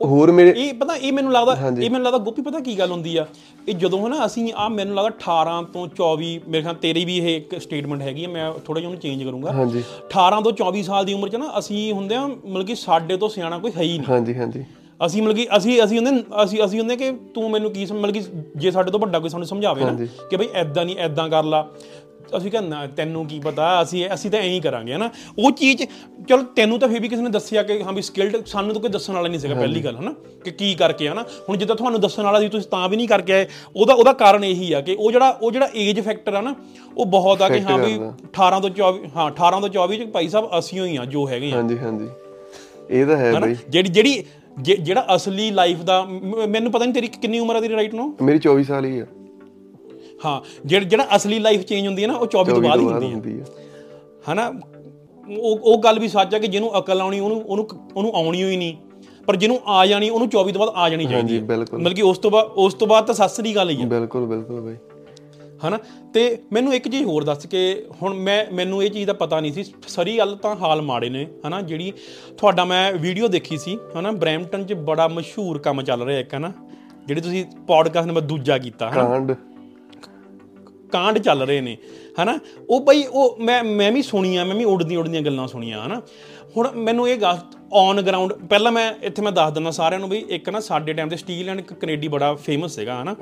[0.03, 3.15] ਹੋਰ ਮੇਰੇ ਇਹ ਪਤਾ ਇਹ ਮੈਨੂੰ ਲੱਗਦਾ ਇਹ ਮੈਨੂੰ ਲੱਗਦਾ ਗੋਪੀ ਪਤਾ ਕੀ ਗੱਲ ਹੁੰਦੀ
[3.17, 3.25] ਆ?
[3.69, 7.35] ਇਹ ਜਦੋਂ ਹਨਾ ਅਸੀਂ ਆ ਮੈਨੂੰ ਲੱਗਦਾ 18 ਤੋਂ 24 ਮੇਰੇ ਖਿਆਲ ਤੇਰੀ ਵੀ ਇਹ
[7.37, 11.05] ਇੱਕ ਸਟੇਟਮੈਂਟ ਹੈਗੀ ਆ ਮੈਂ ਥੋੜਾ ਜਿਹਾ ਉਹਨੂੰ ਚੇਂਜ ਕਰੂੰਗਾ। ਹਾਂਜੀ। 18 ਤੋਂ 24 ਸਾਲ
[11.05, 13.97] ਦੀ ਉਮਰ 'ਚ ਨਾ ਅਸੀਂ ਹੁੰਦੇ ਆ ਮਤਲਬ ਕਿ ਸਾਡੇ ਤੋਂ ਸਿਆਣਾ ਕੋਈ ਹੈ ਹੀ
[13.97, 14.63] ਨਹੀਂ। ਹਾਂਜੀ ਹਾਂਜੀ।
[15.05, 18.21] ਅਸੀਂ ਮਤਲਬ ਕਿ ਅਸੀਂ ਅਸੀਂ ਹੁੰਦੇ ਅਸੀਂ ਅਸੀਂ ਹੁੰਦੇ ਕਿ ਤੂੰ ਮੈਨੂੰ ਕੀ ਮਤਲਬ ਕਿ
[18.55, 19.95] ਜੇ ਸਾਡੇ ਤੋਂ ਵੱਡਾ ਕੋਈ ਸਾਨੂੰ ਸਮਝਾਵੇ ਨਾ
[20.29, 21.67] ਕਿ ਬਈ ਐਦਾਂ ਨਹੀਂ ਐਦਾਂ ਕਰ ਲਾ।
[22.37, 25.09] ਅਸੀਂ ਕਹਿੰਦਾ ਤੈਨੂੰ ਕੀ ਪਤਾ ਅਸੀਂ ਅਸੀਂ ਤਾਂ ਐਂ ਹੀ ਕਰਾਂਗੇ ਹਨਾ?
[25.39, 25.83] ਉਹ ਚੀਜ਼
[26.29, 28.89] ਚਲ ਤੈਨੂੰ ਤਾਂ ਫੇਰ ਵੀ ਕਿਸੇ ਨੇ ਦੱਸਿਆ ਕਿ ਹਾਂ ਵੀ ਸਕਿਲਡ ਸਾਨੂੰ ਤਾਂ ਕੋਈ
[28.89, 30.13] ਦੱਸਣ ਵਾਲਾ ਨਹੀਂ ਸੀਗਾ ਪਹਿਲੀ ਗੱਲ ਹਨਾ?
[30.45, 31.21] ਕਿ ਕੀ ਕਰਕੇ ਹਨਾ?
[31.49, 34.43] ਹੁਣ ਜਿੱਦਾਂ ਤੁਹਾਨੂੰ ਦੱਸਣ ਵਾਲਾ ਸੀ ਤੁਸੀਂ ਤਾਂ ਵੀ ਨਹੀਂ ਕਰਕੇ ਆਏ। ਉਹਦਾ ਉਹਦਾ ਕਾਰਨ
[34.43, 36.55] ਇਹੀ ਆ ਕਿ ਉਹ ਜਿਹੜਾ ਉਹ ਜਿਹੜਾ ਏਜ ਫੈਕਟਰ ਆ ਨਾ
[36.97, 37.93] ਉਹ ਬਹੁਤ ਆ ਕਿ ਹਾਂ ਵੀ
[38.29, 41.51] 18 ਤੋਂ 24 ਹਾਂ 18 ਤੋਂ 24 ਚ ਭਾਈ ਸਾਹਿਬ ਅਸੀਂ ਹੋਈ ਆ ਜੋ ਹੈਗੇ
[41.51, 42.07] ਆ। ਹਾਂਜੀ ਹਾਂਜੀ।
[42.89, 44.23] ਇਹ ਤਾਂ ਹੈ ਬਈ। ਜਿਹੜੀ ਜਿਹੜੀ
[44.81, 46.01] ਜਿਹੜਾ ਅਸਲੀ ਲਾਈਫ ਦਾ
[46.49, 48.15] ਮੈਨੂੰ ਪਤਾ ਨਹੀਂ ਤੇਰੀ ਕਿੰਨੀ ਉਮਰ ਆ ਤੇਰੀ ਰਾਈਟ ਨੂੰ?
[48.21, 49.05] ਮੇਰੀ 24 ਸਾਲ ਹੀ ਆ।
[50.25, 53.39] ਹਾਂ ਜਿਹੜਾ ਜਿਹੜਾ ਅਸਲੀ ਲਾਈਫ ਚੇਂਜ ਹੁੰਦੀ ਹੈ ਨਾ ਉਹ 24 ਤੋਂ ਬਾਅਦ ਹੀ ਹੁੰਦੀ
[53.39, 54.53] ਹੈ। ਆ ਹਨਾ?
[55.37, 58.57] ਉਹ ਉਹ ਗੱਲ ਵੀ ਸੱਚ ਹੈ ਕਿ ਜਿਹਨੂੰ ਅਕਲ ਆਉਣੀ ਉਹਨੂੰ ਉਹਨੂੰ ਉਹਨੂੰ ਆਉਣੀ ਹੋਈ
[58.57, 58.75] ਨਹੀਂ।
[59.27, 62.17] ਪਰ ਜਿਹਨੂੰ ਆ ਜਾਣੀ ਉਹਨੂੰ 24 ਤੋਂ ਬਾਅਦ ਆ ਜਾਣੀ ਚਾਹੀਦੀ ਹੈ। ਮਤਲਬ ਕਿ ਉਸ
[62.17, 64.75] ਤੋਂ ਬਾਅਦ ਉਸ ਤੋਂ ਬਾਅਦ ਤਾਂ ਸੱਸਰੀ ਗੱਲ ਹੀ ਹੈ ਬਿਲਕੁਲ ਬਿਲਕੁਲ ਬਾਈ।
[65.67, 65.79] ਹਨਾ?
[66.13, 69.53] ਤੇ ਮੈਨੂੰ ਇੱਕ ਚੀਜ਼ ਹੋਰ ਦੱਸ ਕੇ ਹੁਣ ਮੈਂ ਮੈਨੂੰ ਇਹ ਚੀਜ਼ ਦਾ ਪਤਾ ਨਹੀਂ
[69.53, 71.61] ਸੀ। ਸਰੀ ਗੱਲ ਤਾਂ ਹਾਲ ਮਾੜੇ ਨੇ ਹਨਾ?
[71.61, 71.93] ਜਿਹੜੀ
[72.37, 74.11] ਤੁਹਾਡਾ ਮੈਂ ਵੀਡੀਓ ਦੇਖੀ ਸੀ ਹਨਾ?
[74.11, 76.51] ਬ੍ਰੈਂਪਟਨ 'ਚ ਬੜਾ ਮਸ਼ਹੂਰ ਕੰਮ ਚੱਲ ਰਿਹਾ ਇੱਕ ਹਨਾ?
[77.05, 79.03] ਜਿਹੜੇ ਤੁਸੀਂ ਪੋਡਕਾਸਟ ਨੰਬਰ ਦੂਜਾ ਕੀਤਾ ਹਨਾ?
[79.03, 79.35] ਕਾਂਡ।
[80.91, 81.77] ਕਾਂਡ ਚੱਲ ਰਹੇ ਨੇ
[82.21, 82.39] ਹਨਾ?
[82.69, 86.01] ਉਹ ਬਈ ਉਹ ਮੈਂ ਮੈਂ ਵੀ ਸੁਣੀਆਂ ਮੈਂ ਵੀ ਉੜਦੀਆਂ ਉੜਦੀਆਂ ਗੱਲਾਂ ਸੁਣੀਆਂ ਹਨਾ?
[86.57, 87.37] ਹੁਣ ਮੈਨੂੰ ਇਹ ਗੱਲ
[87.73, 91.09] ਔਨ ਗਰਾਊਂਡ ਪਹਿਲਾਂ ਮੈਂ ਇੱਥੇ ਮੈਂ ਦੱਸ ਦਿੰਦਾ ਸਾਰਿਆਂ ਨੂੰ ਵੀ ਇੱਕ ਨਾ ਸਾਡੇ ਟਾਈਮ
[91.09, 93.15] ਤੇ ਸਟੀਲ ਐਂਡ ਕੈਨੇਡੀ ਬੜਾ ਫੇਮਸ ਸੀਗਾ ਹਨਾ?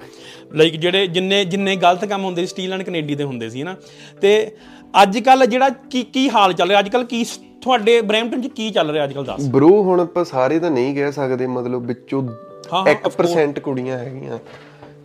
[0.56, 3.76] ਲਾਈਕ ਜਿਹੜੇ ਜਿੰਨੇ ਜਿੰਨੇ ਗਲਤ ਕੰਮ ਹੁੰਦੇ ਸੀ ਸਟੀਲ ਐਂਡ ਕੈਨੇਡੀ ਦੇ ਹੁੰਦੇ ਸੀ ਹਨਾ?
[4.22, 4.56] ਤੇ
[5.04, 7.26] ਅੱਜ ਕੱਲ ਜਿਹੜਾ ਕੀ ਕੀ ਹਾਲ ਚੱਲ ਰਿਹਾ ਅੱਜ ਕੱਲ ਕੀ
[7.62, 9.48] ਤੁਹਾਡੇ ਬਰੈਂਪਟਨ 'ਚ ਕੀ ਚੱਲ ਰਿਹਾ ਅੱਜ ਕੱਲ ਦੱਸ?
[9.48, 12.24] ਬ్రో ਹੁਣ ਆਪਾਂ ਸਾਰੇ ਤਾਂ ਨਹੀਂ ਕਹਿ ਸਕਦੇ ਮਤਲਬ ਵਿੱਚੋਂ
[12.74, 14.40] ਹਾਂ, ਹਾਂ, 1% ਕੁੜੀਆਂ ਹੈਗੀਆਂ।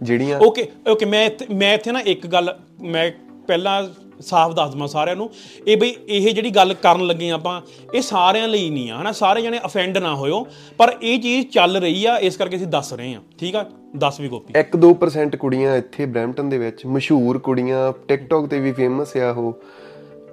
[0.02, 3.10] ਜਿਹੜੀਆਂ ਓਕੇ ਓਕੇ ਮੈਂ ਇੱਥੇ ਮੈਂ ਇੱਥੇ ਨਾ ਇੱਕ ਗੱਲ ਮੈਂ
[3.46, 3.82] ਪਹਿਲਾਂ
[4.20, 5.28] ਸਾਫ਼ ਦੱਸ ਦਵਾਂ ਸਾਰਿਆਂ ਨੂੰ।
[5.66, 7.60] ਇਹ ਬਈ ਇਹ ਜਿਹੜੀ ਗੱਲ ਕਰਨ ਲੱਗੇ ਆਪਾਂ
[7.94, 9.12] ਇਹ ਸਾਰਿਆਂ ਲਈ ਨਹੀਂ ਆ ਹਨਾ?
[9.12, 10.46] ਸਾਰੇ ਜਣੇ ਅਫੈਂਡ ਨਾ ਹੋਇਓ
[10.78, 13.64] ਪਰ ਇਹ ਚੀਜ਼ ਚੱਲ ਰਹੀ ਆ ਇਸ ਕਰਕੇ ਅਸੀਂ ਦੱਸ ਰਹੇ ਆ। ਠੀਕ ਆ?
[13.96, 19.16] ਦੱਸ ਵੀ ਗੋਪੀ। 1-2% ਕੁੜੀਆਂ ਇੱਥੇ ਬ੍ਰੈਂਪਟਨ ਦੇ ਵਿੱਚ ਮਸ਼ਹੂਰ ਕੁੜੀਆਂ ਟਿਕਟੌਕ ਤੇ ਵੀ ਫੇਮਸ
[19.16, 19.52] ਆ ਉਹ।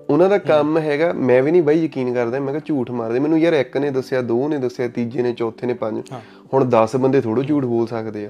[0.10, 3.39] ਉਹਨਾਂ ਦਾ ਕੰਮ ਹੈਗਾ ਮੈਂ ਵੀ ਨਹੀਂ ਬਾਈ ਯਕੀਨ ਕਰਦਾ ਮੈਂ ਕਿਹਾ ਝੂਠ ਮਾਰਦੇ। ਮੈਨੂੰ
[3.39, 6.01] ਯਾਰ ਇੱਕ ਨੇ ਦੱਸਿਆ ਦੋ ਨੇ ਦੱਸਿਆ ਤੀਜੇ ਨੇ ਚੌਥੇ ਨੇ ਪੰਜ।
[6.53, 8.29] ਹੁਣ 10 ਬੰਦੇ ਥੋੜੋ ਝੂਠ ਬੋਲ ਸਕਦੇ ਆ।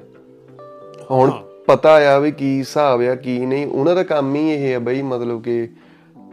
[1.12, 1.32] ਹੁਣ
[1.66, 5.02] ਪਤਾ ਆ ਵੀ ਕੀ ਹਿਸਾਬ ਆ ਕੀ ਨਹੀਂ। ਉਹਨਾਂ ਦਾ ਕੰਮ ਹੀ ਇਹ ਆ ਬਈ
[5.02, 5.70] ਮਤਲਬ ਕਿ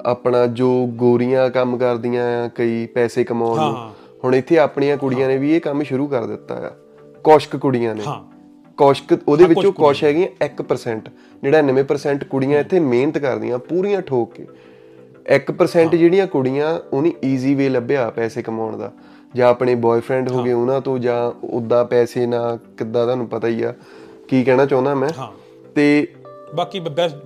[0.07, 3.91] ਆਪਣਾ ਜੋ ਗੋਰੀਆਂ ਕੰਮ ਕਰਦੀਆਂ ਆ ਕਈ ਪੈਸੇ ਕਮਾਉਣ ਨੂੰ। ਹਾਂ।
[4.25, 6.71] ਹੁਣ ਇੱਥੇ ਆਪਣੀਆਂ ਕੁੜੀਆਂ ਨੇ ਵੀ ਇਹ ਕੰਮ ਸ਼ੁਰੂ ਕਰ ਦਿੱਤਾ ਆ।
[7.25, 8.25] ਕੁਸ਼ਕ ਕੁੜੀਆਂ ਨੇ। ਹਾਂ।
[8.77, 11.11] ਕੌਸ਼ਕ ਉਹਦੇ ਵਿੱਚੋਂ ਕੁਛ ਹੈਗੀਆਂ 1%
[11.45, 14.47] 99% ਕੁੜੀਆਂ ਇੱਥੇ ਮਿਹਨਤ ਕਰਦੀਆਂ ਪੂਰੀਆਂ ਠੋਕ ਕੇ।
[15.27, 18.93] 1% ਜਿਹੜੀਆਂ ਕੁੜੀਆਂ ਉਹਨੀ ਈਜ਼ੀ ਵੇ ਲੱਭਿਆ ਪੈਸੇ ਕਮਾਉਣ ਦਾ।
[19.35, 23.63] ਜਾਂ ਆਪਣੇ ਬॉयਫ੍ਰੈਂਡ ਹੋ ਗਏ ਉਹਨਾਂ ਤੋਂ ਜਾਂ ਉਦਾਂ ਪੈਸੇ ਨਾ ਕਿੱਦਾਂ ਤੁਹਾਨੂੰ ਪਤਾ ਹੀ
[23.63, 23.75] ਆ।
[24.33, 25.09] ਕੀ ਕਹਿਣਾ ਚਾਹੁੰਦਾ ਮੈਂ?
[25.19, 25.33] ਹਾਂ।
[25.75, 26.09] ਤੇ
[26.55, 26.81] ਬਾਕੀ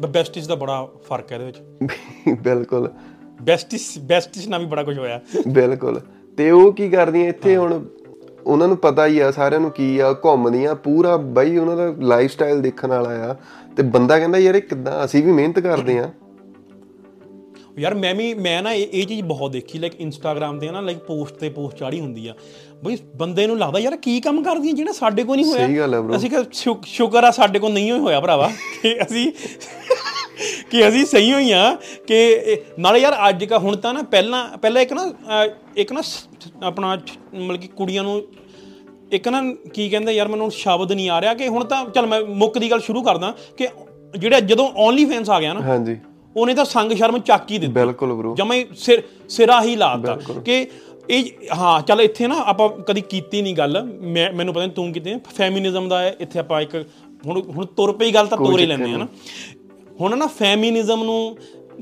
[0.09, 1.59] ਬੈਸਟਿਸ ਦਾ ਬੜਾ ਫ਼ਰਕ ਹੈ ਇਹਦੇ ਵਿੱਚ।
[2.41, 2.91] ਬਿਲਕੁਲ।
[3.43, 6.01] ਬੈਸਟਿਸ ਬੈਸਟਿਸ ਨਾਲ ਵੀ ਬੜਾ ਕੁਝ ਹੋਇਆ। ਬਿਲਕੁਲ।
[6.37, 7.85] ਤੇ ਉਹ ਕੀ ਕਰਦੀਆਂ ਇੱਥੇ ਹੁਣ?
[8.47, 12.33] ਉਹਨਾਂ ਨੂੰ ਪਤਾ ਹੀ ਆ ਸਾਰਿਆਂ ਨੂੰ ਕੀ ਆ ਘੁੰਮਦੀਆਂ ਪੂਰਾ ਬਾਈ ਉਹਨਾਂ ਦਾ ਲਾਈਫ
[12.33, 13.37] ਸਟਾਈਲ ਦੇਖਣ ਵਾਲਾ ਆ।
[13.77, 15.05] ਤੇ ਬੰਦਾ ਕਹਿੰਦਾ ਯਾਰ ਇਹ ਕਿੱਦਾਂ?
[15.05, 16.11] ਅਸੀਂ ਵੀ ਮਿਹਨਤ ਕਰਦੇ ਆ
[17.77, 20.99] ਯਾਰ ਮੈਂ ਵੀ ਮੈਂ ਨਾ ਇਹ ਇਹ ਚੀਜ਼ ਬਹੁਤ ਦੇਖੀ ਲਾਈਕ ਇੰਸਟਾਗ੍ਰam ਤੇ ਨਾ ਲਾਈਕ
[20.99, 22.35] ਪੋਸਟ ਤੇ ਪੋਸਟ ਚਾੜੀ ਹੁੰਦੀ ਆ।
[22.85, 25.95] ਬਈ ਬੰਦੇ ਨੂੰ ਲੱਗਦਾ ਯਾਰ ਕੀ ਕੰਮ ਕਰਦੀਆਂ ਜਿਹੜਾ ਸਾਡੇ ਕੋਲ ਨਹੀਂ ਹੋਇਆ। ਸਹੀ ਗੱਲ
[25.95, 28.51] ਆ bro। ਅਸੀਂ ਕਿ ਸ਼ੁਕ- ਸ਼ੁਕਰ ਆ ਸਾਡੇ ਕੋਲ ਨਹੀਂ ਹੋਇਆ ਭਰਾਵਾ
[28.83, 29.33] ਕਿ ਅਸੀਂ
[30.71, 34.83] ਕਿ ਅਸੀਂ ਸਹੀ ਹੋਈ ਆ ਕਿ ਨਾਲੇ ਯਾਰ ਅੱਜ ਕਾ ਹੁਣ ਤਾਂ ਨਾ ਪਹਿਲਾਂ ਪਹਿਲਾਂ
[34.83, 35.13] ਇੱਕ ਨਾ
[35.77, 36.03] ਇੱਕ ਨਾ
[36.63, 36.95] ਆਪਣਾ
[37.35, 38.23] ਮਤਲਬ ਕਿ ਕੁੜੀਆਂ ਨੂੰ
[39.13, 39.43] ਇੱਕ ਨਾ
[39.75, 42.71] ਕੀ ਕਹਿੰਦੇ ਯਾਰ ਮੈਨੂੰ ਸ਼ਬਦ ਨਹੀਂ ਆ ਰਿਹਾ ਕਿ ਹੁਣ ਤਾਂ ਚਲ ਮੈਂ ਮੁੱਕ ਦੀ
[42.71, 43.69] ਗੱਲ ਸ਼ੁਰੂ ਕਰਦਾ ਕਿ
[44.19, 45.97] ਜਿਹੜਾ ਜਦੋਂ ਓਨਲੀ ਫੈਨਸ ਆ ਗਿਆ ਨਾ ਹਾਂਜੀ।
[46.37, 50.67] ਉਹਨੇ ਤਾਂ ਸੰਗ ਸ਼ਰਮ ਚੱਕ ਹੀ ਦਿੱਤੀ। ਬਿਲਕੁਲ ਬ్రో ਜਮਾ ਸਿਰ ਸਿਰਾ ਹੀ ਲਾਤਾ ਕਿ
[51.11, 51.25] ਇਹ
[51.57, 55.15] ਹਾਂ ਚੱਲ ਇੱਥੇ ਨਾ ਆਪਾਂ ਕਦੀ ਕੀਤੀ ਨਹੀਂ ਗੱਲ। ਮੈਂ ਮੈਨੂੰ ਪਤਾ ਨਹੀਂ ਤੂੰ ਕਿਤੇ
[55.37, 56.75] ਫੈਮਿਨਿਜ਼ਮ ਦਾ ਹੈ, ਇੱਥੇ ਆਪਾਂ ਇੱਕ
[57.27, 59.07] ਹੁਣ ਹੁਣ ਤੁਰ ਪਈ ਗੱਲ ਤਾਂ ਤੋਰ ਹੀ ਲੈਂਦੇ ਆ ਨਾ।
[60.01, 61.37] ਹੁਣ ਨਾ ਫੈਮਿਨਿਜ਼ਮ ਨੂੰ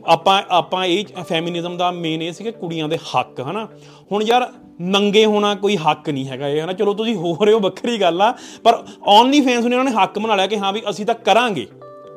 [0.07, 3.69] ਆਪਾਂ ਆਪਾਂ ਇਹ ਫੈਮਿਨਿਜ਼ਮ ਦਾ ਮੇਨ ਇਹ ਸੀ ਕਿ ਕੁੜੀਆਂ ਦੇ ਹੱਕ ਹਨਾ।
[4.12, 7.61] ਹੁਣ ਯਾਰ ਨੰਗੇ ਹੋਣਾ ਕੋਈ ਹੱਕ ਨਹੀਂ ਹੈਗਾ ਇਹ ਹਨਾ। ਚਲੋ ਤੁਸੀਂ ਹੋ ਰਹੇ ਹੋ
[7.61, 8.33] ਵੱਖਰੀ ਗੱਲ ਆ।
[8.64, 11.67] ਪਰ ਓਨਲੀ ਫੈਨਸ ਨੇ ਉਹਨਾਂ ਨੇ ਹੱਕ ਬਣਾ ਲਿਆ ਕਿ ਹਾਂ ਵੀ ਅਸੀਂ ਤਾਂ ਕਰਾਂਗੇ।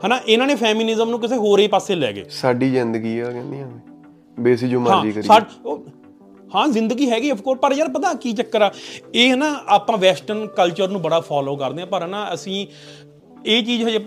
[0.05, 3.67] ਹਨਾ ਇਹਨਾਂ ਨੇ ਫੈਮਿਨਿਜ਼ਮ ਨੂੰ ਕਿਸੇ ਹੋਰ ਹੀ ਪਾਸੇ ਲੈ ਗਏ। ਸਾਡੀ ਜ਼ਿੰਦਗੀ ਆ ਕਹਿੰਦੀਆਂ
[4.37, 5.27] ਬੇਸੀ ਜੋ ਮਰਜ਼ੀ ਕਰੀ
[6.55, 8.71] ਹਾਂ ਜ਼ਿੰਦਗੀ ਹੈਗੀ ਆਫ ਕੋਰਸ ਪਰ ਯਾਰ ਪਤਾ ਕੀ ਚੱਕਰ ਆ?
[9.15, 12.65] ਇਹ ਨਾ ਆਪਾਂ ਵੈਸਟਰਨ ਕਲਚਰ ਨੂੰ ਬੜਾ ਫੋਲੋ ਕਰਦੇ ਆ ਪਰ ਨਾ ਅਸੀਂ
[13.45, 13.99] ਇਹ ਚੀਜ਼ ਹਜੇ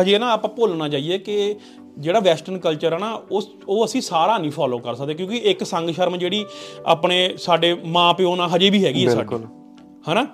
[0.00, 1.54] ਹਜੇ ਨਾ ਆਪਾਂ ਭੁੱਲ ਨਾ ਜਾਈਏ ਕਿ
[1.98, 5.64] ਜਿਹੜਾ ਵੈਸਟਰਨ ਕਲਚਰ ਆ ਨਾ ਉਸ ਉਹ ਅਸੀਂ ਸਾਰਾ ਨਹੀਂ ਫੋਲੋ ਕਰ ਸਕਦੇ ਕਿਉਂਕਿ ਇੱਕ
[5.64, 6.44] ਸੰਗ ਸ਼ਰਮ ਜਿਹੜੀ
[6.86, 9.44] ਆਪਣੇ ਸਾਡੇ ਮਾਪਿਓ ਨਾਲ ਹਜੇ ਵੀ ਹੈਗੀ ਹੈ ਸਾਡੀ।
[10.12, 10.26] ਹਨਾ?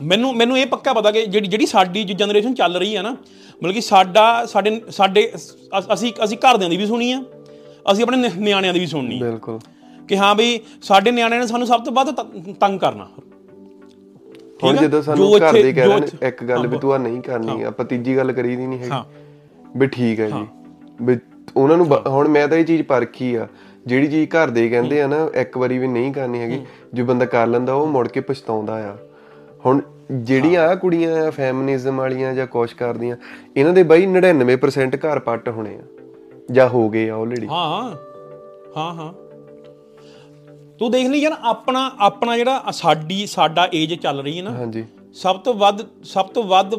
[0.00, 3.72] ਮੈਨੂੰ ਮੈਨੂੰ ਇਹ ਪੱਕਾ ਪਤਾ ਕਿ ਜਿਹੜੀ ਜਿਹੜੀ ਸਾਡੀ ਜਨਰੇਸ਼ਨ ਚੱਲ ਰਹੀ ਹੈ ਨਾ ਮਤਲਬ
[3.72, 7.22] ਕਿ ਸਾਡਾ ਸਾਡੇ ਸਾਡੇ ਅਸ- ਅਸੀਂ ਘਰਦਿਆਂ ਦੀ ਵੀ ਸੁਣੀ ਆ
[7.92, 9.58] ਅਸੀਂ ਆਪਣੇ ਨਿਆਣਿਆਂ ਦੀ ਵੀ ਸੁਣਨੀ ਆ। ਬਿਲਕੁਲ।
[10.08, 12.10] ਕਿ ਹਾਂ ਬਈ ਸਾਡੇ ਨਿਆਣਿਆਂ ਨੇ ਸਾਨੂੰ ਸਭ ਤੋਂ ਵੱਧ
[12.60, 13.06] ਤੰਗ ਕਰਨਾ।
[14.64, 14.76] ਹੁਣ?
[14.76, 18.16] ਜਦੋਂ ਸਾਨੂੰ ਘਰ ਦੇ ਕਹਿ ਰਹੇ ਇੱਕ ਗੱਲ ਵੀ ਤੂੰ ਆ ਨਹੀਂ ਕਰਨੀ ਆਪਾਂ ਤੀਜੀ
[18.16, 20.46] ਗੱਲ ਕਰੀਦੀ ਨਹੀਂ ਹਾਂ। ਹੈਗੀ ਵੀ ਠੀਕ ਹੈ ਜੀ।
[21.02, 21.16] ਵੀ
[21.56, 23.46] ਉਹਨਾਂ ਨੂੰ ਹੁਣ ਮੈਂ ਤਾਂ ਇਹ ਚੀਜ਼ ਪਰਖੀ ਆ।
[23.86, 26.60] ਜਿਹੜੀ ਚੀਜ਼ ਘਰ ਦੇ ਕਹਿੰਦੇ ਆ ਨਾ ਇੱਕ ਵਾਰੀ ਵੀ ਨਹੀਂ ਕਰਨੀ ਹੈਗੀ
[26.94, 28.96] ਜੇ ਬੰਦਾ ਕਰ ਲੈਂਦਾ ਉਹ ਮੁੜ ਕੇ ਪਛਤਾਉਂਦਾ ਆ।
[29.66, 29.80] ਹੁਣ
[30.22, 33.16] ਜਿਹੜੀਆਂ ਆ ਕੁੜੀਆਂ ਆ ਫੈਮਿਨਿਜ਼ਮ ਵਾਲੀਆਂ ਜਾਂ ਕੁਛ ਕਰਦੀਆਂ
[33.56, 35.82] ਇਹਨਾਂ ਦੇ ਬਾਈ 99% ਘਰ ਪੱਟ ਹੋਣੇ ਆ
[36.52, 37.94] ਜਾਂ ਹੋ ਗਏ ਆ ਆਲਰੇਡੀ ਹਾਂ
[38.76, 39.12] ਹਾਂ ਹਾਂ
[40.78, 44.84] ਤੂੰ ਦੇਖ ਲਈ ਯਾਰ ਆਪਣਾ ਆਪਣਾ ਜਿਹੜਾ ਸਾਡੀ ਸਾਡਾ ਏਜ ਚੱਲ ਰਹੀ ਹੈ ਨਾ ਹਾਂਜੀ।
[45.16, 46.74] ਸਭ ਤੋਂ ਵੱਧ ਸਭ ਤੋਂ ਵੱਧ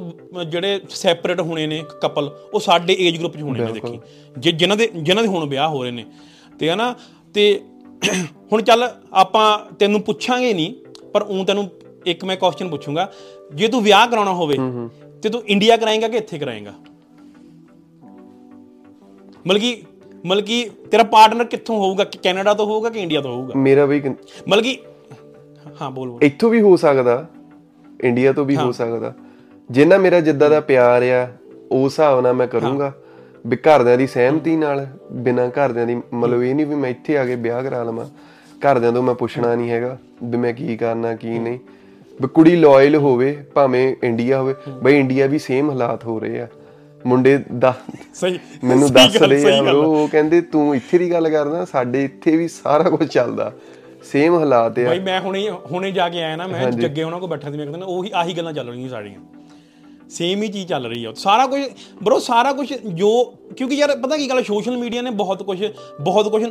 [0.49, 3.99] ਜਿਹੜੇ ਸੈਪਰੇਟ ਹੋਣੇ ਨੇ ਕਪਲ ਉਹ ਸਾਡੇ ਏਜ ਗਰੁੱਪ 'ਚ ਹੋਣੇ ਨੇ ਦੇਖੀ।
[4.35, 6.05] ਜੇ ਜਿਨ੍ਹਾਂ ਦੇ ਜਿਨ੍ਹਾਂ ਦੇ ਹੁਣ ਵਿਆਹ ਹੋ ਰਹੇ ਨੇ
[6.59, 6.93] ਤੇ ਹਨਾ
[7.35, 7.47] ਤੇ
[8.51, 9.47] ਹੁਣ ਚੱਲ ਆਪਾਂ
[9.79, 10.73] ਤੈਨੂੰ ਪੁੱਛਾਂਗੇ ਨਹੀਂ
[11.13, 11.69] ਪਰ ਉਹ ਤੈਨੂੰ
[12.07, 13.11] ਇੱਕ ਮੈਂ ਕੁਐਸਚਨ ਪੁੱਛੂੰਗਾ।
[13.55, 14.57] ਜੇ ਤੂੰ ਵਿਆਹ ਕਰਾਉਣਾ ਹੋਵੇ
[15.23, 16.73] ਤੇ ਤੂੰ ਇੰਡੀਆ ਕਰਾਏਗਾ ਕਿ ਇੱਥੇ ਕਰਾਏਗਾ?
[19.47, 19.81] ਮਤਲਬ ਕਿ
[20.25, 22.03] ਮਤਲਬ ਕਿ ਤੇਰਾ ਪਾਰਟਨਰ ਕਿੱਥੋਂ ਹੋਊਗਾ?
[22.03, 23.53] ਕਿ ਕੈਨੇਡਾ ਤੋਂ ਹੋਊਗਾ ਕਿ ਇੰਡੀਆ ਤੋਂ ਹੋਊਗਾ?
[23.57, 24.01] ਮੇਰਾ ਵੀ
[24.47, 24.77] ਮਤਲਬ ਕਿ
[25.81, 27.25] ਹਾਂ ਬੋਲ ਬੋਲ। ਇੱਥੋਂ ਵੀ ਹੋ ਸਕਦਾ।
[28.03, 29.13] ਇੰਡੀਆ ਤੋਂ ਵੀ ਹੋ ਸਕਦਾ।
[29.69, 31.27] ਜਿੰਨਾ ਮੇਰਾ ਜਿੱਦਾਂ ਦਾ ਪਿਆਰ ਆ
[31.71, 32.91] ਉਸ ਹਿਸਾਬ ਨਾਲ ਮੈਂ ਕਰੂੰਗਾ।
[33.47, 37.25] ਵੀ ਘਰਦਿਆਂ ਦੀ ਸਹਿਮਤੀ ਨਾਲ ਬਿਨਾਂ ਘਰਦਿਆਂ ਦੀ ਮਤਲਬ ਇਹ ਨਹੀਂ ਵੀ ਮੈਂ ਇੱਥੇ ਆ
[37.25, 38.05] ਕੇ ਵਿਆਹ ਕਰਾ ਲਵਾਂ।
[38.61, 41.59] ਘਰਦਿਆਂ ਤੋਂ ਮੈਂ ਪੁੱਛਣਾ ਨਹੀਂ ਹੈਗਾ ਵੀ ਮੈਂ ਕੀ ਕਰਨਾ ਕੀ ਨਹੀਂ।
[42.21, 46.47] ਵੀ ਕੁੜੀ ਲਾਇਲ ਹੋਵੇ ਭਾਵੇਂ ਇੰਡੀਆ ਹੋਵੇ ਬਈ ਇੰਡੀਆ ਵੀ ਸੇਮ ਹਾਲਾਤ ਹੋ ਰਹੇ ਆ।
[47.05, 47.73] ਮੁੰਡੇ ਦਾ
[48.13, 52.47] ਸਹੀ। ਮੈਨੂੰ ਦੱਸ ਰਹੇ ਆ ਉਹ ਕਹਿੰਦੇ ਤੂੰ ਇੱਥੇ ਦੀ ਗੱਲ ਕਰਦਾ ਸਾਡੇ ਇੱਥੇ ਵੀ
[52.47, 53.51] ਸਾਰਾ ਕੁਝ ਚੱਲਦਾ।
[54.11, 57.29] ਸੇਮ ਹਾਲਾਤ ਆ। ਭਾਈ ਮੈਂ ਹੁਣੇ ਹੁਣੇ ਜਾ ਕੇ ਆਇਆ ਨਾ ਮੈਂ ਜੱਗੇ ਉਹਨਾਂ ਕੋਲ
[57.29, 59.19] ਬੈਠਾ ਸੀ ਮੈਂ ਕਹਿੰਦਾ ਉਹੀ ਆਹੀ ਗੱਲਾਂ ਚੱਲ ਰਹੀਆਂ ਸਾਡੀਆਂ
[60.09, 61.61] ਸੇਮ ਹੀ ਚੀਜ਼ ਚੱਲ ਰਹੀ ਆ। ਸਾਰਾ ਕੁਝ
[62.03, 63.09] ਬਰੋ ਸਾਰਾ ਕੁਝ ਜੋ
[63.57, 65.63] ਕਿਉਂਕਿ ਯਾਰ ਪਤਾ ਕੀ ਗੱਲ ਸੋਸ਼ਲ ਮੀਡੀਆ ਨੇ ਬਹੁਤ ਕੁਝ
[66.01, 66.43] ਬਹੁਤ ਕੁਝ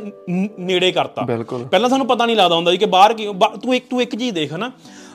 [0.59, 1.25] ਨੇੜੇ ਕਰਤਾ।
[1.71, 3.27] ਪਹਿਲਾਂ ਸਾਨੂੰ ਪਤਾ ਨਹੀਂ ਲੱਗਦਾ ਹੁੰਦਾ ਸੀ ਕਿ ਬਾਹਰ ਕੀ
[3.63, 4.71] ਤੂੰ ਇੱਕ ਤੂੰ ਇੱਕ ਚੀਜ਼ ਦੇਖ ਨਾ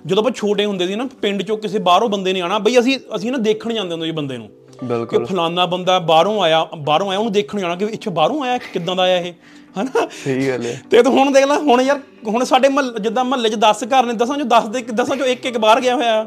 [0.06, 2.98] ਜਦੋਂ ਆਪਾਂ ਛੋਟੇ ਹੁੰਦੇ ਸੀ ਨਾ ਪਿੰਡ ਚੋਂ ਕਿਸੇ ਬਾਹਰੋਂ ਬੰਦੇ ਨੇ ਆਣਾ ਬਈ ਅਸੀਂ
[3.16, 4.50] ਅਸੀਂ ਨਾ ਦੇਖਣ ਜਾਂਦੇ ਹੁੰਦੇ ਸੀ ਬੰਦੇ ਨੂੰ।
[4.84, 8.58] ਬਿਲਕੁਲ। ਕਿ ਫਲਾਨਾ ਬੰਦਾ ਬਾਹਰੋਂ ਆਇਆ ਬਾਹਰੋਂ ਆਇਆ ਉਹਨੂੰ ਦੇਖਣ ਜਾਣਾ ਕਿ ਇੱਥੇ ਬਾਹਰੋਂ ਆਇਆ
[8.58, 9.32] ਕਿੱਦਾਂ ਦਾ ਆਇਆ ਇਹ?
[9.80, 10.08] ਹਨਾ?
[10.24, 13.48] ਸਹੀ ਗੱਲ ਹੈ। ਤੇ ਤੂੰ ਹੁਣ ਦੇਖ ਲੈ ਹੁਣ ਯਾਰ ਹੁਣ ਸਾਡੇ ਮਹੱਲ ਜਿੱਦਾਂ ਮਹੱਲੇ
[13.48, 16.26] 'ਚ 10 ਘਰ ਨੇ 10 ਚੋਂ 10 ਦੇ 10 ਚੋਂ ਇੱਕ ਇੱਕ ਬਾਹਰ ਗਿਆ ਹੋਇਆ।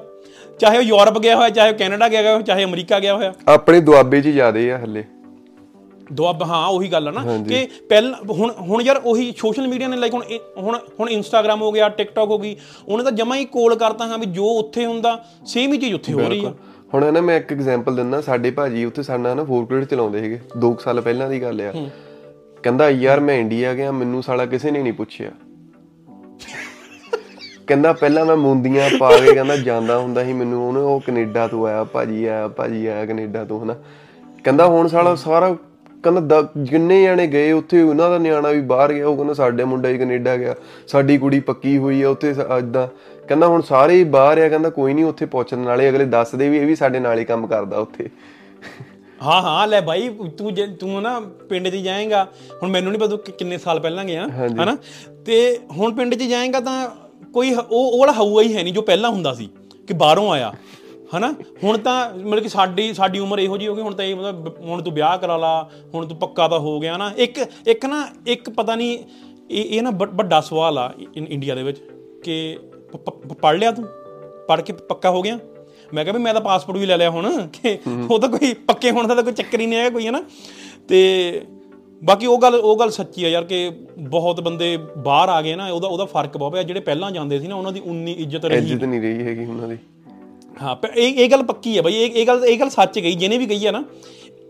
[0.60, 3.80] ਚਾਹੇ ਉਹ ਯੂਰਪ ਗਿਆ ਹੋਇਆ ਚਾਹੇ ਉਹ ਕੈਨੇਡਾ ਗਿਆ ਹੋਇਆ ਚਾਹੇ ਅਮਰੀਕਾ ਗਿਆ ਹੋਇਆ। ਆਪਣੇ
[3.80, 5.04] ਦੁਆਬੇ 'ਚ ਜ਼ਿਆਦੇ ਆ ਹੱਲੇ।
[6.14, 9.98] ਦੁਆਬ ਹਾਂ ਉਹੀ ਗੱਲ ਆ ਨਾ ਕਿ ਪਹਿਲਾਂ ਹੁਣ ਹੁਣ ਯਾਰ ਉਹੀ ਸੋਸ਼ਲ ਮੀਡੀਆ ਨੇ
[9.98, 10.24] ਲਾਈਕ ਹੁਣ
[10.58, 12.56] ਹੁਣ ਹੁਣ ਇੰਸਟਾਗ੍ਰam ਹੋ ਗਿਆ ਟਿਕਟੌਕ ਹੋ ਗਈ
[12.88, 16.14] ਉਹਨੇ ਤਾਂ ਜਮਾ ਹੀ ਕੋਲ ਕਰਤਾ ਹਾਂ ਵੀ ਜੋ ਉੱਥੇ ਹੁੰਦਾ ਸੇਮ ਹੀ ਚੀਜ਼ ਉੱਥੇ
[16.14, 16.54] ਹੋ ਰਹੀ ਆ।
[16.94, 20.74] ਹੁਣ ਨਾ ਮੈਂ ਇੱਕ ਐਗਜ਼ਾਮਪਲ ਦਿੰਦਾ ਸਾਡੇ ਭਾਜੀ ਉੱਥੇ ਸਾਡਾ ਨਾ ਫੋਰਕਲੇਟ ਚਲਾਉਂਦੇ ਸੀਗੇ 2
[20.84, 21.74] ਸਾਲ ਪਹਿਲਾਂ ਦੀ ਗੱਲ ਆ।
[22.64, 25.32] ਕਹਿੰਦਾ ਯਾਰ ਮੈਂ ਇੰਡੀਆ ਗਿਆ ਮੈਨੂੰ ਸਾਲਾ ਕਿਸੇ ਨੇ ਨਹੀਂ ਪੁੱਛਿਆ।
[27.68, 31.68] ਕਹਿੰਦਾ ਪਹਿਲਾਂ ਮੈਂ ਮੁੰਦੀਆਂ ਪਾ ਕੇ ਕਹਿੰਦਾ ਜਾਂਦਾ ਹੁੰਦਾ ਸੀ ਮੈਨੂੰ ਉਹਨੇ ਉਹ ਕੈਨੇਡਾ ਤੋਂ
[31.68, 33.76] ਆਇਆ ਭਾਜੀ ਆਇਆ ਭਾਜੀ ਆਇਆ ਕੈਨੇਡਾ ਤੋਂ ਹਨਾ।
[34.44, 35.56] ਕਹਿੰਦਾ ਹੁਣ ਸਾਲਾ ਸਾਰਾ
[36.06, 39.64] ਕਹਿੰਦਾ ਦ- ਜਿੰਨੇ ਜਾਣੇ ਗਏ ਉੱਥੇ ਉਹਨਾਂ ਦਾ ਨਿਆਣਾ ਵੀ ਬਾਹਰ ਗਿਆ ਉਹ ਕਹਿੰਦਾ ਸਾਡੇ
[39.64, 40.56] ਮੁੰਡਾ ਹੀ ਕੈਨੇਡਾ ਗਿਆ
[40.88, 42.88] ਸਾਡੀ ਕੁੜੀ ਪੱਕੀ ਹੋਈ ਆ ਉੱਥੇ ਇਦਾਂ
[43.28, 46.58] ਕਹਿੰਦਾ ਹੁਣ ਸਾਰੇ ਹੀ ਬਾਹਰ ਆ ਕਹਿੰਦਾ ਕੋਈ ਨਹੀਂ ਉੱਥੇ ਪਹੁੰਚਣ ਵਾਲੇ ਅਗਲੇ ਦੱਸਦੇ ਵੀ
[46.58, 48.10] ਇਹ ਵੀ ਸਾਡੇ ਨਾਲ ਹੀ ਕੰਮ ਕਰਦਾ ਉੱਥੇ।
[49.22, 52.24] ਹਾਂ ਹਾਂ ਲੈ ਭਾਈ ਤੂੰ ਜੇ ਤੂੰ ਨਾ ਪਿੰਡ 'ਚ ਜਾਏਗਾ
[52.64, 54.76] ਹੁਣ ਮੈਨੂੰ ਨਹੀਂ ਪਤਾ ਤੂੰ ਕਿੰਨੇ ਸਾਲ ਪਹਿਲਾਂ ਗਿਆ ਹਨਾ?
[55.26, 56.88] ਤੇ ਹੁਣ ਪਿੰਡ 'ਚ ਜਾਏਗਾ ਤਾਂ
[57.34, 59.50] ਕੋਈ ਉਹ ਉਹ ਵਾਲਾ ਹਊਆ ਹੀ ਹੈ ਨਹੀਂ ਜੋ ਪਹਿਲਾਂ ਹੁੰਦਾ ਸੀ
[59.88, 60.52] ਕਿ ਬਾਹਰੋਂ ਆਇਆ।
[61.18, 61.34] ਹਨਾ?
[61.64, 64.48] ਹੁਣ ਤਾਂ ਮਤਲਬ ਕਿ ਸਾਡੀ ਸਾਡੀ ਉਮਰ ਇਹੋ ਜੀ ਹੋ ਗਈ ਹੁਣ ਤਾਂ ਇਹ ਮਤਲਬ
[64.60, 68.08] ਹੁਣ ਤੂੰ ਵਿਆਹ ਕਰਾ ਲਾ ਹੁਣ ਤੂੰ ਪੱਕਾ ਤਾਂ ਹੋ ਗਿਆ ਨਾ। ਇੱਕ ਇੱਕ ਨਾ
[68.28, 68.98] ਇੱਕ ਪਤਾ ਨਹੀਂ
[69.52, 71.80] ਇਹ ਇਹ ਨਾ ਵੱਡ- ਸਵਾਲ ਆ ਇੰਡੀਆ ਦੇ ਵਿੱਚ
[72.24, 72.58] ਕਿ
[73.42, 73.86] ਪੜ ਲਿਆ ਤੂੰ?
[74.48, 75.38] ਪੜ ਕੇ ਪੱਕਾ ਹੋ ਗਿਆ?
[75.94, 77.78] ਮੈਂ ਕਿਹਾ ਵੀ ਮੈਂ ਤਾਂ ਪਾਸਪੋਰਟ ਵੀ ਲੈ ਲਿਆ ਹੁਣ ਕਿ
[78.10, 80.24] ਉਹ ਤਾਂ ਕੋਈ ਪੱਕੇ ਹੋਣ ਦਾ ਤਾਂ ਕੋਈ ਚੱਕਰ ਹੀ ਨਹੀਂ ਹੈਗਾ ਕੋਈ ਹੈ ਨਾ
[80.88, 81.00] ਤੇ
[82.04, 85.68] ਬਾਕੀ ਉਹ ਗੱਲ ਉਹ ਗੱਲ ਸੱਚੀ ਆ ਯਾਰ ਕਿ ਬਹੁਤ ਬੰਦੇ ਬਾਹਰ ਆ ਗਏ ਨਾ
[85.72, 88.58] ਉਹਦਾ ਉਹਦਾ ਫ਼ਰਕ ਬਹੁਤ ਪਿਆ। ਜਿਹੜੇ ਪਹਿਲਾਂ ਜਾਂਦੇ ਸੀ ਨਾ ਉਹਨਾਂ ਦੀ ਉਨੀ ਇੱਜ਼ਤ ਰਹੀ।
[88.58, 89.78] ਇੱਜ਼ਤ ਨਹੀਂ ਰਹੀ ਹੈਗੀ ਉਹਨਾਂ ਦੀ।
[90.62, 93.14] ਹਾਂ ਪਰ ਇਹ ਇਹ ਗੱਲ ਪੱਕੀ ਹੈ ਬਈ ਇਹ ਇਹ ਗੱਲ ਇਹ ਗੱਲ ਸੱਚ ਗਈ
[93.16, 93.84] ਜਿਹਨੇ ਵੀ ਕਹੀ ਹੈ ਨਾ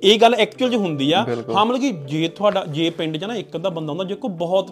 [0.03, 3.35] ਇਹ ਗੱਲ ਐਕਚੁਅਲ 'ਚ ਹੁੰਦੀ ਆ। ਹਾਂ ਮਤਲਬ ਕਿ ਜੇ ਤੁਹਾਡਾ ਜੇ ਪਿੰਡ 'ਚ ਨਾ
[3.35, 4.71] ਇੱਕ ਅੱਧਾ ਬੰਦਾ ਹੁੰਦਾ ਜੇ ਕੋ ਬਹੁਤ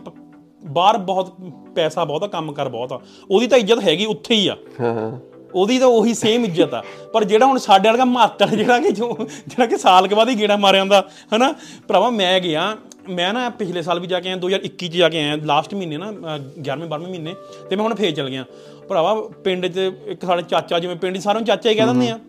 [0.66, 1.34] ਬਾਹਰ ਬਹੁਤ
[1.76, 3.00] ਪੈਸਾ ਬਹੁਤ ਆ ਕੰਮ ਕਰ ਬਹੁਤ ਆ
[3.32, 5.12] ਉਹਦੀ ਤਾਂ ਇੱਜ਼ਤ ਹੈਗੀ ਉੱਥੇ ਹੀ ਆ। ਹਾਂ ਹਾਂ।
[5.56, 9.16] ਉਹਦੀ ਤਾਂ ਉਹੀ ਸੇਮ ਇੱਜ਼ਤ ਆ। ਪਰ ਜਿਹੜਾ ਹੁਣ ਸਾਡੇ ਵਰਗਾ ਮਾਤੜ ਜਿਹੜਾ ਕਿ ਜੋ
[9.20, 11.54] ਜਿਹੜਾ ਕਿ ਸਾਲ ਕੇ ਬਾਅਦ ਹੀ ਗੇੜਾ ਮਾਰਿਆ ਹੁੰਦਾ ਹਨਾ?
[11.88, 12.76] ਭਰਾਵਾ ਮੈਂ ਗਿਆ
[13.10, 15.98] ਮੈਂ ਨਾ ਪਿਛਲੇ ਸਾਲ ਵੀ ਜਾ ਕੇ ਆਇਆ 2021 ਚ ਜਾ ਕੇ ਆਇਆ ਲਾਸਟ ਮਹੀਨੇ
[15.98, 16.14] ਨਾ
[16.62, 17.36] 11ਵੇਂ 12ਵੇਂ ਮਹੀਨੇ,
[17.70, 18.46] ਤੇ ਮੈਂ ਹੁਣ ਫੇਰ ਚਲ ਗਿਆ।
[18.90, 22.10] ਭਰਾਵਾ, ਪਿੰਡ 'ਚ ਇੱਕ ਸਾਡੇ ਚਾਚਾ ਜਿਵੇਂ ਪਿੰਡ 'ਚ ਸਾਰਿਆਂ ਨੂੰ ਚਾਚਾ ਹੀ ਕਹਿ ਦਿੰਦੇ
[22.10, 22.20] ਆ।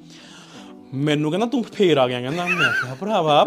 [0.95, 3.47] ਮੈਨੂੰ ਕਹਿੰਦਾ, ਤੂੰ ਫੇਰ ਆ ਗਿਆ, ਕਹਿੰਦਾ। ਮੈਂ ਕਿਹਾ, ਭਰਾਵਾ,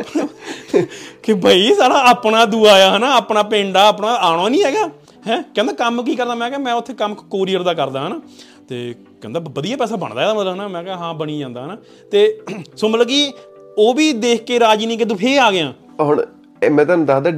[1.24, 3.16] ਕਿ ਬਈ ਸਾਡਾ ਆਪਣਾ ਦੂਆ ਆ, ਹਨਾ?
[3.16, 4.90] ਆਪਣਾ ਪਿੰਡ ਆ, ਆਪਣਾ ਆਉਣਾ ਨਹੀਂ ਹੈਗਾ,
[5.28, 5.42] ਹੈ?
[5.42, 6.36] ਕਹਿੰਦਾ, ਕੰਮ ਕੀ ਕਰਦਾ?
[6.36, 8.22] ਮੈਂ ਕਿਹਾ, ਮੈਂ ਉੱਥੇ ਕੰਮ ਕੋਰੀਅਰ ਦਾ ਕਰਦਾ, ਹਨਾ?
[8.70, 10.68] ਤੇ ਕਹਿੰਦਾ ਵਧੀਆ ਪੈਸਾ ਬਣਦਾ ਇਹਦਾ ਮਤਲਬ, ਹਨਾ?
[10.68, 11.78] ਮੈਂ ਕਿਹਾ, ਹਾਂ, ਬਣੀ ਜਾਂਦਾ, ਹਨਾ?
[12.12, 12.42] ਤੇ
[12.76, 13.34] ਸੋ ਮਤਲਬ ਕਿ
[13.78, 15.74] ਉਹ ਵੀ ਦੇਖ ਕੇ ਰਾਜੀ ਨਹੀਂ ਕਿ ਤੂੰ ਫੇਰ ਆ ਗਿਆ?
[16.00, 16.26] ਹੁਣ ਇਹ
[16.64, 17.32] ਮੈਂ ਤੁਹਾਨੂੰ ਦੱਸਦਾ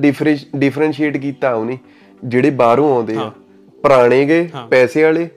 [0.57, 1.77] ਡਿਫਰੈਂਸ਼ੀਏਟ ਕੀਤਾ ਉਹਨੇ
[2.23, 3.31] ਜਿਹੜੇ ਬਾਹਰੋਂ ਆਉਂਦੇ ਆ
[3.83, 5.27] ਪੁਰਾਣੇ ਗਏ ਪੈਸੇ ਵਾਲੇ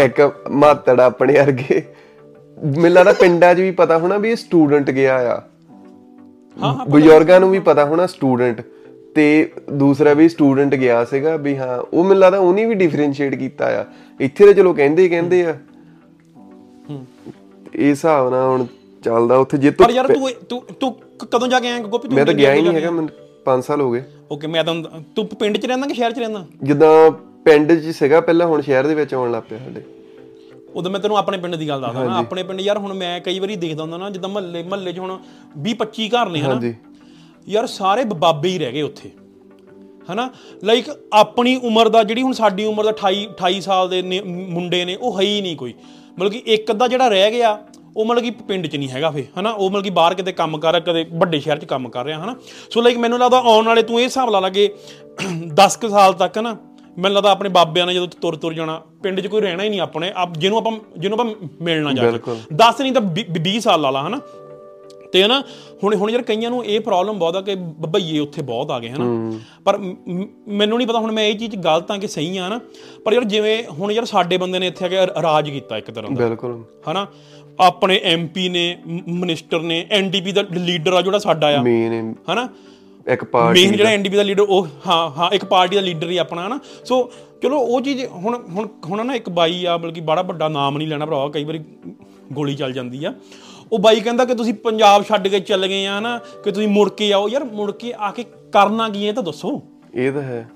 [0.00, 0.20] ਇੱਕ
[0.52, 1.82] ਮਾਤੜ ਆਪਣੇ ਵਰਗੇ।
[2.58, 5.40] ਮੈਨੂੰ ਲੱਗਦਾ ਪਿੰਡਾਂ 'ਚ ਵੀ ਪਤਾ ਹੋਣਾ ਵੀ ਇਹ ਸਟੂਡੈਂਟ ਗਿਆ ਆ।
[6.56, 8.60] ਹਾਂ ਬਜ਼ੁਰਗਾਂ ਨੂੰ ਵੀ ਪਤਾ ਹੋਣਾ ਸਟੂਡੈਂਟ
[9.14, 9.26] ਤੇ
[9.72, 13.84] ਦੂਸਰਾ ਵੀ ਸਟੂਡੈਂਟ ਗਿਆ ਸੀਗਾ ਵੀ ਹਾਂ ਉਹ ਮੈਨੂੰ ਲੱਗਦਾ ਉਹਨੇ ਵੀ ਡਿਫਰੈਂਸ਼ੀਏਟ ਕੀਤਾ ਆ।
[14.20, 15.56] ਇੱਥੇ ਤਾਂ ਚਲੋ ਕਹਿੰਦੇ ਹੀ ਕਹਿੰਦੇ ਆ।
[17.74, 18.66] ਇਹ ਹਿਸਾਬ ਨਾਲ ਹੁਣ
[19.04, 20.94] ਚੱਲਦਾ ਉੱਥੇ ਜੇ ਤੂੰ ਪਰ ਯਾਰ ਤੂੰ ਤੂੰ ਤੂੰ
[21.30, 22.08] ਕਦੋਂ ਜਾ ਕੇ ਆਇਆ ਗੋਪੀ?
[22.08, 23.10] ਤੂੰ ਮੈਂ ਤਾਂ ਗਿਆ ਹੀ ਨਹੀਂ ਹੈਗਾ ਮੈਨੂੰ
[23.44, 24.74] 5 ਸਾਲ ਹੋ ਗਏ। ਓਕੇ ਮੈਂ ਤਾਂ
[25.16, 26.44] ਤੂੰ ਪਿੰਡ 'ਚ ਰਹਿੰਦਾ ਕਿ ਸ਼ਹਿਰ 'ਚ ਰਹਿੰਦਾ?
[26.62, 27.10] ਜਿੱਦਾਂ
[27.44, 29.82] ਪਿੰਡ 'ਚ ਸੀਗਾ ਪਹਿਲਾਂ ਹੁਣ ਸ਼ਹਿਰ ਦੇ ਵਿੱਚ ਆਉਣ ਲੱਗ ਪਿਆ ਸਾਡੇ।
[30.74, 33.38] ਉਦੋਂ ਮੈਂ ਤੈਨੂੰ ਆਪਣੇ ਪਿੰਡ ਦੀ ਗੱਲ ਦੱਸਦਾ। ਨਾ ਆਪਣੇ ਪਿੰਡ ਯਾਰ ਹੁਣ ਮੈਂ ਕਈ
[33.38, 35.18] ਵਾਰੀ ਦੇਖਦਾ ਹੁੰਦਾ ਨਾ ਜਿੱਦਾਂ ਮਹੱਲੇ ਮਹੱਲੇ 'ਚ ਹੁਣ
[35.62, 36.48] 20 25 ਘਰ ਨੇ ਹਨਾ?
[36.48, 36.74] ਹਾਂਜੀ।
[37.48, 39.10] ਯਾਰ ਸਾਰੇ ਬਾਬੇ ਹੀ ਰਹਿ ਗਏ ਉੱਥੇ।
[40.12, 40.28] ਹਨਾ?
[40.64, 44.96] ਲਾਈਕ ਆਪਣੀ ਉਮਰ ਦਾ ਜਿਹੜੀ ਹੁਣ ਸਾਡੀ ਉਮਰ ਦਾ 28 28 ਸਾਲ ਦੇ ਮੁੰਡੇ ਨੇ
[44.96, 45.74] ਉਹ ਹੈ ਹੀ ਨਹੀਂ ਕੋਈ।
[46.18, 47.52] ਮਤਲਬ ਕਿ ਇੱਕ ਅੱਧਾ ਜਿਹੜਾ ਰਹਿ ਗਿਆ
[47.96, 49.50] ਉਹ ਮਤਲਬ ਕਿ ਪਿੰਡ 'ਚ ਨਹੀਂ ਹੈਗਾ ਫੇ ਹਨਾ?
[49.50, 52.24] ਉਹ ਮਤਲਬ ਕਿ ਬਾਹਰ ਕਿਤੇ ਕੰਮ ਕਰ ਰਿਹਾ ਕਦੇ ਵੱਡੇ ਸ਼ਹਿਰ 'ਚ ਕੰਮ ਕਰ ਰਿਹਾ
[52.24, 52.34] ਹਨਾ?
[52.70, 54.68] ਸੋ ਲਾਈਕ ਮੈਨੂੰ ਲੱਗਦਾ ਆਉਣ ਵਾਲੇ ਤੂੰ ਇਹ ਹਿਸਾਬ ਲਾ ਲਾ ਕਿ
[55.62, 56.56] 10 ਕੁ ਸਾਲ ਤੱਕ ਨਾ
[56.98, 59.80] ਮੈਨੂੰ ਲੱਗਦਾ ਆਪਣੇ ਬਾਬਿਆਂ ਨੇ ਜਦੋਂ ਤੁਰ ਤੁਰ ਜਾਣਾ ਪਿੰਡ 'ਚ ਕੋਈ ਰਹਿਣਾ ਹੀ ਨਹੀਂ
[59.80, 62.18] ਆਪਣੇ ਆਪ ਜਿਹਨੂੰ ਆਪਾਂ ਜਿਹਨੂੰ ਆਪਾਂ ਮਿਲਣਾ ਜਾ। ਕੇ
[62.56, 63.02] 10 ਨਹੀਂ ਤਾਂ
[63.40, 64.20] 20 ਸਾਲ ਲਾ ਲਾ ਹਨਾ?
[65.12, 65.40] ਤੇ ਨਾ
[65.84, 67.54] ਹੁਣ ਹੁਣ ਯਾਰ ਕਈਆਂ ਨੂੰ ਇਹ ਪ੍ਰੋਬਲਮ ਬਹੁਤ ਆ ਕਿ
[67.92, 69.04] ਭਈਏ ਉੱਥੇ ਬਹੁਤ ਆ ਗਏ ਹਨਾ?
[69.64, 69.78] ਪਰ
[70.48, 72.60] ਮੈਨੂੰ ਨਹੀਂ ਪਤਾ ਹੁਣ ਮੈਂ ਇਹ ਚੀਜ਼ ਗਲਤ ਆ ਕਿ ਸਹੀ ਆ ਨਾ
[73.04, 76.10] ਪਰ ਯਾਰ ਜਿਵੇਂ ਹੁਣ ਯਾਰ ਸਾਡੇ ਬੰਦੇ ਨੇ ਇੱਥੇ ਆ ਕੇ ਰਾਜ ਕੀਤਾ ਇੱਕ ਤਰ੍ਹਾਂ
[76.10, 77.06] ਦਾ। ਬਿਲਕੁਲ। ਹਨਾ?
[77.60, 82.48] ਆਪਣੇ ਐਮਪੀ ਨੇ ਮਿਨਿਸਟਰ ਨੇ ਐਨਡੀਪੀ ਦਾ ਲੀਡਰ ਆ ਜਿਹੜਾ ਸਾਡਾ ਆ। ਮੇਨ ਹਨਾ?
[83.12, 86.16] ਇੱਕ ਪਾਰਟੀ ਮੇਨ ਜਿਹੜਾ ਐਨਡੀਪੀ ਦਾ ਲੀਡਰ ਉਹ ਹਾਂ ਹਾਂ ਇੱਕ ਪਾਰਟੀ ਦਾ ਲੀਡਰ ਹੀ
[86.16, 86.58] ਆਪਣਾ ਹਨਾ?
[86.84, 87.10] ਸੋ
[87.42, 90.88] ਚਲੋ ਉਹ ਚੀਜ਼ ਹੁਣ ਹੁਣ ਹੁਣ ਨਾ ਇੱਕ ਬਾਈ ਆ ਬਲਕਿ ਬੜਾ ਵੱਡਾ ਨਾਮ ਨਹੀਂ
[90.88, 91.60] ਲੈਣਾ ਭਰਾਵਾ ਕਈ ਵਾਰੀ
[92.32, 93.14] ਗੋਲੀ ਚੱਲ ਜਾਂਦੀ ਆ।
[93.72, 96.18] ਉਹ ਬਾਈ ਕਹਿੰਦਾ ਕਿ ਤੁਸੀਂ ਪੰਜਾਬ ਛੱਡ ਕੇ ਚੱਲ ਗਏ ਆ ਹਨਾ?
[96.44, 99.62] ਕਿ ਤੁਸੀਂ ਮੁੜ ਕੇ ਆਓ। ਯਾਰ ਮੁੜ ਕੇ ਆ ਕੇ ਕਰਨਾ ਕੀ ਹੈ ਤਾਂ ਦੱਸੋ।
[99.94, 100.48] ਇਹ ਤਾਂ ਹੈ।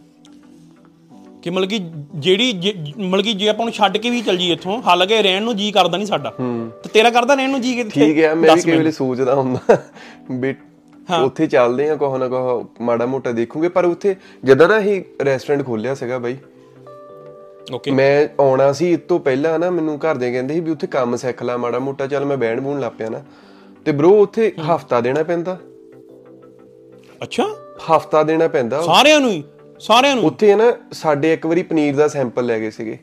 [1.45, 1.79] ਕਿ ਮਤਲਬ ਕਿ
[2.15, 5.43] ਜਿਹੜੀ ਜੇ- ਮਤਲਬ ਕਿ ਜੇ ਆਪਾਂ ਨੂੰ ਛੱਡ ਕੇ ਵੀ ਚੱਲ ਜੀ ਇੱਥੋਂ ਹਾਲਾਂਕਿ ਰਹਿਣ
[5.43, 6.31] ਨੂੰ ਜੀ ਕਰਦਾ ਨਹੀਂ ਸਾਡਾ।
[6.83, 8.07] ਤੇ ਤੇਰਾ ਕਰਦਾ ਰਹਿਣ ਨੂੰ ਜੀ ਕਿੱਥੇ?
[8.07, 9.77] ਠੀਕ ਹੈ ਮੈਂ ਵੀ ਕਈ ਵੇਲੇ ਸੋਚਦਾ ਹੁੰਦਾ
[10.31, 10.55] ਵੀ
[11.25, 15.67] ਉੱਥੇ ਚੱਲਦੇ ਆ ਕੋਹ ਨਾ ਕੋਹ ਮਾੜਾ ਮੋਟਾ ਦੇਖੂਗੇ ਪਰ ਉੱਥੇ ਜਦੋਂ ਨਾ ਹੀ ਰੈਸਟੋਰੈਂਟ
[15.67, 16.37] ਖੋਲਿਆ ਸੀਗਾ ਬਾਈ
[17.73, 21.17] ਓਕੇ ਮੈਂ ਆਉਣਾ ਸੀ ਇਸ ਤੋਂ ਪਹਿਲਾਂ ਨਾ ਮੈਨੂੰ ਘਰਦੇ ਕਹਿੰਦੇ ਸੀ ਵੀ ਉੱਥੇ ਕੰਮ
[21.17, 23.23] ਸਿੱਖ ਲੈ ਮਾੜਾ ਮੋਟਾ ਚੱਲ ਮੈਂ ਬਹਿਣ ਬੂਣ ਲੱਗ ਪਿਆ ਨਾ।
[23.85, 25.59] ਤੇ ਬ్రో ਉੱਥੇ ਹਫਤਾ ਦੇਣਾ ਪੈਂਦਾ।
[27.23, 27.45] ਅੱਛਾ।
[27.97, 29.45] ਹਫਤਾ ਦੇਣਾ ਪੈਂਦਾ। ਸਾਰਿਆਂ ਨੂੰ ਹੀ?
[29.85, 32.99] ਸਾਰਿਆਂ ਨੂੰ। ਉੱਥੇ ਨਾ ਸਾਡੇ ਇੱਕ ਵਾਰੀ ਪਨੀਰ ਦਾ ਸੈਂਪਲ ਲੈ ਗਏ ਸੀਗੇ।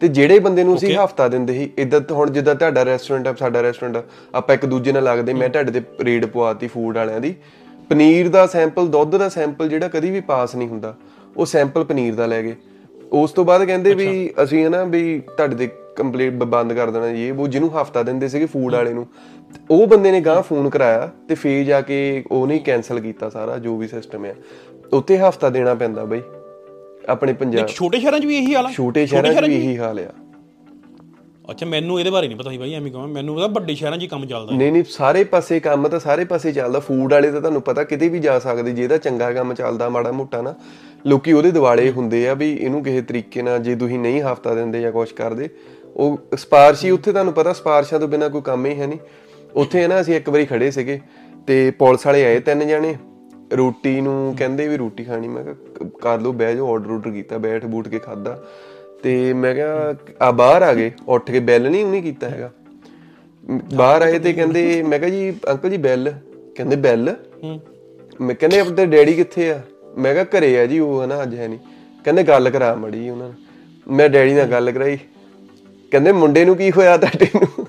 [0.00, 3.62] ਤੇ ਜਿਹੜੇ ਬੰਦੇ ਨੂੰ ਅਸੀਂ ਹਫਤਾ ਦਿੰਦੇ ਸੀ ਇਦਾਂ ਹੁਣ ਜਿੱਦਾਂ ਤੁਹਾਡਾ ਰੈਸਟੋਰੈਂਟ ਆ ਸਾਡਾ
[3.62, 4.02] ਰੈਸਟੋਰੈਂਟ ਆ
[4.34, 7.34] ਆਪਾਂ ਇੱਕ ਦੂਜੇ ਨਾਲ ਲੱਗਦੇ ਮੈਂ ਤੁਹਾਡੇ ਤੇ ਰੇਡ ਪਵਾਤੀ ਫੂਡ ਵਾਲਿਆਂ ਦੀ।
[7.88, 10.94] ਪਨੀਰ ਦਾ ਸੈਂਪਲ ਦੁੱਧ ਦਾ ਸੈਂਪਲ ਜਿਹੜਾ ਕਦੀ ਵੀ ਪਾਸ ਨਹੀਂ ਹੁੰਦਾ
[11.36, 12.56] ਉਹ ਸੈਂਪਲ ਪਨੀਰ ਦਾ ਲੈ ਗਏ।
[13.12, 17.06] ਉਸ ਤੋਂ ਬਾਅਦ ਕਹਿੰਦੇ ਵੀ ਅਸੀਂ ਹੈ ਨਾ ਵੀ ਤੁਹਾਡੇ ਤੇ ਕੰਪਲੀਟ ਬੰਦ ਕਰ ਦੇਣਾ
[17.06, 19.06] ਇਹ ਉਹ ਜਿਹਨੂੰ ਹਫਤਾ ਦਿੰਦੇ ਸੀਗੇ ਫੂਡ ਵਾਲੇ ਨੂੰ।
[19.70, 23.76] ਉਹ ਬੰਦੇ ਨੇ ਗਾਂ ਫੋਨ ਕਰਾਇਆ ਤੇ ਫੇਰ ਜਾ ਕੇ ਉਹਨੇ ਕੈਨਸਲ ਕੀਤਾ ਸਾਰਾ ਜੋ
[23.76, 24.34] ਵੀ ਸਿਸਟਮ ਹੈ
[24.92, 26.22] ਉੱਥੇ ਹਫਤਾ ਦੇਣਾ ਪੈਂਦਾ ਬਈ
[27.08, 29.98] ਆਪਣੇ ਪੰਜਾਬ ਛੋਟੇ ਸ਼ਹਿਰਾਂ 'ਚ ਵੀ ਇਹੀ ਹਾਲ ਆ। ਛੋਟੇ ਸ਼ਹਿਰਾਂ 'ਚ ਵੀ ਇਹੀ ਹਾਲ
[30.00, 30.12] ਆ।
[31.50, 34.02] ਅੱਛਾ ਮੈਨੂੰ ਇਹਦੇ ਬਾਰੇ ਨਹੀਂ ਪਤਾ ਸੀ ਬਾਈ ਐਵੇਂ ਕਹਾਂ। ਮੈਨੂੰ ਪਤਾ ਵੱਡੇ ਸ਼ਹਿਰਾਂ 'ਚ
[34.02, 37.40] ਹੀ ਕੰਮ ਚੱਲਦਾ ਨਹੀਂ ਨਹੀਂ ਸਾਰੇ ਪਾਸੇ ਕੰਮ ਤਾਂ ਸਾਰੇ ਪਾਸੇ ਚੱਲਦਾ। ਫੂਡ ਵਾਲੇ ਤਾਂ
[37.40, 40.54] ਤੁਹਾਨੂੰ ਪਤਾ ਕਿਤੇ ਵੀ ਜਾ ਸਕਦੇ ਜਿਹਦਾ ਚੰਗਾ ਕੰਮ ਚੱਲਦਾ ਮਾੜਾ ਮੋਟਾ ਨਾ।
[41.06, 44.80] ਲੋਕੀ ਉਹਦੇ ਦਿਵਾਲੇ ਹੁੰਦੇ ਆ ਵੀ ਇਹਨੂੰ ਕਿਸੇ ਤਰੀਕੇ ਨਾਲ ਜੇ ਤੁਸੀਂ ਨਹੀਂ ਹਫਤਾ ਦਿੰਦੇ
[44.80, 45.48] ਜਾਂ ਕੁਝ ਕਰਦੇ
[45.96, 48.98] ਉਹ ਸਪਾਰਸ਼ੀ ਉੱਥੇ ਤੁਹਾਨੂੰ ਪਤਾ ਸਪਾਰਸ਼ਾਂ ਤੋਂ ਬਿਨਾ ਕੋਈ ਕੰਮ ਹੀ ਹੈ ਨਹੀਂ।
[49.54, 51.00] ਉੱਥੇ ਨਾ ਅਸੀਂ ਇੱਕ ਵਾਰੀ ਖੜੇ ਸੀਗੇ
[51.46, 52.94] ਤੇ ਪੁਲਿਸ ਵਾਲੇ ਆਏ ਤਿੰਨ ਜਣੇ।
[53.52, 57.38] ਰੋਟੀ ਨੂੰ ਕਹਿੰਦੇ ਵੀ ਰੋਟੀ ਖਾਣੀ। ਮੈਂ ਕਿਹਾ ਕਰ ਲਓ ਬਹਿ ਜਾਓ ਆਰਡਰ ਆਰਡਰ ਕੀਤਾ
[57.38, 58.42] ਬੈਠ ਬੂਟ ਕੇ ਖਾਦਾ
[59.02, 62.50] ਤੇ ਮੈਂ ਕਿਹਾ ਆ ਬਾਹਰ ਆ ਗਏ। ਉੱਠ ਕੇ ਬੈਲ ਨਹੀਂ ਉਹਨੇ ਕੀਤਾ ਹੈਗਾ।
[63.74, 66.12] ਬਾਹਰ ਆਏ ਤੇ ਕਹਿੰਦੇ ਮੈਂ ਕਿਹਾ ਜੀ ਅੰਕਲ ਜੀ ਬੈਲ।
[66.56, 67.14] ਕਹਿੰਦੇ ਬੈਲ?
[67.44, 67.60] ਹੂੰ।
[68.20, 69.60] ਮੈਂ ਕਹਿੰਦੇ ਆਪਣੇ ਡੈਡੀ ਕਿੱਥੇ ਆ?
[69.98, 71.58] ਮੈਂ ਕਿਹਾ ਘਰੇ ਆ ਜੀ ਉਹ ਹਨਾ ਅੱਜ ਹੈ ਨਹੀਂ।
[72.04, 73.34] ਕਹਿੰਦੇ ਗੱਲ ਕਰਾ ਮੜੀ ਉਹਨਾਂ ਨੇ
[73.88, 74.98] ਮੈਂ ਡੈਡੀ ਨਾਲ ਗੱਲ ਕਰਾਈ।
[75.90, 77.66] ਕਹਿੰਦੇ ਮੁੰਡੇ ਨੂੰ ਕੀ ਹੋਇਆ ਤੁਹਾਡੇ ਨੂੰ?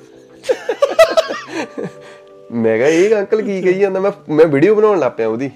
[2.52, 4.00] ਮੈਂ ਕਿਹਾ ਇਹ ਅੰਕਲ ਕੀ ਕਹੀ ਜਾਂਦਾ?
[4.00, 5.52] ਮੈਂ ਮੈਂ ਵੀਡੀਓ ਬਣਾਉਣ ਲੱਗ ਪਿਆ ਉਹਦੀ।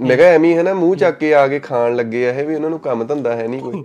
[0.00, 2.54] ਮੈਂ ਕਿਹਾ ਐਵੇਂ ਹੈ ਨਾ ਮੂੰਹ ਚੱਕ ਕੇ ਆ ਕੇ ਖਾਣ ਲੱਗੇ ਆ ਇਹ ਵੀ
[2.54, 3.84] ਉਹਨਾਂ ਨੂੰ ਕੰਮ ਧੰਦਾ ਹੈ ਨਹੀਂ ਕੋਈ।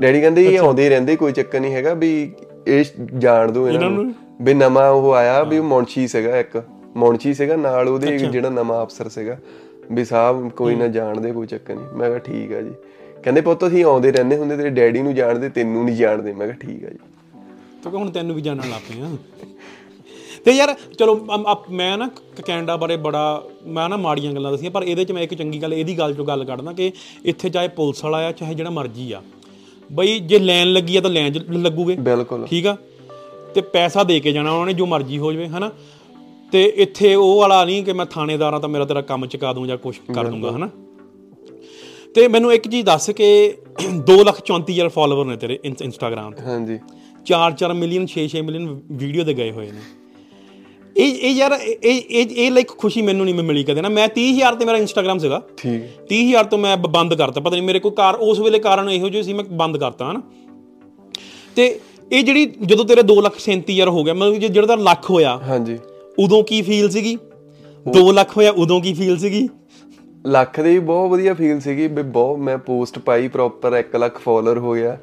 [0.00, 2.32] ਡੈਡੀ ਕਹਿੰਦੇ ਇਹ ਆਉਂਦੇ ਰਹਿੰਦੇ ਕੋਈ ਚੱਕਰ ਨਹੀਂ ਹੈਗਾ ਵੀ
[2.68, 2.84] ਇਹ
[3.18, 6.62] ਜਾਣ ਦੋ ਇਹਨਾਂ ਨੂੰ। ਵੀ ਨਵਾਂ ਉਹ ਆਇਆ ਵੀ ਮੁੰਸ਼ੀ ਸੀਗਾ ਇੱਕ।
[6.96, 9.36] ਮੁੰਸ਼ੀ ਸੀਗਾ ਨਾਲ ਉਹਦੇ ਜਿਹੜਾ ਨਵਾਂ ਅਫਸਰ ਸੀਗਾ।
[9.92, 12.70] ਵੀ ਸਾਹਿਬ ਕੋਈ ਨਾ ਜਾਣਦੇ ਕੋਈ ਚੱਕਰ ਨਹੀਂ। ਮੈਂ ਕਿਹਾ ਠੀਕ ਆ ਜੀ।
[13.22, 16.56] ਕਹਿੰਦੇ ਪੁੱਤ ਅਸੀਂ ਆਉਂਦੇ ਰਹਿੰਦੇ ਹੁੰਦੇ ਤੇਰੇ ਡੈਡੀ ਨੂੰ ਜਾਣਦੇ ਤੈਨੂੰ ਨਹੀਂ ਜਾਣਦੇ। ਮੈਂ ਕਿਹਾ
[16.60, 16.98] ਠੀਕ ਆ ਜੀ।
[17.82, 19.08] ਕਿਉਂਕਿ ਹੁਣ ਤੈਨੂੰ ਵੀ ਜਾਣਨ ਲੱਗ ਪਏ ਆ।
[20.44, 21.26] ਤੇ ਯਾਰ ਚਲੋ
[21.70, 22.10] ਮੈਂ ਨਾ
[22.46, 25.74] ਕੈਨੇਡਾ ਬਾਰੇ ਬੜਾ ਮੈਂ ਨਾ ਮਾੜੀਆਂ ਗੱਲਾਂ ਦੱਸੀਆਂ ਪਰ ਇਹਦੇ ਚ ਮੈਂ ਇੱਕ ਚੰਗੀ ਗੱਲ
[25.74, 26.92] ਇਹਦੀ ਗੱਲ ਚੋਂ ਗੱਲ ਕੱਢਦਾ ਕਿ
[27.24, 29.22] ਇੱਥੇ ਚਾਹੇ ਪੁਲਿਸ ਵਾਲਾ ਆ ਚਾਹੇ ਜਿਹੜਾ ਮਰਜ਼ੀ ਆ
[29.92, 32.76] ਬਈ ਜੇ ਲੈਣ ਲੱਗੀ ਆ ਤਾਂ ਲੈਣ ਲੱਗੂਗੇ। ਬਿਲਕੁਲ। ਠੀਕ ਆ?
[33.54, 35.70] ਤੇ ਪੈਸਾ ਦੇ ਕੇ ਜਾਣਾ ਉਹਨਾਂ ਨੇ ਜੋ ਮਰਜ਼ੀ ਹੋ ਜਵੇ ਹਨਾ?
[36.52, 39.78] ਤੇ ਇੱਥੇ ਉਹ ਵਾਲਾ ਨਹੀਂ ਕਿ ਮੈਂ ਥਾਣੇਦਾਰਾਂ ਤਾਂ ਮੇਰਾ ਤੇਰਾ ਕੰਮ ਚੁਕਾ ਦੂੰ ਜਾਂ
[39.78, 40.68] ਕੁਝ ਕਰ ਦੂੰਗਾ ਹਨਾ?
[42.14, 43.54] ਤੇ ਮੈਨੂੰ ਇੱਕ ਚੀਜ਼ ਦੱਸ ਕਿ
[44.10, 46.78] 234000 ਫਾਲੋਅਰ ਨੇ ਤੇਰੇ ਇੰਸ- ਇੰਸਟਾਗ੍ਰਾਮ ਤੇ। ਹਾਂਜੀ।
[47.26, 50.03] 4-4 ਮਿਲੀਅਨ 6-6 ਮਿਲੀਅਨ ਵੀਡੀਓ ਦੇ ਗਏ ਹੋਏ ਨੇ।
[50.96, 51.52] ਇਹ ਇਹ ਯਾਰ
[51.84, 55.18] ਇਹ ਇਹ ਇਹ ਲਾਈਕ ਖੁਸ਼ੀ ਮੈਨੂੰ ਨਹੀਂ ਮਿਲੀ ਕਦੇ ਨਾ। ਮੈਂ 30000 ਤੇ ਮੇਰਾ ਇੰਸਟਾਗ੍ਰam
[55.18, 58.88] ਸੀਗਾ। ਠੀਕ। 30000 ਤੋਂ ਮੈਂ ਬੰਦ ਕਰਤਾ। ਪਤਾ ਨਹੀਂ ਮੇਰੇ ਕੋਈ ਕਾਰ ਉਸ ਵੇਲੇ ਕਾਰਨ
[58.88, 60.22] ਇਹੋ ਜਿਹੇ ਸੀ ਮੈਂ ਬੰਦ ਕਰਤਾ ਹਨਾ।
[61.56, 61.80] ਤੇ
[62.12, 65.78] ਇਹ ਜਿਹੜੀ ਜਦੋਂ ਤੇਰੇ 237000 ਹੋ ਗਿਆ ਮਤਲਬ ਜੇ ਜਿਹੜਾ ਤੇਰਾ ਲੱਖ ਹੋਇਆ ਹਾਂਜੀ।
[66.18, 67.18] ਉਦੋਂ ਕੀ ਫੀਲ ਸੀਗੀ?
[67.86, 69.48] 2 ਲੱਖ ਹੋਇਆ ਉਦੋਂ ਕੀ ਫੀਲ ਸੀਗੀ?
[70.26, 74.18] ਲੱਖ ਦੇ ਵੀ ਬਹੁਤ ਵਧੀਆ ਫੀਲ ਸੀਗੀ ਵੀ ਬਹੁਤ ਮੈਂ ਪੋਸਟ ਪਾਈ ਪ੍ਰੋਪਰ 1 ਲੱਖ
[74.18, 74.98] ਫਾਲੋਅਰ ਹੋ ਗਿਆ।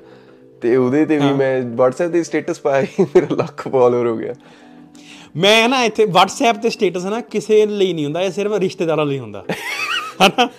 [0.61, 4.33] ਤੇ ਉਹਦੇ ਤੇ ਵੀ ਮੈਂ WhatsApp ਤੇ ਸਟੇਟਸ ਪਾਇਆ ਮੇਰਾ ਲੱਖ ਫਾਲੋਅਰ ਹੋ ਗਿਆ।
[5.35, 9.19] ਮੈਂ ਨਾ ਇੱਥੇ WhatsApp ਤੇ ਸਟੇਟਸ ਨਾ ਕਿਸੇ ਲਈ ਨਹੀਂ ਹੁੰਦਾ ਇਹ ਸਿਰਫ ਰਿਸ਼ਤੇਦਾਰਾਂ ਲਈ
[9.19, 9.45] ਹੁੰਦਾ।
[10.21, 10.49] ਹਨਾ?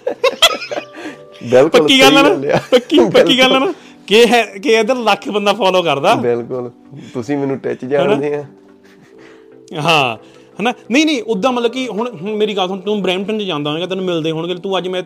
[1.50, 3.72] ਬਿਲਕੁਲ ਪੱਕੀ ਗੱਲ ਸਹੀ ਨਾ। ਪੱਕੀ ਪੱਕੀ ਗੱਲ ਆ ਨਾ?
[4.06, 6.70] ਕਿ ਹੈ ਕਿ ਇਧਰ ਲੱਖ ਬੰਦਾ ਫੋਲੋ ਕਰਦਾ। ਬਿਲਕੁਲ।
[7.14, 8.44] ਤੁਸੀਂ ਮੈਨੂੰ ਟੱਚ ਜਾਣਦੇ ਆ।
[9.80, 10.16] ਹਾਂ
[10.60, 10.72] ਹਨਾ?
[10.90, 13.86] ਨਹੀਂ ਨਹੀਂ ਉਦਾਂ ਮਤਲਬ ਕਿ ਹੁਣ ਹੁਣ ਮੇਰੀ ਗੱਲ ਸੁਣ ਤੂੰ ਬ੍ਰੈਂਪਟਨ ਚ ਜਾਂਦਾ ਹੋਵੇਂਗਾ
[13.86, 15.02] ਤੈਨੂੰ ਮਿਲਦੇ ਹੋਣਗੇ ਤੂੰ ਅੱਜ ਮੈਂ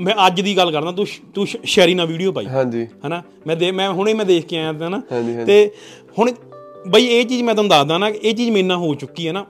[0.00, 3.22] ਮੈਂ ਅੱਜ ਦੀ ਗੱਲ ਕਰਦਾ ਤੂੰ ਤੂੰ ਸ਼ੈਰੀ ਨਾਲ ਵੀਡੀਓ ਪਾਈ। ਹਾਂਜੀ। ਹਨਾ?
[3.46, 5.02] ਮੈਂ ਦੇ ਮੈਂ ਹੁਣੇ ਮੈਂ ਦੇਖ ਕੇ ਆਇਆ ਤਾਂ ਨਾ।
[5.46, 5.70] ਤੇ
[6.18, 6.30] ਹੁਣ
[6.88, 9.44] ਬਈ ਇਹ ਚੀਜ਼ ਮੈਂ ਤੁਹਾਨੂੰ ਦੱਸਦਾ ਨਾ ਇਹ ਚੀਜ਼ ਮੇਰੇ ਨਾਲ ਹੋ ਚੁੱਕੀ ਹੈ ਨਾ।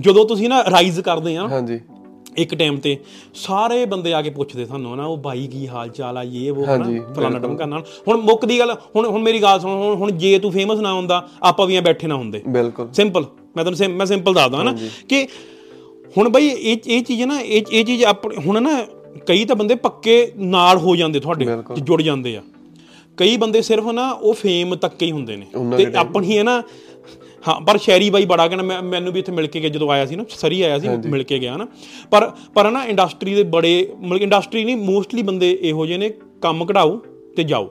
[0.00, 1.80] ਜਦੋਂ ਤੁਸੀਂ ਨਾ ਰਾਈਜ਼ ਕਰਦੇ ਆ ਨਾ ਹਾਂਜੀ।
[2.38, 2.96] ਇੱਕ ਟਾਈਮ ਤੇ
[3.34, 6.64] ਸਾਰੇ ਬੰਦੇ ਆ ਕੇ ਪੁੱਛਦੇ ਸਾਨੂੰ ਨਾ ਉਹ ਬਾਈ ਕੀ ਹਾਲ ਚਾਲ ਆ ਇਹ ਉਹ
[6.66, 10.10] ਹਨਾ ਫਲਾਣਾ ਟਮਕਾ ਨਾਲ। ਹੁਣ ਮੁੱਕ ਦੀ ਗੱਲ ਹੁਣ ਹੁਣ ਮੇਰੀ ਗੱਲ ਸੁਣ ਹੁਣ- ਹੁਣ
[10.12, 13.96] ਜੇ ਤੂੰ ਫੇਮਸ ਨਾ ਹੁੰਦਾ ਆਪਾਂ ਵੀ ਐ ਬੈਠੇ ਨਾ ਹੁੰਦੇ। ਬਿਲਕੁਲ। ਸਿੰਪਲ ਮੈਂ ਤੁਹਾਨੂੰ
[13.96, 14.74] ਮੈਂ ਸਿੰਪਲ ਦੱਸਦਾ ਹਨਾ
[15.08, 15.26] ਕਿ
[16.16, 18.04] ਹੁਣ ਬਈ ਇਹ ਇਹ ਚੀਜ਼ ਨਾ ਇਹ ਇਹ ਚੀਜ਼
[18.46, 18.84] ਹੁਣ ਨਾ
[19.26, 21.46] ਕਈ ਤਾਂ ਬੰਦੇ ਪੱਕੇ ਨਾਲ ਹੋ ਜਾਂਦੇ ਤੁਹਾਡੇ।
[21.80, 22.42] ਜੁੜ ਜਾਂਦੇ ਆ।
[23.16, 25.46] ਕਈ ਬੰਦੇ ਸਿਰਫ ਨਾ ਉਹ ਫੇਮ ਤੱਕ ਹੀ ਹੁੰਦੇ ਨੇ।
[25.76, 26.62] ਤੇ ਆਪਣੀ ਹੈ ਨਾ
[27.48, 30.16] ਹਾਂ ਪਰ ਸ਼ੈਰੀ ਬਾਈ ਬੜਾ ਕਹਿੰਦਾ ਮੈਨੂੰ ਵੀ ਇੱਥੇ ਮਿਲ ਕੇ ਗਿਆ ਜਦੋਂ ਆਇਆ ਸੀ
[30.16, 31.66] ਨਾ ਸਰੀ ਆਇਆ ਸੀ ਮਿਲ ਕੇ ਗਿਆ ਨਾ।
[32.10, 36.10] ਪਰ ਪਰ ਨਾ ਇੰਡਸਟਰੀ ਦੇ ਬੜੇ ਮਤਲਬ ਇੰਡਸਟਰੀ ਨਹੀਂ ਮੋਸਟਲੀ ਬੰਦੇ ਇਹੋ ਜਿਹੇ ਨੇ
[36.42, 36.96] ਕੰਮ ਕਢਾਓ
[37.36, 37.70] ਤੇ ਜਾਓ।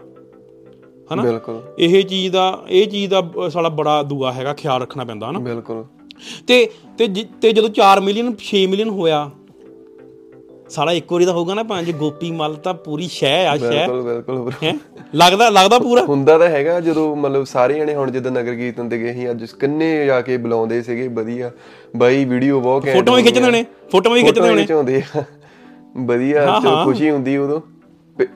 [1.14, 1.22] ਹਨਾ?
[1.22, 5.40] ਬਿਲਕੁਲ। ਇਹ ਚੀਜ਼ ਦਾ ਇਹ ਚੀਜ਼ ਦਾ ਸਾਲਾ ਬੜਾ ਦੂਆ ਹੈਗਾ ਖਿਆਲ ਰੱਖਣਾ ਪੈਂਦਾ ਹਨਾ?
[5.40, 5.84] ਬਿਲਕੁਲ।
[6.48, 7.08] ਤੇ ਤੇ
[7.42, 9.30] ਤੇ ਜਦੋਂ 4 ਮਿਲੀਅਨ 6 ਮਿਲੀਅਨ ਹੋਇਆ
[10.70, 14.02] ਸਾਲਾ ਇੱਕ ਵਾਰੀ ਦਾ ਹੋਊਗਾ ਨਾ ਪੰਜ ਗੋਪੀ ਮੱਲ ਤਾਂ ਪੂਰੀ ਸ਼ਹਿ ਆ ਸ਼ਹਿ। ਬਿਲਕੁਲ
[14.04, 14.52] ਬਿਲਕੁਲ।
[15.14, 16.02] ਲੱਗਦਾ ਲੱਗਦਾ ਪੂਰਾ?
[16.06, 19.44] ਹੁੰਦਾ ਤਾਂ ਹੈਗਾ ਜਦੋਂ ਮਤਲਬ ਸਾਰੇ ਜਣੇ ਹੁਣ ਜਦੋਂ ਨਗਰ ਕੀਰਤਨ ਤੇ ਗਏ ਸੀ ਅੱਜ
[19.60, 21.52] ਕਿੰਨੇ ਜਾ ਕੇ ਬੁਲਾਉਂਦੇ ਸੀਗੇ ਵਧੀਆ।
[21.96, 25.24] ਬਾਈ ਵੀਡੀਓ ਬਹੁਤ ਘੈਂਟ ਫੋਟੋਆਂ ਵੀ ਖਿੱਚਦੇ ਹੋਣੇ ਫੋਟੋਆਂ ਵੀ ਖਿੱਚਦੇ ਹੋਣੇ। ਖਿਚਾਉਂਦੇ ਆ
[26.06, 27.60] ਵਧੀਆ ਚਲੋ ਖੁਸ਼ੀ ਹੁੰਦੀ ਉਦੋਂ।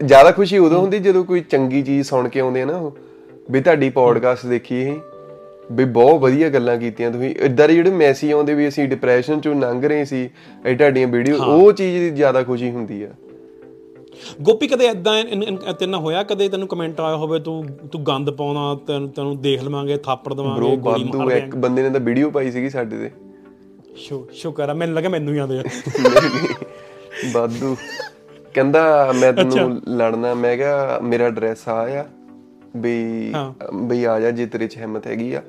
[0.03, 2.97] ਜ਼ਿਆਦਾ ਖੁਸ਼ੀ ਉਦੋਂ ਹੁੰਦੀ ਜਦੋਂ ਕੋਈ ਚੰਗੀ ਚੀਜ਼ ਸੁਣ ਕੇ ਆਉਂਦੇ ਆ ਨਾ ਉਹ।
[3.51, 4.95] ਵੀ ਤੁਹਾਡੀ ਪੋਡਕਾਸਟ ਦੇਖੀ ਇਹ
[5.71, 9.55] ਵੀ ਬਹੁਤ ਵਧੀਆ ਗੱਲਾਂ ਕੀਤੀਆਂ ਤੁਸੀਂ। ਇਦਾਂ ਦੇ ਜਿਹੜੇ ਮੈਸੇਜ ਆਉਂਦੇ ਵੀ ਅਸੀਂ ਡਿਪਰੈਸ਼ਨ ਚੋਂ
[9.55, 10.29] ਲੰਘ ਰਹੇ ਸੀ
[10.65, 13.09] ਇਹ ਤੁਹਾਡੀਆਂ ਵੀਡੀਓ ਉਹ ਚੀਜ਼ ਦੀ ਜ਼ਿਆਦਾ ਖੁਸ਼ੀ ਹੁੰਦੀ ਆ।
[14.41, 18.73] ਗੋਪੀ ਕਦੇ ਐਦਾਂ ਤੇਰੇ ਨਾਲ ਹੋਇਆ ਕਦੇ ਤੈਨੂੰ ਕਮੈਂਟ ਆਇਆ ਹੋਵੇ ਤੂੰ ਤੂੰ ਗੰਦ ਪਾਉਣਾ
[18.87, 22.51] ਤੈਨੂੰ ਤੈਨੂੰ ਦੇਖ ਲਵਾਂਗੇ ਥਾਪੜ ਦਵਾਂਗੇ ਗੋਲੀ ਬਾਦੂ ਮਾਰ ਇੱਕ ਬੰਦੇ ਨੇ ਤਾਂ ਵੀਡੀਓ ਪਾਈ
[22.51, 23.11] ਸੀਗੀ ਸਾਡੇ ਤੇ।
[23.97, 25.63] ਸ਼ੁ ਸ਼ੁਕਰ ਆ ਮੈਨੂੰ ਲੱਗਾ ਮੈਨੂੰ ਹੀ ਆਉਂਦੇ ਆ।
[27.33, 27.75] ਬਾਦੂ
[28.55, 32.05] ਕਹਿੰਦਾ ਮੈਂ ਤੈਨੂੰ ਲੜਨਾ ਮੈਂ ਕਿਹਾ ਮੇਰਾ ਐਡਰੈਸ ਆ ਆ
[32.77, 33.33] ਵੀ
[33.73, 35.41] ਬਈ ਆ ਜਾ ਜੇ ਤੇਰੇ ਚ ਹਿੰਮਤ ਹੈਗੀ ਆ।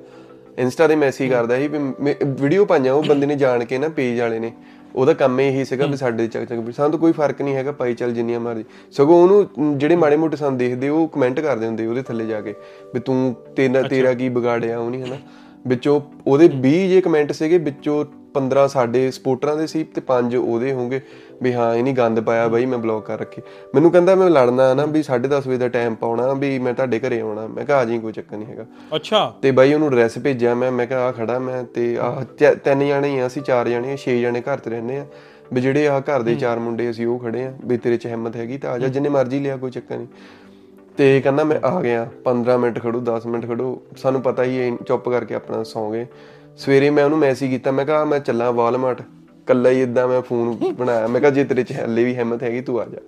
[0.59, 4.21] ਇੰਸਟਾ ਤੇ ਮੈਸੇਜ ਕਰਦਾ ਸੀ ਵੀ ਵੀਡੀਓ ਪਾਈਆਂ ਉਹ ਬੰਦੇ ਨੇ ਜਾਣ ਕੇ ਨਾ ਪੇਜ
[4.21, 4.53] ਵਾਲੇ ਨੇ।
[4.97, 7.95] ਉਹਦਾ ਕੰਮ ਇਹੀ ਸੀਗਾ ਵੀ ਸਾਡੇ ਚੱਕ ਚੱਕ ਸਾਨੂੰ ਤਾਂ ਕੋਈ ਫ਼ਰਕ ਨਹੀਂ ਹੈਗਾ ਪਾਈ
[7.95, 12.03] ਚੱਲ ਜਿੰਨੀਆਂ ਮਰਜ਼ੀ। ਸਗੋਂ ਉਹਨੂੰ ਜਿਹੜੇ ਮਾੜੇ ਮੋਟੇ ਸਾਨੂੰ ਦੇਖਦੇ ਉਹ ਕਮੈਂਟ ਕਰਦੇ ਹੁੰਦੇ ਉਹਦੇ
[12.03, 12.55] ਥੱਲੇ ਜਾ ਕੇ
[12.95, 15.17] ਵੀ ਤੂੰ ਤੇਰਾ ਤੇਰਾ ਕੀ ਵਿਗਾੜਿਆ ਉਹ ਨਹੀਂ ਹਨਾ।
[15.67, 18.05] ਵਿੱਚੋਂ ਉਹਦੇ 20 ਜੇ ਕਮੈਂਟ ਸੀਗੇ ਵਿੱਚੋਂ
[18.35, 21.01] 15 ਸਾਡੇ ਸਪੋਰਟਰਾਂ ਦੇ ਸੀ ਤੇ 5 ਉਹਦੇ ਹੋਣਗੇ।
[21.43, 23.43] ਵੀ ਹਾਂ ਇਹ ਨਹੀਂ ਗੰਦ ਪਾਇਆ ਬਾਈ ਮੈਂ ਬਲੌਕ ਕਰ ਰੱਖੀ।
[23.75, 27.21] ਮੈਨੂੰ ਕਹਿੰਦਾ ਮੈਂ ਲੜਨਾ ਨਾ ਵੀ 10:30 ਵਜੇ ਦਾ ਟਾਈਮ ਪਾਉਣਾ ਵੀ ਮੈਂ ਤੁਹਾਡੇ ਘਰੇ
[27.21, 28.65] ਆਉਣਾ। ਮੈਂ ਕਿਹਾ ਆ ਜੀ ਕੋਈ ਚੱਕਰ ਨਹੀਂ ਹੈਗਾ।
[28.97, 32.87] ਅੱਛਾ। ਤੇ ਬਾਈ ਉਹਨੂੰ ਐਡਰੈਸ ਭੇਜਿਆ ਮੈਂ ਮੈਂ ਕਿਹਾ ਆ ਖੜਾ ਮੈਂ ਤੇ ਆ ਤਿੰਨ
[32.87, 35.07] ਜਣੇ ਹੀ ਆ ਅਸੀਂ ਚਾਰ ਜਣੇ ਆ ਛੇ ਜਣੇ ਘਰ ਤੇ ਰਹਿੰਦੇ ਆ।
[35.53, 38.37] ਵੀ ਜਿਹੜੇ ਆ ਘਰ ਦੇ ਚਾਰ ਮੁੰਡੇ ਅਸੀਂ ਉਹ ਖੜੇ ਆ ਵੀ ਤੇਰੇ ਚ ਹਿੰਮਤ
[38.37, 40.07] ਹੈਗੀ ਤਾਂ ਆ ਜਾ ਜਿੰਨੇ ਮਰਜ਼ੀ ਲਿਆ ਕੋਈ ਚੱਕਰ ਨਹੀਂ
[40.99, 45.09] ਤੇ ਕਹਿੰਦਾ ਮੈਂ ਆ ਗਿਆ। 15 ਮਿੰਟ ਖੜੂ 10 ਮਿੰਟ ਖੜੂ। ਸਾਨੂੰ ਪਤਾ ਹੀ ਚੁੱਪ
[45.09, 46.07] ਕਰਕੇ ਆਪਣਾ ਸੌਂ ਗਏ।
[46.57, 49.03] ਸਵੇਰੇ ਮੈਂ ਉਹਨੂੰ ਮੈਸੇਜ ਕੀਤਾ ਮੈਂ ਕਿਹਾ ਮੈਂ ਚੱਲਾਂ ਵਾਲਮਾਰਟ।
[49.47, 52.61] ਕੱਲਾ ਹੀ ਇਦਾਂ ਮੈਂ ਫੋਨ ਬਣਾਇਆ। ਮੈਂ ਕਿਹਾ ਜੇ ਤੇਰੇ ਚ ਹੱਲੇ ਵੀ ਹਿੰਮਤ ਹੈਗੀ
[52.61, 52.99] ਤੂੰ ਆ ਜਾ।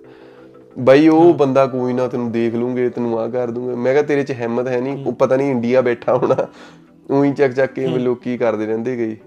[0.79, 4.23] ਬਾਈ ਉਹ ਬੰਦਾ ਕੋਈ ਨਾ ਤੈਨੂੰ ਦੇਖ ਲੂੰਗੇ ਤੈਨੂੰ ਆ ਕਰ ਦੂੰਗੇ। ਮੈਂ ਕਿਹਾ ਤੇਰੇ
[4.23, 6.47] ਚ ਹਿੰਮਤ ਹੈ ਨਹੀਂ। ਉਹ ਪਤਾ ਨਹੀਂ ਇੰਡੀਆ ਬੈਠਾ ਹੋਣਾ।
[7.09, 9.17] ਉਹੀ ਚੱਕ ਚੱਕ ਕੇ ਲੋਕੀ ਕਰਦੇ ਰਹਿੰਦੇ ਗਏ।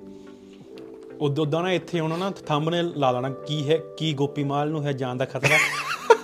[1.21, 4.85] ਉਦੋਂ ਉਦੋਂ ਨਾ ਇੱਥੇ ਆਉਣਾ ਨਾ ਥੰਬਨੇਲ ਲਾ ਲੈਣਾ ਕੀ ਹੈ ਕੀ ਗੋਪੀ ਮਾਲ ਨੂੰ
[4.85, 5.59] ਹੈ ਜਾਨ ਦਾ ਖਤਰਾ?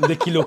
[0.09, 0.47] ਦੇਖੀ ਲੋਕ।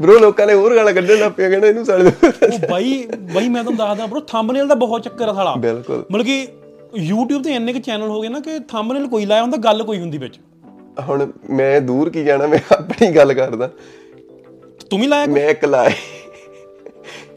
[0.00, 3.64] ਬ్రో ਲੋਕਾਂ ਨੇ ਹੋਰ ਗਾਲਾਂ ਕੱਢਣ ਲੱਗ ਪਿਆ ਕਹਿੰਦੇ ਇਹਨੂੰ ਸਾਲੇ ਉਹ ਬਾਈ ਬਾਈ ਮੈਂ
[3.64, 6.48] ਤੁਹਾਨੂੰ ਦੱਸਦਾ ਬ్రో ਥੰਬਨੇਲ ਦਾ ਬਹੁਤ ਚੱਕਰ ਆ ਸਾਲਾ। ਬਿਲਕੁਲ। ਮਤਲਬ ਕਿ
[6.96, 9.98] YouTube ਤੇ ਇੰਨੇ ਕੁ ਚੈਨਲ ਹੋ ਗਏ ਨਾ ਕਿ ਥੰਬਨੇਲ ਕੋਈ ਲਾਇਆ ਹੁੰਦਾ ਗੱਲ ਕੋਈ
[10.00, 10.38] ਹੁੰਦੀ ਵਿੱਚ।
[11.08, 13.70] ਹੁਣ ਮੈਂ ਦੂਰ ਕੀ ਜਾਣਾ ਮੈਂ ਆਪਣੀ ਗੱਲ ਕਰਦਾ।
[14.90, 15.90] ਤੂੰ ਵੀ ਲਾਇਆ ਮੈਂ ਇੱਕ ਲਾਇਆ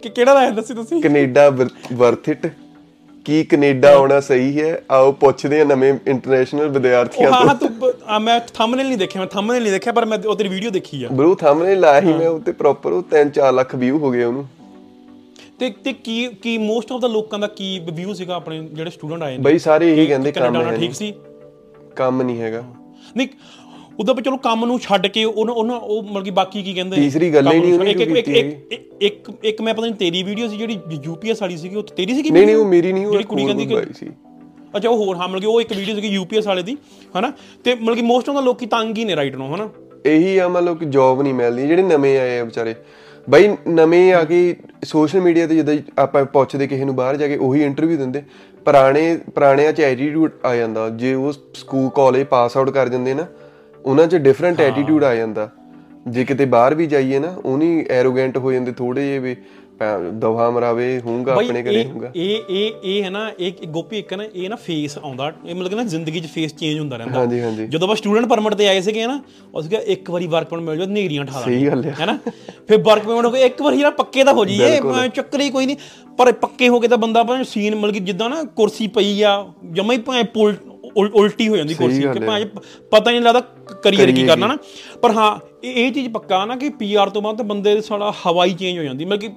[0.01, 1.01] ਕਿ ਕਿਹੜਾ ਲਾਇਆ ਦੱਸੀ ਤੁਸੀਂ?
[1.01, 1.49] ਕੈਨੇਡਾ
[1.93, 2.47] ਵਰਥ ਇਟ
[3.25, 4.81] ਕੀ ਕੈਨੇਡਾ ਆਉਣਾ ਸਹੀ ਹੈ?
[4.91, 9.27] ਆਓ ਪੁੱਛਦੇ ਆ ਨਵੇਂ ਇੰਟਰਨੈਸ਼ਨਲ ਵਿਦਿਆਰਥੀਆਂ ਉਹ ਹਾਂ ਹਾਂ ਤੂੰ ਮੈਂ ਥੰਬਨੇਲ ਨਹੀਂ ਦੇਖਿਆ ਮੈਂ
[9.27, 12.29] ਥੰਬਨੇਲ ਨਹੀਂ ਦੇਖਿਆ ਪਰ ਮੈਂ ਉਹ ਤੇਰੀ ਵੀਡੀਓ ਦੇਖੀ ਆ। ਬਰੂ ਥੰਬਨੇਲ ਲਾਇਆ ਸੀ ਮੈਂ
[12.29, 14.45] ਉੱਤੇ ਪ੍ਰੋਪਰ ਉਹ 3-4 ਲੱਖ ਵਿਊ ਹੋ ਗਏ ਉਹਨੂੰ।
[15.61, 19.23] ਤੇ ਤੇ ਕੀ ਕੀ ਮੋਸਟ ਆਫ ਦਾ ਲੋਕਾਂ ਦਾ ਕੀ ਵਿਊ ਸੀਗਾ ਆਪਣੇ ਜਿਹੜੇ ਸਟੂਡੈਂਟ
[19.23, 19.43] ਆਏ ਨੇ?
[19.43, 21.13] ਬਈ ਸਾਰੇ ਇਹੀ ਕਹਿੰਦੇ ਕੰਮ ਹੈ ਠੀਕ ਸੀ?
[21.95, 22.63] ਕੰਮ ਨਹੀਂ ਹੈਗਾ।
[23.17, 23.27] ਨਹੀਂ
[23.99, 26.95] ਉਹਦਾ ਵੀ ਚਲੋ ਕੰਮ ਨੂੰ ਛੱਡ ਕੇ ਉਹਨਾਂ ਉਹਨਾਂ ਉਹ ਮਤਲਬ ਕਿ ਬਾਕੀ ਕੀ ਕਹਿੰਦੇ?
[26.95, 30.57] ਤੀਸਰੀ ਗੱਲ ਹੀ ਨਹੀਂ ਉਹਨੇ ਇੱਕ ਇੱਕ ਇੱਕ ਇੱਕ ਮੈਂ ਪਤਾ ਨਹੀਂ ਤੇਰੀ ਵੀਡੀਓ ਸੀ
[30.57, 33.67] ਜਿਹੜੀ ਯੂਪੀਐਸ ਵਾਲੀ ਸੀਗੀ ਉਹ ਤੇਰੀ ਸੀਗੀ ਨਹੀਂ ਨਹੀਂ ਉਹ ਮੇਰੀ ਨਹੀਂ ਉਹ ਕੁੜੀ ਕਹਿੰਦੀ
[33.93, 34.09] ਸੀ।
[34.77, 36.77] ਅੱਛਾ ਉਹ ਹੋਰ ਹਾਂ ਮਤਲਬ ਕਿ ਉਹ ਇੱਕ ਵੀਡੀਓ ਸੀਗੀ ਯੂਪੀਐਸ ਵਾਲੇ ਦੀ
[37.19, 37.31] ਹਨਾ?
[37.63, 39.69] ਤੇ ਮਤਲਬ ਕਿ ਮੋਸਟ ਆਫ ਦਾ ਲੋਕੀ ਤੰਗ ਹੀ ਨੇ ਰਾਈਟ ਨੂੰ ਹਨਾ?
[40.05, 42.75] ਇਹੀ ਆ ਮਤਲਬ ਕਿ ਜੌਬ ਨਹੀਂ ਮਿਲਦੀ ਜਿਹੜੇ ਨਵੇਂ ਆਏ ਆ ਵਿਚਾਰੇ।
[43.29, 47.37] ਬਈ ਨਵੇਂ ਆ ਕੇ ਸੋਸ਼ਲ ਮੀਡੀਆ ਤੇ ਜਦੋਂ ਆਪਾਂ ਪੁੱਛਦੇ ਕਿਸੇ ਨੂੰ ਬਾਹਰ ਜਾ ਕੇ
[47.37, 48.23] ਉਹੀ ਇੰਟਰਵਿਊ ਦਿੰਦੇ
[48.65, 53.25] ਪੁਰਾਣੇ ਪੁਰਾਣਿਆਂ ਚ ਐਟੀਟਿਊਡ ਆ ਜਾਂਦਾ। ਜੇ ਉਹ ਸਕੂਲ ਕਾਲਜ ਪਾਸ ਆਊਟ ਕਰ ਜਾਂਦੇ ਨਾ
[53.85, 55.49] ਉਹਨਾਂ 'ਚ ਡਿਫਰੈਂਟ ਐਟੀਟਿਊਡ ਆ ਜਾਂਦਾ।
[56.07, 59.35] ਜੇ ਕਿਤੇ ਬਾਹਰ ਵੀ ਜਾਈਏ ਨਾ ਉਹਨੀ ਐਰੋਗੈਂਟ ਹੋ ਜਾਂਦੇ ਥੋੜੇ ਜਿਹੇ ਵੀ।
[60.13, 64.23] ਦਵਾ ਮਰਾਵੇ ਹੂੰਗਾ ਆਪਣੇ ਘਰੇ ਹੂੰਗਾ ਇਹ ਇਹ ਇਹ ਹੈ ਨਾ ਇੱਕ ਗੋਪੀ ਇੱਕ ਨਾ
[64.35, 67.41] ਇਹ ਨਾ ਫੇਸ ਆਉਂਦਾ ਇਹ ਮਤਲਬ ਕਿ ਨਾ ਜ਼ਿੰਦਗੀ 'ਚ ਫੇਸ ਚੇਂਜ ਹੁੰਦਾ ਰਹਿੰਦਾ। ਹਾਂਜੀ
[67.41, 69.21] ਹਾਂਜੀ। ਜਦੋਂ ਆਪਾਂ ਸਟੂਡੈਂਟ ਪਰਮਿਟ ਤੇ ਆਏ ਸੀਗੇ ਨਾ
[69.55, 72.17] ਉਸ ਗਿਆ ਇੱਕ ਵਾਰੀ ਵਰਕ ਪਰਮਿਟ ਮਿਲ ਜਾ ਨੇਰੀਆਂ ਠਾ ਸਹੀ ਗੱਲ ਹੈ ਹੈਨਾ?
[72.67, 75.77] ਫਿਰ ਵਰਕ ਪਰਮਿਟ ਹੋ ਗਿਆ ਇੱਕ ਵਾਰੀ ਨਾ ਪੱਕੇ ਤਾਂ ਹੋ ਜਾਈਏ ਚੱਕਰ ਕੋਈ ਨਹੀਂ
[76.17, 79.45] ਪਰ ਪੱਕੇ ਹੋ ਕੇ ਤਾਂ ਬੰਦਾ ਭਾਵੇਂ ਸੀਨ ਮਤਲਬ ਕਿ ਜਿੱਦਾਂ ਨਾ ਕੁਰਸੀ ਪਈ ਆ
[79.71, 80.23] ਜਮਾ ਹੀ ਭਾਵੇਂ
[80.95, 82.45] ਉਲਟੀ ਹੋ ਜਾਂਦੀ ਕੁਰਸੀ ਕਿ ਭਾਵੇਂ
[82.91, 83.39] ਪਤਾ ਨਹੀਂ ਲੱਗਦਾ
[83.83, 84.57] ਕਰੀਅਰ ਕੀ ਕਰਨਾ ਨਾ।
[85.01, 88.45] ਪਰ ਹਾਂ ਇਹ ਚੀਜ਼ ਪੱਕਾ ਨਾ ਕਿ ਪੀਆਰ ਤੋਂ ਬਾਅਦ ਤਾਂ ਬੰਦੇ ਦੀ ਸਾਲਾ ਹਵਾ
[88.45, 89.29] ਹੀ ਚੇਂਜ ਹੋ ਜਾਂਦੀ ਮਤਲਬ ਕਿ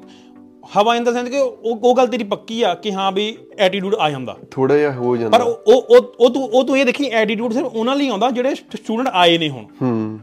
[0.76, 3.94] ਹਵਾ ਇਨ ਦਾ ਸੈਂਸ ਕਿ ਉਹ ਉਹ ਗੱਲ ਤੇਰੀ ਪੱਕੀ ਆ ਕਿ ਹਾਂ ਵੀ ਐਟੀਟਿਊਡ
[3.94, 6.84] ਆ ਜਾਂਦਾ। ਥੋੜਾ ਜਿਹਾ ਹੋ ਪਰ ਜਾਂਦਾ ਉਹ ਉਹ ਉਹ- ਉਹ ਤੂੰ ਉਹ ਤੂੰ ਇਹ
[6.84, 10.20] ਦੇਖੀ ਐਟੀਟਿਊਡ ਸਿਰਫ ਉਹਨਾਂ ਲਈ ਆਉਂਦਾ ਜਿਹੜੇ ਸਟੂਡੈਂਟ ਆਏ ਨੇ ਹੁਣ। ਹੂੰ।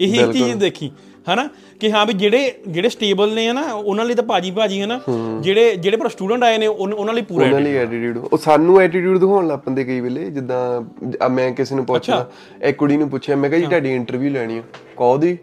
[0.00, 0.90] ਇਹੀ ਚੀਜ਼ ਦੇਖੀ
[1.34, 1.48] ਹਨਾ?
[1.80, 3.72] ਕਿ ਹਾਂ ਵੀ ਜਿਹੜੇ ਜਿਹੜੇ ਸਟੇਬਲ ਨੇ ਹਨਾ?
[3.72, 5.00] ਉਹਨਾਂ ਲਈ ਤਾਂ ਭਾਜੀ ਭਾਜੀ ਹਨਾ
[5.40, 9.18] ਜਿਹੜੇ ਜਿਹੜੇ ਪਰ ਸਟੂਡੈਂਟ ਆਏ ਨੇ ਉਹਨਾਂ ਲਈ ਪੂਰਾ ਉਹਨਾਂ ਲਈ ਐਟੀਟਿਊਡ ਉਹ ਸਾਨੂੰ ਐਟੀਟਿਊਡ
[9.18, 12.30] ਦਿਖਾਉਣ ਲੱਗ ਪੈਂਦੇ ਕਈ ਵੇਲੇ ਜਿੱਦਾਂ ਮੈਂ ਕਿਸੇ ਨੂੰ ਪੁੱਛਦਾ
[12.62, 14.62] ਇੱਕ ਕੁੜੀ ਨੂੰ ਪੁੱਛਿਆ ਮੈਂ ਕਿਹਾ ਜੀ ਤੁਹਾਡੀ ਇੰਟਰਵਿਊ ਲੈਣੀ ਆ।
[14.96, 15.36] ਕਾਹਦੀ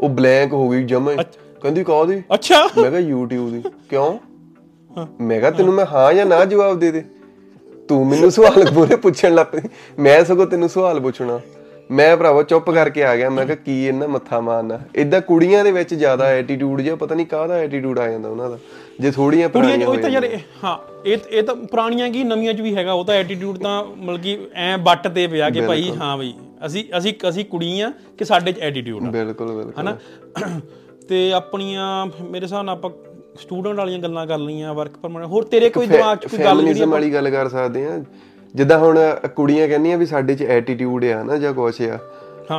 [0.00, 1.12] ਉਹ ਬਲੈਂਕ ਹੋ ਗਈ ਜਮਾ
[1.62, 2.22] ਕਹਿੰਦੀ ਕਾਹਦੀ?
[2.34, 4.18] ਅੱਛਾ। ਮੈਂ ਕਿਹਾ YouTube ਦੀ। ਕਿਉਂ?
[5.20, 7.04] ਮੈਂ ਕਿਹਾ ਤੈਨੂੰ ਮੈਂ ਹਾਂ ਜਾਂ ਨਾ ਜਵਾਬ ਦੇ ਦੇ।
[7.88, 9.60] ਤੂੰ ਮੈਨੂੰ ਸਵਾਲ ਪੂਰੇ ਪੁੱਛਣ ਲੱਗ ਪਈ।
[9.98, 11.40] ਮੈਂ ਸਗੋਂ ਤੈਨੂੰ ਸਵਾਲ ਪੁੱਛਣਾ।
[11.90, 14.78] ਮੈਂ ਭਰਾਵਾ ਚੁੱਪ ਕਰਕੇ ਆ ਗਿਆ। ਮੈਂ ਕਿਹਾ ਕੀ ਇਹਨਾਂ ਮੱਥਾ ਮਾਰਨਾ?
[14.94, 18.58] ਇਦਾਂ ਕੁੜੀਆਂ ਦੇ ਵਿੱਚ ਜ਼ਿਆਦਾ ਐਟੀਟਿਊਡ ਜਿਹਾ ਪਤਾ ਨਹੀਂ ਕਾਹਦਾ ਐਟੀਟਿਊਡ ਆ ਜਾਂਦਾ ਉਹਨਾਂ ਦਾ।
[19.00, 22.60] ਜੇ ਥੋੜੀਆਂ ਕੁੜੀਆਂ ਪੁਰਾਣੀਆਂ ਉਹ ਤਾਂ ਯਾਰ ਹਾਂ ਇਹ ਇਹ ਤਾਂ ਪੁਰਾਣੀਆਂ ਕੀ ਨਵੀਆਂ ਚ
[22.60, 26.16] ਵੀ ਹੈਗਾ। ਉਹ ਤਾਂ ਐਟੀਟਿਊਡ ਤਾਂ ਮਤਲਬ ਕਿ ਐ ਬੱਟ ਤੇ ਪਿਆ ਕਿ ਭਾਈ ਹਾਂ
[26.18, 26.34] ਬਈ
[26.66, 29.96] ਅਸੀਂ ਅਸੀਂ ਅਸੀਂ ਕੁੜੀ ਆ ਕਿ ਸਾਡੇ ਚ ਐਟੀਟਿਊਡ ਆ। ਬਿਲਕੁਲ ਬਿਲਕੁਲ। ਹਨਾ?
[31.08, 32.90] ਤੇ ਆਪਣੀਆਂ ਮੇਰੇ ਹਿਸਾਬ ਨਾਲ ਆਪਾਂ
[33.40, 36.80] ਸਟੂਡੈਂਟ ਵਾਲੀਆਂ ਗੱਲਾਂ ਕਰ ਲਈਆਂ ਵਰਕ ਪਰਮਿਟ ਹੋਰ ਤੇਰੇ ਕੋਈ ਦਿਮਾਗ 'ਚ ਕੋਈ ਗੱਲ ਜਿਹੜੀ
[36.80, 38.04] ਆਪਾਂ ਵਾਲੀ ਗੱਲ ਕਰ ਸਕਦੇ ਆ
[38.54, 38.98] ਜਿੱਦਾਂ ਹੁਣ
[39.36, 41.98] ਕੁੜੀਆਂ ਕਹਿੰਦੀਆਂ ਵੀ ਸਾਡੇ 'ਚ ਐਟੀਟਿਊਡ ਆ ਨਾ ਜਾਂ ਕੁਛ ਆ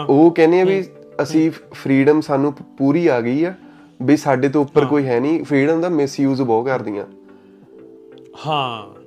[0.09, 0.83] ਉਹ ਕਹਿੰਦੀਆਂ ਵੀ
[1.21, 3.53] ਅਸੀਂ ਫਰੀडम ਸਾਨੂੰ ਪੂਰੀ ਆ ਗਈ ਆ
[4.01, 7.05] ਵੀ ਸਾਡੇ ਤੋਂ ਉੱਪਰ ਕੋਈ ਹੈ ਨਹੀਂ। ਫਰੀडम ਦਾ ਮਿਸਯੂਜ਼ ਬਹੁਤ ਕਰਦੀਆਂ।
[8.47, 8.98] ਹਾਂ।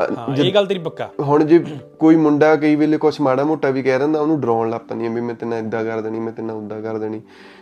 [0.00, 1.64] ਹਾਂ ਇਹ ਗੱਲ ਤੇਰੀ ਪੱਕਾ। ਹੁਣ ਜੇ
[1.98, 5.20] ਕੋਈ ਮੁੰਡਾ ਕਈ ਵੇਲੇ ਕੁਛ ਮਾੜਾ ਮੋਟਾ ਵੀ ਕਹਿ ਦਿੰਦਾ ਉਹਨੂੰ ਡਰਾਉਣ ਲੱਗ ਪੈਂਦੀਆਂ ਵੀ
[5.20, 7.20] ਮੈਂ ਤੈਨੂੰ ਇਦਾਂ ਕਰ ਦੇਣੀ ਮੈਂ ਤੈਨੂੰ ਉਦਾਂ ਕਰ ਦੇਣੀ।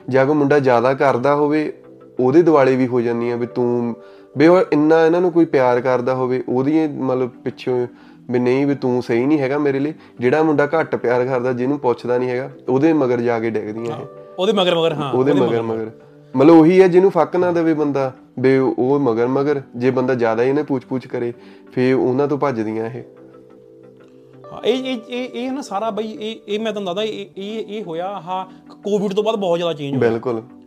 [0.09, 1.73] ਜਾਂ ਕੋਈ ਮੁੰਡਾ ਜ਼ਿਆਦਾ ਕਰਦਾ ਹੋਵੇ
[2.21, 3.95] ਉਹਦੇ ਦਿਵਾਲੇ ਵੀ ਹੋ ਜਾਂਦੀਆਂ ਵੀ ਤੂੰ
[4.37, 7.87] ਵੀ ਉਹ ਇੰਨਾ ਇਹਨਾਂ ਨੂੰ ਕੋਈ ਪਿਆਰ ਕਰਦਾ ਹੋਵੇ ਉਹਦੀ ਮਤਲਬ ਪਿੱਛੋਂ
[8.31, 11.79] ਵੀ ਨਹੀਂ ਵੀ ਤੂੰ ਸਹੀ ਨਹੀਂ ਹੈਗਾ ਮੇਰੇ ਲਈ। ਜਿਹੜਾ ਮੁੰਡਾ ਘੱਟ ਪਿਆਰ ਕਰਦਾ ਜਿਹਨੂੰ
[11.79, 14.07] ਪੁੱਛਦਾ ਨਹੀਂ ਹੈਗਾ ਉਹਦੇ ਮਗਰ ਜਾ ਕੇ ਡਿੱਗਦੀਆਂ ਇਹ।
[14.39, 15.91] ਉਹਦੇ ਮਗਰ ਮਗਰ ਹਾਂ ਉਹਦੇ ਮਗਰ ਮਗਰ
[16.37, 20.43] ਮਤਲਬ ਉਹੀ ਹੈ ਜਿਹਨੂੰ ਫੱਕ ਨਾ ਦੇਵੇ ਬੰਦਾ ਵੀ ਉਹ ਮਗਰ ਮਗਰ ਜੇ ਬੰਦਾ ਜ਼ਿਆਦਾ
[20.43, 21.33] ਹੀ ਇਹਨੇ ਪੁੱਛ-ਪੁੱਛ ਕਰੇ
[21.73, 23.03] ਫੇਰ ਉਹਨਾਂ ਤੋਂ ਭੱਜਦੀਆਂ ਇਹ।
[24.65, 28.07] ਇਹ ਇਹ ਇਹ ਨਾ ਸਾਰਾ ਬਈ ਇਹ ਇਹ ਮੈਂ ਤੁਹਾਨੂੰ ਦੱਸਦਾ ਇਹ ਇਹ ਇਹ ਹੋਇਆ
[28.07, 30.58] ਆਹ ਕੋਵਿਡ ਤੋਂ ਬਾਅਦ ਬਹੁਤ ਜ਼ਿਆਦਾ ਚੇਂਜ ਬਿਲਕੁਲ। ਕੋ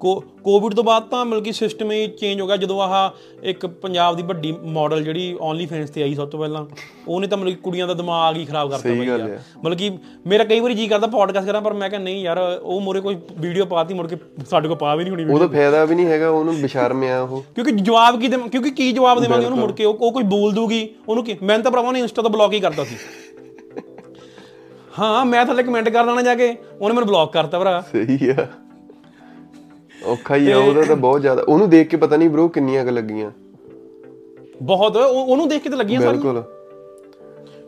[0.00, 3.10] ਕੋਵਿਡ ਤੋਂ ਬਾਅਦ ਤਾਂ ਮਤਲਬ ਕਿ ਸਿਸਟਮ ਹੀ ਚੇਂਜ ਹੋ ਗਿਆ। ਜਦੋਂ ਆਹ
[3.42, 6.64] ਇੱਕ ਪੰਜਾਬ ਦੀ ਵੱਡੀ ਮਾਡਲ ਜਿਹੜੀ ਓਨਲੀ ਫੈਂਸ ਤੇ ਆਈ ਸਭ ਤੋਂ ਪਹਿਲਾਂ
[7.08, 9.90] ਉਹਨੇ ਤਾਂ ਮਤਲਬ ਕਿ ਕੁੜੀਆਂ ਦਾ ਦਿਮਾਗ ਹੀ ਖਰਾਬ ਕਰਤਾ ਬਈ ਯਾਰ। ਮਤਲਬ ਕਿ
[10.26, 13.16] ਮੇਰਾ ਕਈ ਵਾਰੀ ਜੀ ਕਰਦਾ ਪੋਡਕਾਸਟ ਕਰਾਂ ਪਰ ਮੈਂ ਕਿਹਾ ਨਹੀਂ ਯਾਰ ਉਹ ਮੋਰੇ ਕੋਈ
[13.38, 14.16] ਵੀਡੀਓ ਪਾਤੀ ਮੁੜ ਕੇ
[14.50, 17.42] ਸਾਡੇ ਕੋਲ ਪਾ ਵੀ ਨਹੀਂ ਹੋਣੀ ਉਹਦਾ ਫਾਇਦਾ ਵੀ ਨਹੀਂ ਹੈਗਾ ਉਹਨੂੰ ਬਿਸ਼ਰਮ ਆ ਉਹ।
[17.54, 19.84] ਕਿਉਂਕਿ ਜਵਾਬ ਕੀ ਕਿਉਂਕਿ ਕੀ ਜਵਾਬ ਦੇਵਾਂਗੇ ਉਹਨੂੰ ਮੁੜ ਕੇ?
[19.84, 22.84] ਉਹ ਕੁਝ ਬੋਲ ਦੂਗੀ ਉਹਨੂੰ ਕੀ ਮੈਂ ਤਾਂ ਭਰਾਵਾਂ ਨੇ ਇੰਸਟਾ ਤੋਂ ਬਲੌਕ ਹੀ ਕਰਤਾ
[22.84, 22.96] ਸੀ।
[24.98, 26.48] ਹਾਂ ਮੈਂ ਥੱਲੇ ਕਮੈਂਟ ਕਰ ਦੇਣਾ ਜਾ ਕੇ
[26.80, 28.46] ਉਹਨੇ ਮੈਨੂੰ ਬਲੌਕ ਕਰਤਾ ਭਰਾ। ਸਹੀ ਆ।
[30.04, 32.90] ਔਖਾ ਹੀ ਆ ਉਹਦਾ ਤਾਂ ਬਹੁਤ ਜ਼ਿਆਦਾ। ਉਹਨੂੰ ਦੇਖ ਕੇ ਪਤਾ ਨਹੀਂ ਬ్రో ਕਿੰਨੀਆਂ ਕੁ
[32.90, 33.30] ਲੱਗੀਆਂ।
[34.62, 36.42] ਬਹੁਤ ਉਹ- ਉਹਨੂੰ ਦੇਖ ਕੇ ਤਾਂ ਲੱਗੀਆਂ ਸਾਰੀਆਂ। ਬਿਲਕੁਲ।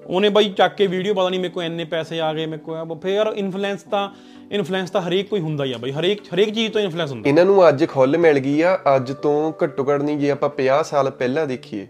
[0.06, 2.94] ਉਹਨੇ ਬਾਈ ਚੱਕ ਕੇ ਵੀਡੀਓ ਪਤਾ ਨਹੀਂ ਮੇਰੇ ਕੋ ਇੰਨੇ ਪੈਸੇ ਆ ਗਏ ਮੇਰੇ ਕੋ
[3.02, 4.10] ਫੇਰ ਇਨਫਲੂਐਂਸ ਤਾਂ
[4.52, 7.44] ਇਨਫਲੂਐਂਸ ਤਾਂ ਹਰੇਕ ਕੋਈ ਹੁੰਦਾ ਹੀ ਆ ਬਾਈ। ਹਰੇਕ ਹਰੇਕ ਚੀਜ਼ ਤੋਂ ਇਨਫਲੂਐਂਸ ਹੁੰਦਾ। ਇਹਨਾਂ
[7.44, 11.10] ਨੂੰ ਅੱਜ ਖੁੱਲ ਮਿਲ ਗਈ ਆ। ਅੱਜ ਤੋਂ ਘੱਟੋ ਘੱਟ ਨਹੀਂ ਜੇ ਆਪਾਂ 50 ਸਾਲ
[11.10, 11.86] ਪਹਿਲਾਂ ਦੇਖੀਏ।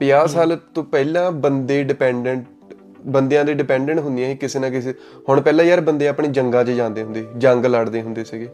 [0.00, 2.46] 50 ਸਾਲ ਤੋਂ ਪਹਿਲਾਂ ਬੰਦੇ ਡਿਪੈਂਡੈਂਟ
[3.06, 4.94] ਬੰਦਿਆਂ ਦੇ ਡਿਪੈਂਡੈਂਟ ਹੁੰਦੀਆਂ ਸੀ ਕਿਸੇ ਨਾ ਕਿਸੇ।
[5.28, 8.48] ਹੁਣ ਪਹਿਲਾਂ ਯਾਰ ਬੰਦੇ ਆਪਣੀ ਜੰਗਾਂ 'ਚ ਜਾਂਦੇ ਹੁੰਦੇ ਜੰਗ ਲੜਦੇ ਹੁੰਦੇ ਸੀਗੇ।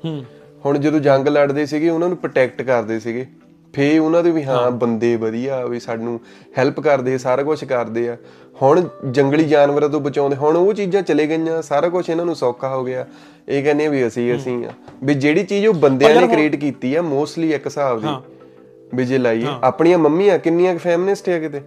[0.64, 3.26] ਹੁਣ ਜਦੋਂ ਜੰਗ ਲੜਦੇ ਸੀਗੇ ਉਹਨਾਂ ਨੂੰ ਪ੍ਰੋਟੈਕਟ ਕਰਦੇ ਸੀਗੇ।
[3.74, 6.20] ਫੇ ਉਹਨਾਂ ਦੇ ਵੀ ਹਾਂ ਬੰਦੇ ਵਧੀਆ ਵੀ ਸਾਨੂੰ
[6.58, 8.16] ਹੈਲਪ ਕਰਦੇ ਸਾਰਾ ਕੁਝ ਕਰਦੇ ਆ।
[8.62, 12.68] ਹੁਣ ਜੰਗਲੀ ਜਾਨਵਰਾਂ ਤੋਂ ਬਚਾਉਂਦੇ ਹੁਣ ਉਹ ਚੀਜ਼ਾਂ ਚਲੇ ਗਈਆਂ ਸਾਰਾ ਕੁਝ ਇਹਨਾਂ ਨੂੰ ਸੌਖਾ
[12.68, 13.06] ਹੋ ਗਿਆ।
[13.48, 14.70] ਇਹ ਕਹਿੰਦੇ ਵੀ ਅਸੀਂ ਅਸੀਂ ਆ।
[15.04, 18.14] ਵੀ ਜਿਹੜੀ ਚੀਜ਼ ਉਹ ਬੰਦਿਆਂ ਨੇ ਕ੍ਰੀਏਟ ਕੀਤੀ ਆ ਮੋਸਟਲੀ ਇੱਕ ਹਿਸਾਬ ਦੀ।
[18.94, 21.60] ਵੀ ਜੇ ਲਾਈਏ ਆਪਣੀਆਂ ਮੰਮੀਆਂ ਕਿੰਨੀਆਂ ਫੈਮਿਨਿਸਟ ਆ ਕਿਤੇ?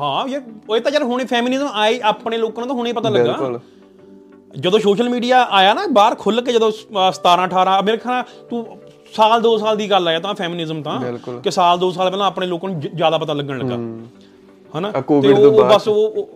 [0.00, 3.32] ਹਾਂ ਯਾਰ ਉਹ ਤਾਂ ਯਾਰ ਹੁਣੇ ਫੈਮਿਨਿਜ਼ਮ ਆਈ ਆਪਣੇ ਲੋਕਾਂ ਨੂੰ ਤਾਂ ਹੁਣੇ ਪਤਾ ਲੱਗਾ।
[3.32, 3.60] ਬਿਲਕੁਲ।
[4.54, 8.64] ਜਦੋਂ ਸੋਸ਼ਲ ਮੀਡੀਆ ਆਇਆ ਨਾ ਬਾਹਰ ਖੁੱਲ ਕੇ ਜਦੋਂ ਅਹ 17 18 ਮੇਰੇ ਖਿਆਲ ਤੂੰ
[9.14, 10.98] ਸਾਲ 2 ਸਾਲ ਦੀ ਗੱਲ ਆਇਆ ਤਾਂ ਫੈਮਿਨਿਜ਼ਮ ਤਾਂ।
[11.40, 13.76] ਕਿ ਸਾਲ 2 ਸਾਲ ਪਹਿਲਾਂ ਆਪਣੇ ਲੋਕਾਂ ਨੂੰ ਜ਼ਿਆਦਾ ਪਤਾ ਲੱਗਣ ਲੱਗਾ।
[14.74, 14.88] ਹਨਾ?
[14.88, 16.28] ਆ ਤੇ ਉਹ- ਬਸ ਉਹ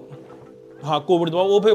[0.84, 1.74] ਹਾਂ ਕੋਵਿਡ ਤੋਂ ਬਾਅਦ ਉਹ ਫਿਰ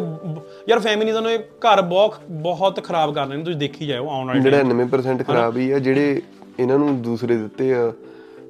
[0.69, 5.23] ਯਾਰ ਫੈਮਿਨਿਜ਼ਮ ਨੇ ਘਰ ਬਹੁਤ ਬਹੁਤ ਖਰਾਬ ਕਰ ਨੇ ਤੁਸੀਂ ਦੇਖੀ ਜਾਓ ਆਉਣ ਵਾਲੇ 99%
[5.23, 6.21] ਖਰਾਬ ਹੀ ਆ ਜਿਹੜੇ
[6.59, 7.91] ਇਹਨਾਂ ਨੂੰ ਦੂਸਰੇ ਦਿੱਤੇ ਆ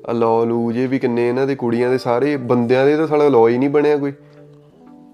[0.10, 3.28] ਆ ਲਾਅ ਲੂ ਜੇ ਵੀ ਕਿੰਨੇ ਇਹਨਾਂ ਦੇ ਕੁੜੀਆਂ ਦੇ ਸਾਰੇ ਬੰਦਿਆਂ ਦੇ ਤਾਂ ਸਾਲਾ
[3.30, 4.14] ਲਾਅ ਹੀ ਨਹੀਂ ਬਣਿਆ ਕੋਈ।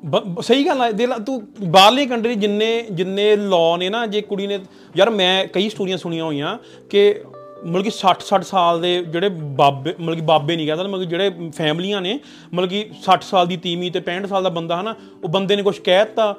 [0.06, 4.22] ਬ- ਸਹੀ ਗੱਲ ਹੈ ਦੇ ਲਾ ਤੂੰ ਬਾਹਰਲੀ ਕੰਟਰੀ ਜਿੰਨੇ ਜਿੰਨੇ ਲਾਅ ਨੇ ਨਾ ਜੇ
[4.22, 4.60] ਕੁੜੀ ਨੇ
[4.97, 6.58] ਯਾਰ ਮੈਂ ਕਈ ਸਟੋਰੀਆਂ ਸੁਣੀਆਂ ਹੋਈਆਂ
[6.89, 7.24] ਕਿ
[7.66, 11.06] ਮਤਲਬ ਕਿ 60 60 ਸਾਲ ਦੇ ਜਿਹੜੇ ਬਾਬੇ ਮਤਲਬ ਕਿ ਬਾਬੇ ਨਹੀਂ ਕਹਿੰਦਾ ਮਤਲਬ ਕਿ
[11.06, 12.20] ਜਿਹੜੇ ਫੈਮਲੀਆਂ ਨੇ
[12.54, 15.64] ਮਤਲਬ ਕਿ 60 ਸਾਲ ਦੀ ਤੀਵੀਂ ਤੇ 65 ਸਾਲ ਦਾ ਬੰਦਾ ਹਨਾ ਉਹ ਬੰਦੇ ਨੇ
[15.64, 16.36] ਕੁਝ ਕਹਿਤਾ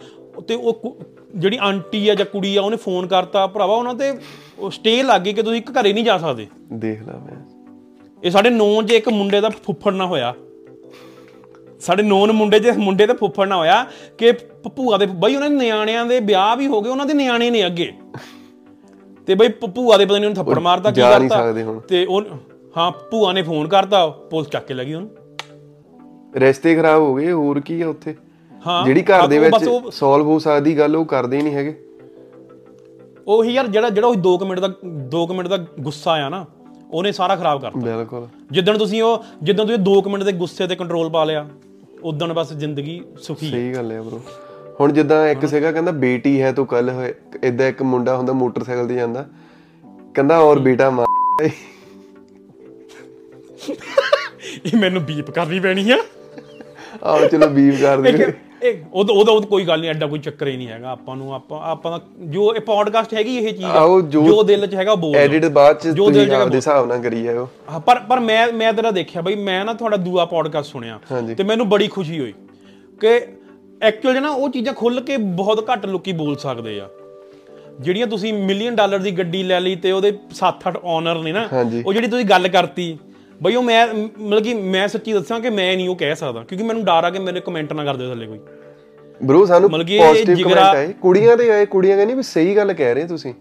[0.49, 0.95] ਤੇ ਉਹ ਕੁ-
[1.37, 4.13] ਜਿਹੜੀ ਆਂਟੀ ਆ ਜਾਂ ਕੁੜੀ ਆ ਉਹਨੇ ਫੋਨ ਕਰਤਾ ਭਰਾਵਾ ਉਹਨਾਂ ਤੇ
[4.71, 7.37] ਸਟੇ ਲੱਗ ਗਈ ਕਿ ਤੁਸੀਂ ਇੱਕ ਘਰੇ ਨਹੀਂ ਜਾ ਸਕਦੇ। ਦੇਖ ਲਾ ਮੈਂ।
[8.25, 10.35] ਇਹ ਸਾਡੇ ਨੌਨ 'ਚ ਇੱਕ ਮੁੰਡੇ ਦਾ ਫੁੱਫੜ ਨਾ ਹੋਇਆ।
[11.83, 13.85] ਸਾਡੇ ਨੌਨ ਮੁੰਡੇ 'ਚ ਮੁੰਡੇ ਤੇ ਫੁੱਫੜ ਨਾ ਹੋਇਆ
[14.19, 14.33] ਕਿ
[14.67, 17.65] ਭੂਆ ਦੇ ਬਈ ਉਹਨਾਂ ਦੇ ਨਿਆਣਿਆਂ ਦੇ ਵਿਆਹ ਵੀ ਹੋ ਗਏ ਉਹਨਾਂ ਦੇ ਨਿਆਣੇ ਨੇ
[17.67, 17.93] ਅੱਗੇ।
[19.29, 21.19] ਤੇ ਬਈ ਭੂਆ ਦੇ ਪਤਾ ਨਹੀਂ ਉਹਨੂੰ ਥੱਪੜ ਮਾਰਤਾ ਕੀ ਜਾ
[21.63, 22.23] ਹੁਣ। ਤੇ ਉਹ
[22.77, 25.11] ਹਾਂ ਭੂਆ ਨੇ ਫੋਨ ਕਰਤਾ ਪੁਲਿਸ ਚੱਕ ਕੇ ਲੱਗੀ ਉਹਨੂੰ।
[26.37, 28.15] ਰਿਸ਼ਤੇ ਖਰਾਬ ਹੋ ਗਏ ਹੋਰ ਕੀ ਆ ਉੱਥੇ?
[28.63, 31.75] ਹਾਂ ਜਿਹੜੀ ਘਰ ਦੇ ਵਿੱਚ ਸੋਲਵ ਹੋ ਸਕਦੀ ਗੱਲ ਉਹ ਕਰਦੇ ਹੀ ਨਹੀਂ ਹੈਗੇ।
[33.27, 34.69] ਉਹੀ ਯਾਰ ਜਿਹੜਾ ਜਿਹੜਾ ਉਹ 2 ਮਿੰਟ ਦਾ
[35.15, 36.45] 2 ਮਿੰਟ ਦਾ ਗੁੱਸਾ ਆ ਨਾ
[36.93, 40.77] ਉਹਨੇ ਸਾਰਾ ਖਰਾਬ ਕਰਤਾ। ਬਿਲਕੁਲ। ਜਿੱਦਣ ਤੁਸੀਂ ਉਹ ਜਿੱਦਣ ਤੁਸੀਂ 2 ਮਿੰਟ ਦੇ ਗੁੱਸੇ ਤੇ
[40.77, 41.47] ਕੰਟਰੋਲ ਪਾ ਲਿਆ।
[42.03, 44.21] ਉਦੋਂ ਬਸ ਜ਼ਿੰਦਗੀ ਸੁਖੀ ਹੈ। ਸਹੀ ਗੱਲ ਹੈ ਬ్రో
[44.81, 47.13] ਹੁਣ ਜਿੱਦਾਂ ਇੱਕ ਸੀਗਾ ਕਹਿੰਦਾ ਬੇਟੀ ਹੈ ਤੂੰ ਕੱਲ
[47.45, 49.29] ਇਦਾਂ ਇੱਕ ਮੁੰਡਾ ਹੁੰਦਾ ਮੋਟਰਸਾਈਕਲ ਤੇ ਜਾਂਦਾ
[50.15, 51.49] ਕਹਿੰਦਾ ਔਰ ਬੇਟਾ ਮਾਰ
[54.67, 55.99] ਇਹ ਮੈਨੂੰ ਬੀਪ ਕਰਨੀ ਪੈਣੀ ਆ।
[57.03, 58.33] ਆਓ ਚਲੋ ਬੀਵ ਕਰ ਦੇ।
[58.63, 61.33] ਇਹ ਉਹਦਾ ਉਹਦਾ ਉਹਦਾ ਕੋਈ ਗੱਲ ਨਹੀਂ ਐਡਾ ਕੋਈ ਚੱਕਰ ਹੀ ਨਹੀਂ ਹੈਗਾ ਆਪਾਂ ਨੂੰ
[61.35, 64.75] ਆਪਾਂ ਆਪਾਂ ਦਾ ਜੋ ਇਹ ਪੋਡਕਾਸਟ ਹੈਗੀ ਇਹ ਚੀਜ਼ ਆ, ਆਓ ਜੋ- ਜੋ ਦਿਲ 'ਚ
[64.75, 67.49] ਹੈਗਾ ਉਹ ਬੋਲ। ਐਡਿਟ ਬਾਅਦ ਚ ਜੋ ਦਿਲ ਤੁਸੀਂ ਹੈਗਾ ਆਪਦੇ ਹਿਸਾਬ ਨਾਲ ਕਰੀ ਜਾਓ
[67.71, 71.35] ਹਾਂ, ਪਰ ਪਰ ਮੈਂ ਮੈਂ ਤੇਰਾ ਦੇਖਿਆ ਬਈ ਮੈਂ ਨਾ ਤੁਹਾਡਾ ਦੂਆ ਪੋਡਕਾਸਟ ਸੁਣਿਆ ਹਾਂਜੀ।
[71.35, 72.33] ਤੇ ਮੈਨੂੰ ਬੜੀ ਖੁਸ਼ੀ ਹੋਈ
[73.01, 73.21] ਕਿ
[73.81, 76.89] ਐਕਚੁਅਲ ਨਾ ਉਹ ਚੀਜ਼ਾਂ ਖੁੱਲ ਕੇ ਬਹੁਤ ਘੱਟ ਲੋਕੀ ਬੋਲ ਸਕਦੇ ਆ
[77.81, 81.83] ਜਿਹੜੀਆਂ ਤੁਸੀਂ ਮਿਲੀਅਨ ਡਾਲਰ ਦੀ ਗੱਡੀ ਲੈ ਲਈ ਤੇ ਉਹਦੇ 7-8 ਓਨਰ ਨੇ ਨਾ ਹਾਂਜੀ।
[81.87, 82.97] ਉਹ ਜਿਹੜੀ ਤੁਸੀਂ ਗੱਲ ਕਰਤੀ
[83.43, 83.87] ਬਈ ਉਹ ਮੈਂ
[84.21, 87.11] ਮਤਲਬ ਕਿ ਮੈਂ ਸੱਚੀ ਦੱਸਾਂ ਕਿ ਮੈਂ ਨਹੀਂ ਉਹ ਕਹਿ ਸਕਦਾ ਕਿਉਂਕਿ ਮੈਨੂੰ ਡਰ ਆ
[87.11, 88.39] ਕਿ ਮੇਰੇ ਕਮੈਂਟ ਨਾ ਕਰ ਦਿਓ ਥੱਲੇ ਕੋਈ।
[89.25, 93.07] ਬ్రో ਸਾਨੂੰ ਪੋਜ਼ਿਟਿਵ ਕਮੈਂਟ ਆਏ। ਕੁੜੀਆਂ ਦੇ ਆਏ ਕੁੜੀਆਂ ਕਹਿੰਦੀ ਵੀ ਸਹੀ ਗੱਲ ਕਹਿ ਰਹੇ
[93.07, 93.35] ਤੁਸੀਂ।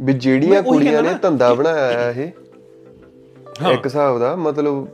[0.00, 2.22] ਵੀ ਜਿਹੜੀਆਂ ਕੁੜੀਆਂ ਨੇ ਧੰਦਾ ਬਣਾਇਆ ਇਹ
[3.72, 4.88] ਇੱਕ ਹਿਸਾਬ ਦਾ ਮਤਲਬ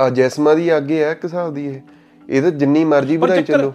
[0.00, 1.80] ਆ ਜੈਸਮਾ ਦੀ ਅੱਗੇ ਹੈ ਇੱਕ ਹਿਸਾਬ ਦੀ ਇਹ।
[2.28, 3.72] ਇਹ ਤਾਂ ਜਿੰਨੀ ਮਰਜ਼ੀ ਵਧਾਈ ਚੱਲੋ।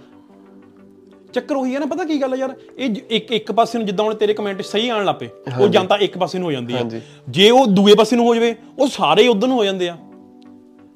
[1.34, 2.54] ਚੱਕਰ ਉਹੀ ਹੈ ਨਾ ਪਤਾ ਕੀ ਗੱਲ ਹੈ ਯਾਰ?
[2.78, 5.98] ਇਹ ਜ- ਇੱਕ ਇੱਕ ਪਾਸੇ ਨੂੰ ਜਿੱਦਾਂ ਹੁਣ ਤੇਰੇ ਕਮੈਂਟ ਸਹੀ ਆਣ ਲੱਪੇ ਉਹ ਜਾਂਦਾ
[5.98, 8.88] ਇੱਕ ਪਾਸੇ ਨੂੰ ਹੋ ਜਾਂਦੀ ਹੈ ਹਾਂਜੀ। ਜੇ ਉਹ ਦੂਏ ਪਾਸੇ ਨੂੰ ਹੋ ਜਾਵੇ ਉਹ
[8.88, 9.98] ਸਾਰੇ ਹੀ ਉਧਰ ਨੂੰ ਹੋ ਜਾਂਦੇ ਆ।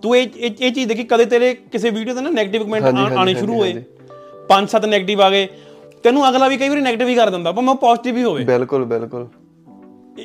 [0.02, 2.84] ਤੂੰ ਇਹ ਇਹ ਇਹ ਚੀਜ਼ ਦੇਖੀ ਕਦੇ ਤੇਰੇ ਕਿਸੇ ਵੀਡੀਓ ਤੇ ਨਾ 네ਗੇਟਿਵ ਹਾਂਜੀ, ਕਮੈਂਟ
[2.84, 3.84] ਹਾਂਜੀ, ਆਣੇ ਸ਼ੁਰੂ ਹੋਏ। ਹਾਂਜੀ,
[4.50, 5.48] ਪੰਜ ਸੱਤ 네ਗੇਟਿਵ ਆ ਗਏ।
[6.04, 8.86] ਤੈਨੂੰ ਅਗਲਾ ਵੀ ਕਈ ਵਾਰੀ 네ਗੇਟਿਵ ਹੀ ਕਰ ਦਿੰਦਾ ਪਰ ਮੈਂ ਪੋਜ਼ਿਟਿਵ ਹੀ ਹੋਵੇ। ਬਿਲਕੁਲ
[8.86, 9.28] ਬਿਲਕੁਲ।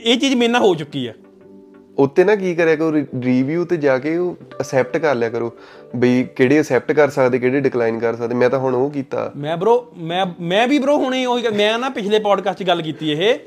[0.04, 1.14] ਇਹ ਚੀਜ਼ ਮੇਰੇ ਨਾਲ ਹੋ ਚੁੱਕੀ ਹੈ
[1.98, 2.92] ਉੱਤੇ ਨਾ ਕੀ ਕਰਿਆ ਕਰੋ
[3.22, 5.52] ਰਿਵਿਊ ਤੇ ਜਾ ਕੇ ਉਹ ਅਸੈਪਟ ਕਰ ਲਿਆ ਕਰੋ
[5.96, 9.56] ਬਈ ਕਿਹੜੇ ਅਸੈਪਟ ਕਰ ਸਕਦੇ ਕਿਹੜੇ ਡਿਕਲਾਈਨ ਕਰ ਸਕਦੇ। ਮੈਂ ਤਾਂ ਹੁਣ ਉਹ ਕੀਤਾ। ਮੈਂ
[9.56, 13.38] ਬ్రో ਮੈਂ ਮੈਂ ਵੀ ਬ్రో ਹੁਣੇ ਉਹੀ ਮੈਂ ਨਾ ਪਿਛਲੇ ਪੋਡਕਾਸਟ 'ਚ ਗੱਲ ਕੀਤੀ ਇਹ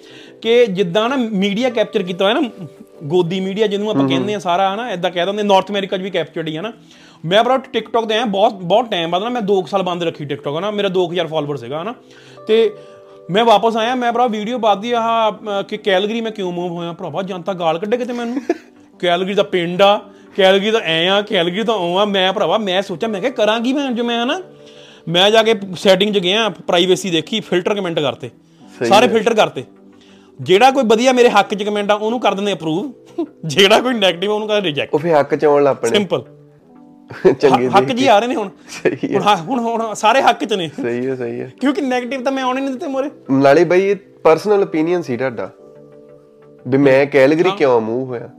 [0.41, 2.67] ਕਿ ਜਿੱਦਾਂ ਨਾ ਮੀਡੀਆ ਕੈਪਚਰ ਕੀਤਾ ਹੋਇਆ ਨਾ
[3.03, 6.09] ਗੋਦੀ ਮੀਡੀਆ ਜਿਹਨੂੰ ਆਪਾਂ ਕਹਿੰਦੇ ਆ ਸਾਰਾ ਹਨਾ ਇਦਾਂ ਕਹਿ ਦਿੰਦੇ ਨਾਰਥ ਅਮਰੀਕਾ 'ਚ ਵੀ
[6.09, 6.73] ਕੈਪਚਰਡ ਹੀ ਹਨਾ
[7.25, 10.25] ਮੈਂ ਬਰਾ ਟਿਕਟੌਕ ਤੇ ਆਇਆ ਬਹੁਤ ਬਹੁਤ ਟਾਈਮ ਬਾਅਦ ਨਾ ਮੈਂ 2 ਸਾਲ ਬੰਦ ਰੱਖੀ
[10.25, 11.95] ਟਿਕਟੌਕ ਹਨਾ। ਮੇਰਾ 2000 ਫਾਲੋਅਰ ਸੀਗਾ ਹਨਾ।
[12.47, 12.73] ਤੇ
[13.29, 16.93] ਮੈਂ ਵਾਪਸ ਆਇਆ ਮੈਂ ਭਰਾ ਵੀਡੀਓ ਬਾਦੀ ਆਹ ਕਿ ਕੈਲਗਰੀ ਮੈਂ ਕਿਉਂ ਮੂਵ ਹੋਇਆ?
[16.93, 18.41] ਭਰਾਵਾ ਜਨਤਾ ਗਾਲ ਕੱਢੇ ਕਿਤੇ ਮੈਨੂੰ?
[18.99, 19.97] ਕੈਲਗਰੀ ਦਾ ਪਿੰਡ ਆ
[20.37, 23.73] ਕੈਲਗਰੀ ਦਾ ਐ ਆ ਕੈਲਗਰੀ ਦਾ ਉਹ ਆ। ਮੈਂ ਭਰਾਵਾ ਮੈਂ ਸੋਚਿਆ ਮੈਂ ਕਿਹਾ ਕਰਾਂਗੀ
[23.73, 24.39] ਮੈਂ ਜੋ ਮੈਂ ਹਨਾ
[25.07, 28.29] ਮੈਂ ਜਾ ਕੇ ਸੈਟਿੰਗ 'ਚ ਗਿਆ ਪ੍ਰਾਈਵੇਸੀ ਦੇਖੀ ਫਿਲਟਰ ਕਮੈਂਟ ਕਰਤੇ।
[28.81, 29.63] ਸਾਰੇ ਫਿਲਟਰ ਕਰਤੇ।
[30.39, 32.91] ਜਿਹੜਾ ਕੋਈ ਵਧੀਆ ਮੇਰੇ ਹੱਕ 'ਚ ਕਮੈਂਟ ਆ ਉਹਨੂੰ ਕਰ ਦਿੰਦੇ ਅਪਰੂਵ
[33.45, 36.23] ਜਿਹੜਾ ਕੋਈ 네ਗੇਟਿਵ ਉਹਨੂੰ ਕਰ ਰਿਜੈਕਟ ਉਹ ਫੇ ਹੱਕ ਚ ਆਉਣ ਲੱਗ ਪਣੇ। ਸਿੰਪਲ
[37.39, 40.53] ਚੰਗੇ ਹੱਕ ਜੀ ਆ ਰਹੇ ਨੇ ਹੁਣ। ਸਹੀ ਹੁਣ ਹਾਂ- ਹੁਣ ਹੁਣ ਸਾਰੇ ਹੱਕ 'ਚ
[40.53, 43.89] ਨੇ। ਸਹੀ ਹੈ ਸਹੀ ਹੈ। ਕਿਉਂਕਿ 네ਗੇਟਿਵ ਤਾਂ ਮੈਂ ਆਉਣੇ ਨਹੀਂ ਦਿੱਤੇ ਮੋਰੇ। ਨਾਲੇ ਬਈ
[43.89, 45.49] ਇਹ ਪਰਸਨਲ ਓਪੀਨੀਅਨ ਸੀ ਤੁਹਾਡਾ।
[46.67, 48.29] ਵੀ ਮੈਂ ਕੈਲਗਰੀ ਕਿਉਂ ਮੂਵ ਹੋਇਆ?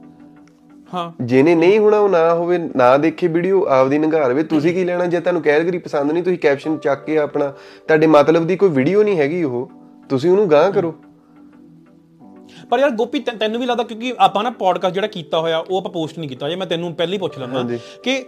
[0.94, 5.06] ਹਾਂ। ਜਿਹਨੇ ਨਹੀਂ ਹੋਣਾ ਉਹ ਨਾ ਹੋਵੇ ਨਾ ਦੇਖੇ ਵੀਡੀਓ ਆਪਦੀ ਨਿਗਾਰਵੇ ਤੁਸੀਂ ਕੀ ਲੈਣਾ?
[5.06, 7.52] ਜੇ ਤੁਹਾਨੂੰ ਕੈਲਗਰੀ ਪਸੰਦ ਨਹੀਂ ਤੁਸੀਂ ਕੈਪਸ਼ਨ ਚੱਕ ਕੇ ਆਪਣਾ
[7.88, 9.70] ਤੁਹਾਡੇ ਮਤਲਬ ਦੀ ਕੋਈ ਵੀਡੀਓ ਨਹੀਂ ਹੈਗੀ ਉਹ।
[10.08, 10.94] ਤੁਸੀਂ ਉਹਨੂੰ ਗਾਂ ਕਰੋ।
[12.70, 15.78] ਪਰ ਯਾਰ ਗੋਪੀ ਤੈਨ- ਤੈਨੂੰ ਵੀ ਲੱਗਦਾ ਕਿਉਂਕਿ ਆਪਾਂ ਨਾ ਪੋਡਕਾਸਟ ਜਿਹੜਾ ਕੀਤਾ ਹੋਇਆ ਉਹ
[15.78, 17.62] ਆਪਾਂ ਪੋਸਟ ਨਹੀਂ ਕੀਤਾ। ਜੇ ਮੈਂ ਤੈਨੂੰ ਪਹਿਲਾਂ ਹੀ ਪੁੱਛ ਲੈਂਦਾ
[18.02, 18.24] ਕਿ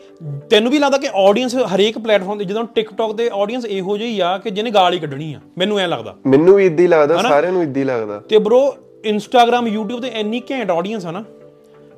[0.50, 4.38] ਤੈਨੂੰ ਵੀ ਲੱਗਦਾ ਕਿ ਆਡੀਅנס ਹਰੇਕ ਪਲੇਟਫਾਰਮ ਤੇ ਜਿੱਦਾਂ ਟਿਕਟੌਕ ਦੇ ਆਡੀਅנס ਇਹੋ ਜਿਹੀ ਆ
[4.38, 5.40] ਕਿ ਜਿਹਨੇ ਗਾਲ ਹੀ ਕੱਢਣੀ ਆ?
[5.58, 8.72] ਮੈਨੂੰ ਐ ਲੱਗਦਾ। ਮੈਨੂੰ ਵੀ ਇਦਾਂ ਹੀ ਲੱਗਦਾ ਸਾਰਿਆਂ ਨੂੰ ਇਦਾਂ ਹੀ ਲੱਗਦਾ। ਤੇ ਬ్రో
[9.04, 11.24] ਇੰਸਟਾਗ੍ਰam YouTube ਤੇ ਇੰਨੀ ਘੈਂਟ ਆਡੀਅנס ਆ ਨਾ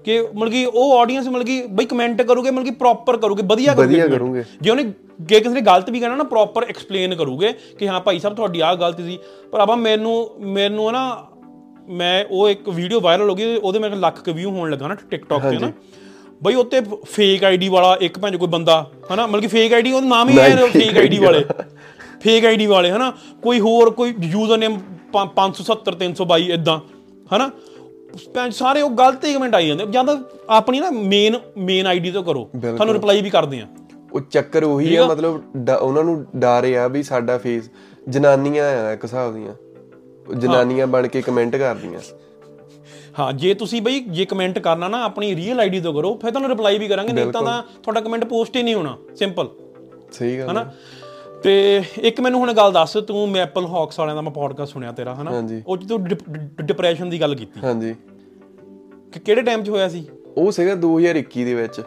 [0.05, 3.73] ਕਿ ਮਤਲਬ ਕਿ ਉਹ ਆਡੀਅנס ਮਤਲਬ ਕਿ ਬਈ ਕਮੈਂਟ ਕਰੂਗੇ ਮਤਲਬ ਕਿ ਪ੍ਰੋਪਰ ਕਰੂਗੇ ਵਧੀਆ
[3.75, 7.15] ਕਰੂਗੇ ਵਧੀਆ comment। ਕਰੂੰਗੇ। ਜੇ ਉਹਨੇ ਜੇ ਕਿਸੇ ਨੇ ਗਲਤ ਵੀ ਕਰਨਾ ਨਾ ਪ੍ਰੋਪਰ ਐਕਸਪਲੇਨ
[7.15, 9.19] ਕਰੂਗੇ ਕਿ ਹਾਂ ਭਾਈ ਸਾਹਿਬ ਤੁਹਾਡੀ ਆਹ ਗਲਤੀ ਸੀ।
[9.53, 11.27] ਪਰ ਆਪਾਂ ਮੈਨੂੰ ਮੈਨੂੰ ਨਾ
[11.89, 14.95] ਮੈਂ ਉਹ ਇੱਕ ਵੀਡੀਓ ਵਾਇਰਲ ਹੋ ਗਈ ਉਹਦੇ ਮੇਰੇ ਲੱਖ ਕੁ ਵਿਊ ਹੋਣ ਲੱਗਾ ਨਾ
[15.11, 15.73] ਟਿਕਟੌਕ ਤੇ ਨਾ।
[16.43, 20.07] ਬਈ ਉੱਤੇ ਫੇਕ ਆਈਡੀ ਵਾਲਾ ਇੱਕ ਚੋਂ ਕੋਈ ਬੰਦਾ ਹਨਾ ਮਤਲਬ ਕਿ ਫੇਕ ਆਈਡੀ ਉਹਦਾ
[20.07, 21.45] ਨਾਮ ਹੀ ਹੈ ਫੇਕ ਆਈਡੀ ਵਾਲੇ।
[22.23, 23.13] ਫੇਕ ਆਈਡੀ ਵਾਲੇ ਹਨਾ
[23.43, 24.79] ਕੋਈ ਹੋਰ ਕੋਈ ਯੂਜ਼ਰ ਨੇਮ
[25.17, 26.79] 570 322 ਇਦਾਂ
[27.37, 27.51] ਹਨਾ।
[28.53, 30.17] ਸਾਰੇ ਉਹ ਗਲਤ ਹੀ ਕਮੈਂਟ ਆਈ ਜਾਂਦੇ। ਜਾਂ ਤਾਂ
[30.49, 33.67] ਆਪਣੀ ਨਾ ਮੇਨ ਮੇਨ ਆਈਡੀ ਤੋਂ ਕਰੋ। ਤੁਹਾਨੂੰ ਰਿਪਲਾਈ ਵੀ ਕਰਦੇ ਆ।
[34.13, 37.71] ਉਹ ਚੱਕਰ ਉਹੀ ਆ ਮਤਲਬ ਉਹਨਾਂ ਨੂੰ ਡਰ ਆ ਵੀ ਸਾਡਾ ਫੇਸ
[38.09, 39.55] ਜਨਾਨੀਆਂ ਆ ਇੱਕ ਹਿਸਾਬ ਦੀਆਂ।
[40.39, 42.01] ਜਨਾਨੀਆਂ ਬਣ ਕੇ ਕਮੈਂਟ ਕਰਦੀਆਂ।
[43.19, 46.51] ਹਾਂ ਜੇ ਤੁਸੀਂ ਬਈ ਜੇ ਕਮੈਂਟ ਕਰਨਾ ਨਾ ਆਪਣੀ ਰੀਅਲ ਆਈਡੀ ਤੋਂ ਕਰੋ ਫਿਰ ਤੁਹਾਨੂੰ
[46.51, 49.49] ਰਿਪਲਾਈ ਵੀ ਕਰਾਂਗੇ ਨਹੀਂ ਤਾਂ ਤਾਂ ਤੁਹਾਡਾ ਕਮੈਂਟ ਪੋਸਟ ਹੀ ਨਹੀਂ ਹੋਣਾ। ਸਿੰਪਲ
[50.13, 50.73] ਸਹੀ ਗੱਲ ਹਨਾ?
[51.43, 55.15] ਤੇ ਇੱਕ ਮੈਨੂੰ ਹੁਣ ਗੱਲ ਦੱਸ ਤੂੰ ਮੈਪਲ ਹਾਕਸ ਵਾਲਿਆਂ ਦਾ ਮੈਂ ਪੋਡਕਾਸਟ ਸੁਣਿਆ ਤੇਰਾ
[55.15, 56.05] ਹਨਾ। ਉਹ ਤੂੰ
[56.63, 57.95] ਡਿਪਰੈਸ਼ਨ ਦੀ ਗੱਲ ਕੀਤੀ। ਹਾਂਜੀ।
[59.13, 60.05] ਕਿ ਕਿਹੜੇ ਟਾਈਮ 'ਚ ਹੋਇਆ ਸੀ?
[60.37, 61.81] ਉਹ ਸੀਗਾ 2021 ਦੇ ਵਿੱਚ।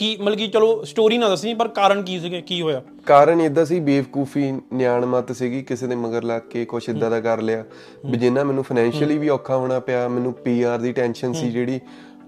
[0.00, 2.82] ਕੀ ਮਤਲਬ ਕਿ ਚਲੋ ਸਟੋਰੀ ਨਾ ਦੱਸੀ ਪਰ ਕਾਰਨ ਕੀ ਸੀਗੇ ਕੀ ਹੋਇਆ?
[3.06, 7.20] ਕਾਰਨ ਇਦਾਂ ਸੀ ਬੇਵਕੂਫੀ ਨਿਆਣ ਮਤ ਸੀਗੀ ਕਿਸੇ ਦੇ ਮਗਰ ਲੱਗ ਕੇ ਕੁਛ ਇਦਾਂ ਦਾ
[7.20, 7.64] ਕਰ ਲਿਆ।
[8.06, 11.80] ਵੀ ਜਿੰਨਾ ਮੈਨੂੰ ਫਾਈਨੈਂਸ਼ੀਅਲੀ ਵੀ ਔਖਾ ਹੋਣਾ ਪਿਆ ਮੈਨੂੰ ਪੀਆਰ ਦੀ ਟੈਨਸ਼ਨ ਸੀ ਜਿਹੜੀ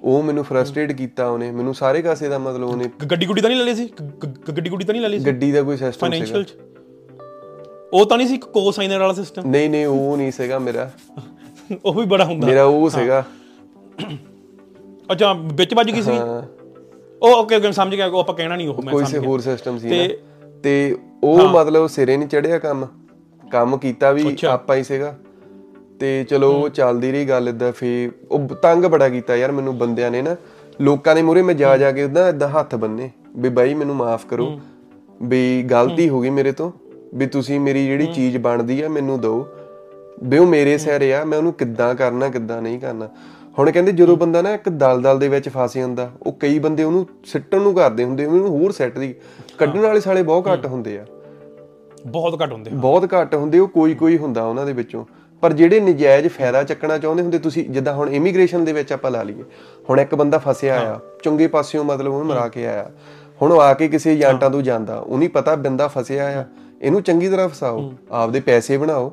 [0.02, 3.58] ਉਹ ਮੈਨੂੰ ਫਰਸਟ੍ਰੇਟ ਕੀਤਾ ਉਹਨੇ। ਮੈਨੂੰ ਸਾਰੇ ਕਾਸੇ ਦਾ ਮਤਲਬ ਉਹਨੇ ਗੱਡੀ ਗੁੱਡੀ ਤਾਂ ਨਹੀਂ
[3.58, 3.88] ਲੈ ਲਈ ਸੀ?
[4.48, 5.26] ਗੱਡੀ ਗੁੱਡੀ ਤਾਂ ਨਹੀਂ ਲੈ ਲਈ ਸੀ?
[5.26, 6.52] ਗੱਡੀ ਦਾ ਕੋਈ ਸਿਸਟਮ ਸੀਗਾ। ਫਾਈਨੈਂਸ਼ੀਅਲ 'ਚ?
[7.92, 10.90] ਉਹ ਤਾਂ ਨਹੀਂ ਸੀ ਕੋਸਾਈਨਰ ਵਾਲਾ ਸਿਸਟਮ ਨਹੀਂ ਨਹੀਂ ਉਹ ਨਹੀਂ ਸੀਗਾ ਮੇਰਾ।
[11.84, 13.24] ਉਹ ਵੀ ਬੜਾ ਹੁੰਦਾ। ਮੇਰਾ ਉਹ ਸੀਗਾ।
[15.12, 16.10] ਅੱਛਾ ਵਿੱਚ ਵੱਜ ਗਈ ਸੀ
[17.22, 19.40] ਉਹ ਓਕੇ ਓਕੇ ਸਮਝ ਗਿਆ ਉਹ ਆਪਾਂ ਕਹਿਣਾ ਨਹੀਂ ਉਹ ਮੈਂ ਕੋਈ ਸਮਝ ਗਿਆ। ਹੋਰ
[19.40, 20.10] ਸਿਸਟਮ ਸੀ ਤੇ-
[20.62, 22.86] ਤੇ ਉਹ ਮਤਲਬ ਸਿਰੇ ਨਹੀਂ ਚੜਿਆ ਕੰਮ।
[23.52, 25.18] ਕੰਮ ਕੀਤਾ ਵੀ ਆਪਾਂ ਹੀ ਸੀਗਾ।
[26.00, 30.10] ਤੇ ਚਲੋ ਉਹ ਚੱਲਦੀ ਰਹੀ ਗੱਲ ਇਦਾਂ ਫੇ ਉਹ ਤੰਗ ਬੜਾ ਕੀਤਾ ਯਾਰ ਮੈਨੂੰ ਬੰਦਿਆਂ
[30.10, 30.36] ਨੇ ਨਾ।
[30.80, 34.26] ਲੋਕਾਂ ਦੇ ਮੂਹਰੇ ਮੈਂ ਜਾ ਜਾ ਕੇ ਉਦਾਂ ਇਦਾਂ ਹੱਥ ਬੰਨੇ ਵੀ ਬਾਈ ਮੈਨੂੰ ਮਾਫ
[34.26, 34.60] ਕਰੋ।
[35.22, 36.72] ਵੀ ਗਲਤੀ ਹੋ। ਗਈ ਮੇਰੇ ਤੋਂ।
[37.14, 39.46] ਵੀ ਤੁਸੀਂ ਮੇਰੀ ਜਿਹੜੀ ਚੀਜ਼ ਬਣਦੀ ਆ ਮੈਨੂੰ ਦਿਓ।
[40.24, 43.08] ਵੀ ਉਹ ਮੇਰੇ ਸਿਰ ਆ ਮੈਂ ਉਹਨੂੰ ਕਿੱਦਾਂ ਕਰਨਾ ਕਿੱਦਾਂ ਨਹੀਂ ਕਰਨਾ।
[43.58, 47.06] ਹੁਣ ਕਹਿੰਦੇ ਜਦੋਂ ਬੰਦਾ ਨਾ ਇੱਕ ਦਲਦਲ ਦੇ ਵਿੱਚ ਫਸ ਜਾਂਦਾ ਉਹ ਕਈ ਬੰਦੇ ਉਹਨੂੰ
[47.24, 49.14] ਸਿੱਟਣ ਨੂੰ ਕਰਦੇ ਹੁੰਦੇ ਉਹਨੂੰ ਹੋਰ ਸੈੱਟ ਦੀ
[49.58, 51.04] ਕੱਢਣ ਵਾਲੇ ਸਾਲੇ ਬਹੁਤ ਘੱਟ ਹੁੰਦੇ ਆ।
[52.06, 55.04] ਬਹੁਤ ਘੱਟ ਹੁੰਦੇ ਬਹੁਤ ਘੱਟ ਹੁੰਦੇ ਉਹ ਕੋਈ ਕੋਈ ਹੁੰਦਾ ਉਹਨਾਂ ਦੇ ਵਿੱਚੋਂ।
[55.40, 59.22] ਪਰ ਜਿਹੜੇ ਨਜਾਇਜ਼ ਫਾਇਦਾ ਚੱਕਣਾ ਚਾਹੁੰਦੇ ਹੁੰਦੇ ਤੁਸੀਂ ਜਿੱਦਾਂ ਹੁਣ ਇਮੀਗ੍ਰੇਸ਼ਨ ਦੇ ਵਿੱਚ ਆਪਾਂ ਲਾ
[59.22, 59.42] ਲਈਏ
[59.90, 62.90] ਹੁਣ ਇੱਕ ਬੰਦਾ ਫਸਿਆ ਆ ਚੰਗੇ ਪਾਸਿਓਂ ਮਤਲਬ ਉਹਨੂੰ ਮਰਾ ਕੇ ਆਇਆ
[63.42, 66.44] ਹੁਣ ਉਹ ਆ ਕੇ ਕਿਸੇ ਏਜੰਟਾਂ ਤੋਂ ਜਾਂਦਾ ਉਹਨੂੰ ਪਤਾ ਬੰਦਾ ਫਸਿਆ ਆ
[66.82, 69.12] ਇਹਨੂੰ ਚੰਗੀ ਤਰ੍ਹਾਂ ਫਸਾਓ ਆਪਦੇ ਪੈਸੇ ਬਣਾਓ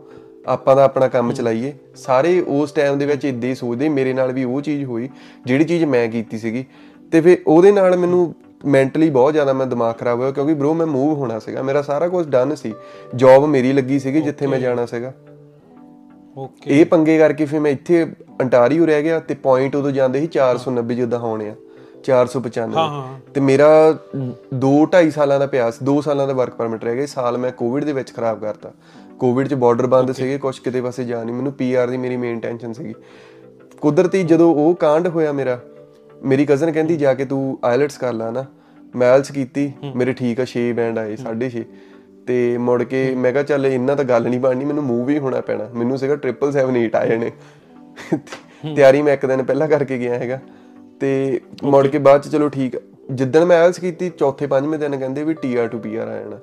[0.49, 4.31] ਆਪਾਂ ਦਾ ਆਪਣਾ ਕੰਮ ਚਲਾਈਏ। ਸਾਰੇ ਉਸ ਟਾਈਮ ਦੇ ਵਿੱਚ ਇਦਾਂ ਹੀ ਸੋਚਦੇ ਮੇਰੇ ਨਾਲ
[4.31, 5.09] ਵੀ ਉਹ ਚੀਜ਼ ਹੋਈ
[5.45, 6.65] ਜਿਹੜੀ ਚੀਜ਼ ਮੈਂ ਕੀਤੀ ਸੀਗੀ।
[7.11, 8.35] ਤੇ ਫਿਰ ਉਹਦੇ ਨਾਲ ਮੈਨੂੰ
[8.65, 12.07] ਮੈਂਟਲੀ ਬਹੁਤ ਜ਼ਿਆਦਾ ਮੈਂ ਦਿਮਾਗ ਖਰਾਬ ਹੋਇਆ ਕਿਉਂਕਿ ਬ్రో ਮੈਂ ਮੂਵ ਹੋਣਾ ਸੀਗਾ। ਮੇਰਾ ਸਾਰਾ
[12.07, 12.73] ਕੁਝ ਡਨ ਸੀ।
[13.15, 15.13] ਜੌਬ ਮੇਰੀ ਲੱਗੀ ਸੀਗੀ ਜਿੱਥੇ ਮੈਂ ਜਾਣਾ ਸੀਗਾ।
[16.37, 20.27] ਓਕੇ ਇਹ ਪੰਗੇ ਕਰਕੇ ਫਿਰ ਮੈਂ ਇੱਥੇ ਅੰਟਾਰੀਓ ਰਹਿ ਗਿਆ ਤੇ ਪੁਆਇੰਟ ਉਦੋਂ ਜਾਂਦੇ ਸੀ
[20.27, 21.55] 490 ਜਿੱਦਾਂ ਹੋਣੇ ਆ।
[22.03, 23.97] 495 ਹਾਂ। ਤੇ ਮੇਰਾ
[24.53, 27.51] 2 2.5 ਸਾਲਾਂ ਦਾ ਪਿਆ ਸੀ 2 ਸਾਲਾਂ ਦਾ ਵਰਕ ਪਰਮਿਟ ਰਹਿ ਗਿਆ। ਸਾਲ ਮੈਂ
[27.51, 28.71] ਕੋਵਿਡ ਦੇ ਵਿੱਚ ਖਰਾਬ ਕਰਤਾ।
[29.19, 32.39] ਕੋਵਿਡ 'ਚ ਬਾਰਡਰ ਬੰਦ ਸੀਗੇ ਕੁਝ ਕਿਤੇ ਪਾਸੇ ਜਾ ਨਹੀਂ। ਮੈਨੂੰ ਪੀਆਰ ਦੀ ਮੇਰੀ ਮੇਨ
[32.39, 32.93] ਟੈਨਸ਼ਨ ਸੀਗੀ।
[33.81, 35.59] ਕੁਦਰਤੀ ਜਦੋਂ ਉਹ ਕਾਂਡ ਹੋਇਆ ਮੇਰਾ
[36.23, 38.45] ਮੇਰੀ ਕਜ਼ਨ ਕਹਿੰਦੀ ਜਾ ਕੇ ਤੂੰ ਆਇਲਟਸ ਕਰ ਲੈ ਨਾ।
[38.95, 41.63] ਮੈਂ ਆਇਲਟਸ ਕੀਤੀ ਮੇਰੇ ਠੀਕ ਆ 6 ਬੈਂਡ ਆਏ 6.5
[42.27, 45.41] ਤੇ ਮੁੜ ਕੇ ਮੈਂ ਕਿਹਾ ਚੱਲ ਇੰਨਾ ਤਾਂ ਗੱਲ ਨਹੀਂ ਬਣਨੀ ਮੈਨੂੰ ਮੂਵ ਹੀ ਹੋਣਾ
[45.41, 47.31] ਪੈਣਾ। ਮੈਨੂੰ ਸੀਗਾ 777 ਆ ਜਾਣੇ
[48.75, 50.39] ਤਿਆਰੀ ਮੈਂ ਇੱਕ ਦਿਨ ਪਹਿਲਾਂ ਕਰਕੇ ਗਿਆ ਹੈਗਾ।
[50.99, 51.09] ਤੇ
[51.63, 52.75] ਮੁੜ ਕੇ ਬਾਅਦ ਚ ਚਲੋ ਠੀਕ।
[53.11, 56.39] ਜਿੱਦਣ ਮੈਂ ਆਇਲਟਸ ਕੀਤੀ ਚੌਥੇ ਪੰਜਵੇਂ ਦਿਨ ਕਹਿੰਦੇ ਵੀ ਟੀਆਰ ਟੂ ਪੀਆਰ ਆ ਜਾਣਾ।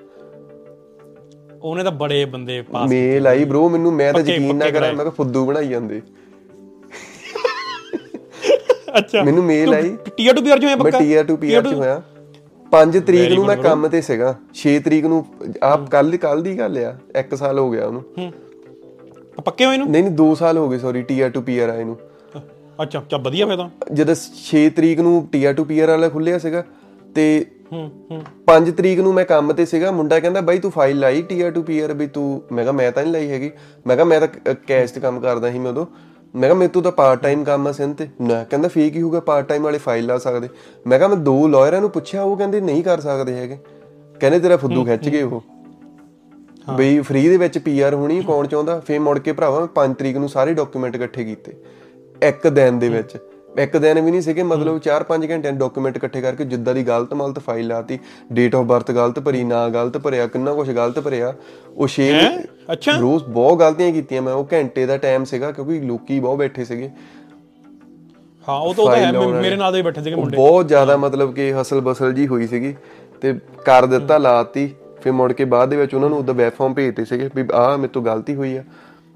[1.66, 5.04] ਉਹਨੇ ਤਾਂ ਬੜੇ ਬੰਦੇ ਪਾਸ ਮੇਲ ਆਈ bro ਮੈਨੂੰ ਮੈਂ ਤਾਂ ਯਕੀਨ ਨਾ ਕਰਾਂ ਮੈਂ
[5.04, 6.02] ਕਿਹਾ ਫੁੱਦੂ ਬਣਾਈ ਜਾਂਦੇ।
[8.98, 10.98] ਅੱਛਾ। ਮੈਨੂੰ ਮੇਲ ਆਈ। ਟੀਆਰ ਟੂ ਪੀਆਰ ਜਿਵੇਂ ਮੈਂ ਪੱਕਾ?
[10.98, 12.02] ਟੀਆਰ ਟੂ ਪੀਆਰ ਚ ਹੋਇਆ।
[12.72, 15.26] 5 ਤਰੀਕ ਨੂੰ ਮੈਂ ਕੰਮ ਤੇ ਸੀਗਾ। 6 ਤਰੀਕ ਨੂੰ
[15.62, 18.32] ਆਪ ਕੱਲ ਕੱਲ ਦੀ ਗੱਲ ਆ 1 ਸਾਲ ਹੋ ਗਿਆ ਉਹਨੂੰ। ਹੂੰ।
[19.44, 21.98] ਪੱਕੇ ਹੋਏ ਨੂੰ ਨਹੀਂ ਨਹੀਂ 2 ਸਾਲ ਹੋ ਗਏ ਸੌਰੀ ਟੀਆਰ ਟੂ ਪੀਆਰ ਆਏ ਨੂੰ
[22.82, 26.64] ਅੱਛਾ ਚਾ ਵਧੀਆ ਫਾਇਦਾ ਜਦੋਂ 6 ਤਰੀਕ ਨੂੰ ਟੀਆਰ ਟੂ ਪੀਆਰ ਵਾਲਾ ਖੁੱਲਿਆ ਸੀਗਾ
[27.14, 30.98] ਤੇ ਹੂੰ ਹੂੰ 5 ਤਰੀਕ ਨੂੰ ਮੈਂ ਕੰਮ ਤੇ ਸੀਗਾ ਮੁੰਡਾ ਕਹਿੰਦਾ ਬਾਈ ਤੂੰ ਫਾਈਲ
[30.98, 33.50] ਲਾਈ ਟੀਆਰ ਟੂ ਪੀਆਰ ਵੀ ਤੂੰ ਮੈਂ ਕਿਹਾ ਮੈਂ ਤਾਂ ਨਹੀਂ ਲਾਈ ਹੈਗੀ।
[33.86, 35.86] ਮੈਂ ਕਿਹਾ ਮੈਂ ਤਾਂ ਕੈਸ਼ ਤੇ ਕੰਮ ਕਰਦਾ ਸੀ ਮੈਂ ਉਦੋਂ।
[36.34, 39.02] ਮੈਂ ਕਿਹਾ ਮੇਰੇ ਤੋਂ ਤਾਂ ਪਾਰਟ ਟਾਈਮ ਕੰਮ ਆ ਸਿੰਨ ਤੇ। ਨਾ ਕਹਿੰਦਾ ਫੇਕ ਹੀ
[39.02, 40.48] ਹੋਊਗਾ ਪਾਰਟ ਟਾਈਮ ਵਾਲੇ ਫਾਈਲ ਲਾ ਸਕਦੇ।
[40.86, 43.58] ਮੈਂ ਕਿਹਾ ਮੈਂ ਦੋ ਲਾਇਰਾਂ ਨੂੰ ਪੁੱਛਿਆ ਉਹ ਕਹਿੰਦੇ ਨਹੀਂ ਕਰ ਸਕਦੇ ਹੈਗੇ।
[44.20, 45.42] ਕਹਿੰਦੇ ਤੇਰਾ ਫੁੱਦੂ ਖਿੱਚ ਗਏ ਉਹ।
[46.76, 48.80] ਬਈ ਫ੍ਰੀ ਦੇ ਵਿੱਚ ਪੀਆਰ ਹੋਣੀ ਕੌਣ ਚਾਹੁੰਦਾ?
[48.80, 51.56] ਫੇਰ ਮੁੜ ਕੇ ਭਰਾਵਾ ਮੈਂ 5 ਤਰੀਕ ਨੂੰ ਸਾਰੇ ਡਾਕੂਮੈਂਟ ਇਕੱਠੇ ਕੀਤੇ।
[52.22, 53.16] ਇੱਕ ਦਿਨ ਦੇ ਵਿੱਚ।
[53.58, 57.38] ਇੱਕ ਦਿਨ ਵੀ ਨਹੀਂ ਸੀਗੇ ਮਤਲਬ 4-5 ਘੰਟਿਆਂ ਡਾਕੂਮੈਂਟ ਇਕੱਠੇ ਕਰਕੇ ਜਿੱਦਾਂ ਦੀ ਗਲਤ ਮਲਤ
[57.38, 57.98] ਫਾਈਲ ਲਾਤੀ
[58.32, 61.32] ਡੇਟ ਆਫ ਬਰਥ ਗਲਤ ਭਰੀ ਨਾ ਗਲਤ ਭਰਿਆ ਕਿੰਨਾ ਕੁਝ ਗਲਤ ਭਰਿਆ
[61.76, 62.08] ਉਹ 6
[62.72, 66.64] ਅੱਛਾ। ਰੋਜ਼ ਬਹੁਤ ਗਲਤੀਆਂ ਕੀਤੀਆਂ ਮੈਂ ਉਹ ਘੰਟੇ ਦਾ ਟਾਈਮ ਸੀਗਾ ਕਿਉਂਕਿ ਲੋਕੀ ਬਹੁਤ ਬੈਠੇ
[66.64, 66.90] ਸੀਗੇ।
[68.48, 71.80] ਹਾਂ ਉਹ ਤਾਂ ਹੈ ਮੇਰੇ ਨਾਲ ਦੇ ਬੈਠੇ ਸੀਗੇ ਮੁੰਡੇ। ਬਹੁਤ ਜ਼ਿਆਦਾ ਮਤਲਬ ਕਿ ਹਸਲ
[71.80, 72.74] ਬਸਲ ਜੀ ਹੋਈ ਸੀਗੀ
[73.20, 73.32] ਤੇ
[73.64, 74.66] ਕਰ ਦਿੱਤਾ ਲਾਤੀ
[75.02, 77.76] ਫਿਰ ਮੁੜ ਕੇ ਬਾਅਦ ਦੇ ਵਿੱਚ ਉਹਨਾਂ ਨੂੰ ਉਹਦਾ ਵੈਬ ਫਾਰਮ ਭੇਜਤੇ ਸੀਗੇ ਵੀ ਆਹ
[77.78, 78.62] ਮੇਰੇ ਤੋਂ ਗਲਤੀ ਹੋਈ ਆ।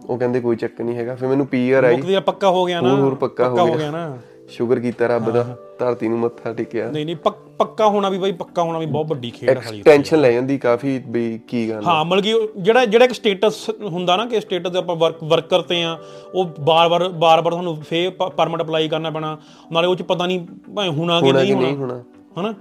[0.01, 2.95] ਉਹ ਕਹਿੰਦੇ ਕੋਈ ਚੱਕ ਨਹੀਂ ਹੈਗਾ ਫਿਰ ਮੈਨੂੰ ਪੀਆਰ ਆਈ। ਮੁੱਕਦੀ ਪੱਕਾ ਹੋ ਗਿਆ ਨਾ।
[2.95, 4.18] ਹੋਰ ਪੱਕਾ ਹੋ ਗਿਆ ਨਾ।
[4.51, 7.48] ਸ਼ੁਕਰ ਕੀਤਾ ਰੱਬ ਦਾ ਧਰਤੀ ਨੂੰ ਮੱਥਾ ਟੇਕਿਆ। ਨਹੀਂ ਨਹੀਂ ਪੱਕ-
[7.80, 11.03] ਹੋਣਾ ਵੀ ਬਾਈ ਪੱਕਾ ਹੋਣਾ ਵੀ ਬਹੁਤ ਵੱਡੀ ਖੇਡ ਹੈ ਸਾਲੀ ਟੈਨਸ਼ਨ ਲੈ ਜਾਂਦੀ ਕਾਫੀ
[11.07, 14.96] ਵੀ ਕੀ ਗੱਲ। ਹਾਂ ਮਤਲਬ ਕਿ ਜਿਹੜਾ ਜਿਹੜਾ ਇੱਕ ਸਟੇਟਸ ਹੁੰਦਾ ਨਾ ਕਿ ਸਟੇਟਸ ਆਪਾਂ
[14.96, 15.98] ਵਰਕ ਵਰਕਰ ਤੇ ਆ
[16.34, 19.38] ਉਹ ਬਾਰ-ਬਾਰ ਬਾਰ-ਬਾਰ ਤੁਹਾਨੂੰ ਫੇ ਪਰਮਿਟ ਅਪਲਾਈ ਕਰਨਾ ਪੈਣਾ।
[19.72, 20.46] ਨਾਲੇ ਉਹ ਚ ਪਤਾ ਨਹੀਂ
[20.76, 22.03] ਭਾਵੇਂ ਹੋਣਾ ਕਿ ਨਹੀਂ ਹੋਣਾ।
[22.40, 22.55] ਹਨਾ?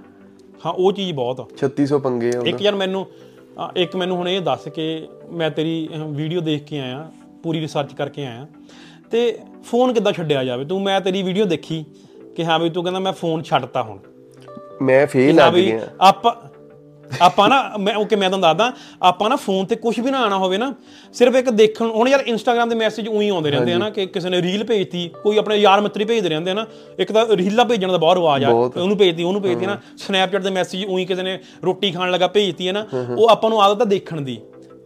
[0.66, 3.06] ਹਾਂ ਉਹ ਚੀਜ਼ ਬਹੁਤ ਆ। 3600 ਪੰਗੇ ਆ ਇੱਕ ਯਾਰ ਮੈਨੂੰ
[3.76, 7.10] ਇੱਕ ਮੈਨੂੰ ਹੁਣ ਇਹ ਦੱਸ ਕਿ ਮੈਂ ਤੇਰੀ ਵੀਡੀਓ ਦੇਖ ਕੇ ਆਇਆ
[7.42, 8.46] ਪੂਰੀ ਰਿਸਰਚ ਕਰਕੇ ਆਇਆ।
[9.10, 10.64] ਤੇ ਫੋਨ ਕਿੱਦਾਂ ਛੱਡਿਆ ਜਾਵੇ?
[10.64, 11.84] ਤੂੰ ਮੈਂ ਤੇਰੀ ਵੀਡੀਓ ਦੇਖੀ
[12.36, 13.98] ਕਿ ਹਾਂ ਵੀ ਤੂੰ ਕਹਿੰਦਾ ਮੈਂ ਫੋਨ ਛੱਡਤਾ ਹੁਣ।
[14.82, 16.32] ਮੈਂ ਫੇਲ ਵੀ ਗਿਆ। ਆਪਾਂ
[17.22, 20.36] ਆਪਾਂ ਨਾ ਮੈਂ ਓਕੇ ਮੈਂ ਤੁਹਾਨੂੰ ਦੱਸਦਾ ਆਪਾਂ ਨਾ ਫੋਨ ਤੇ ਕੁਝ ਵੀ ਨਾ ਆਣਾ
[20.38, 20.74] ਹੋਵੇ ਨਾ
[21.12, 24.30] ਸਿਰਫ ਇੱਕ ਦੇਖਣ ਹੁਣ ਯਾਰ ਇੰਸਟਾਗ੍ਰam ਦੇ ਮੈਸੇਜ ਉਹੀ ਆਉਂਦੇ ਰਹਿੰਦੇ ਆ ਨਾ ਕਿ ਕਿਸੇ
[24.30, 26.66] ਨੇ ਰੀਲ ਭੇਜਤੀ ਕੋਈ ਆਪਣੇ ਯਾਰ ਮਿੱਤਰੀ ਭੇਜਦੇ ਰਹਿੰਦੇ ਆ ਨਾ
[26.98, 30.50] ਇੱਕ ਤਾਂ ਰੀਲਾਂ ਭੇਜਣ ਦਾ ਬਹੁਤ ਰਿਵਾਜ ਆ। ਉਹਨੂੰ ਭੇਜਦੀ ਉਹਨੂੰ ਭੇਜਦੀ ਨਾ। ਸਨੈਪਚੈਟ ਦੇ
[30.50, 32.86] ਮੈਸੇਜ ਉਹੀ ਕਿਸੇ ਨੇ ਰੋਟੀ ਖਾਣ ਲੱਗਾ ਭੇਜਤੀ ਹੈ ਨਾ
[33.18, 34.38] ਉਹ ਆਪਾਂ ਨੂੰ ਆਦਤ ਆ ਦੇਖਣ ਦੀ।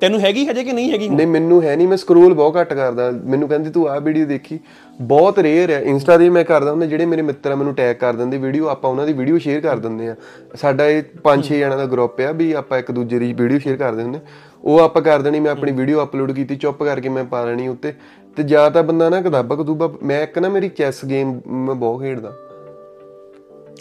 [0.05, 3.11] ਤੈਨੂੰ ਹੈਗੀ ਹਜੇ ਕਿ ਨਹੀਂ ਹੈਗੀ ਨਹੀਂ ਮੈਨੂੰ ਹੈ ਨਹੀਂ ਮੈਂ ਸਕਰੋਲ ਬਹੁਤ ਘੱਟ ਕਰਦਾ।
[3.25, 4.59] ਮੈਨੂੰ ਕਹਿੰਦੀ ਤੂੰ ਆਹ ਵੀਡੀਓ ਦੇਖੀ?
[5.01, 8.13] ਬਹੁਤ ਰੇਅਰ ਹੈ। ਇੰਸਟਾ ਤੇ ਮੈਂ ਕਰਦਾ ਹੁੰਦਾ ਜਿਹੜੇ ਮੇਰੇ ਮਿੱਤਰ ਆ ਮੈਨੂੰ ਟੈਗ ਕਰ
[8.13, 10.15] ਦਿੰਦੇ ਵੀਡੀਓ ਆਪਾਂ ਉਹਨਾਂ ਦੀ ਵੀਡੀਓ ਸ਼ੇਅਰ ਕਰ ਦਿੰਦੇ ਆ।
[10.55, 14.03] ਸਾਡਾ ਇਹ 5-6 ਜਣਾਂ ਦਾ ਗਰੁੱਪ ਆ ਵੀ ਆਪਾਂ ਇੱਕ ਦੂਜੇ ਦੀ ਵੀਡੀਓ ਸ਼ੇਅਰ ਕਰਦੇ
[14.03, 14.21] ਹੁੰਦੇ
[14.65, 17.93] ਉਹ ਆਪਾਂ ਕਰ ਦੇਣੀ ਮੈਂ ਆਪਣੀ ਵੀਡੀਓ ਅਪਲੋਡ ਕੀਤੀ ਚੁੱਪ ਕਰਕੇ ਮੈਂ ਪਾ ਲੈਣੀ ਉੱਤੇ।
[18.37, 22.03] ਤੇ ਜਾਂ ਤਾਂ ਬੰਦਾ ਨਾ ਕਿਤਾਬਾਂ ਕਤੂਬਾ ਮੈਂ ਇੱਕ ਨਾ ਮੇਰੀ ਚੈਸ ਗੇਮ ਮੈਂ ਬਹੁਤ
[22.03, 22.33] ਖੇਡਦਾ।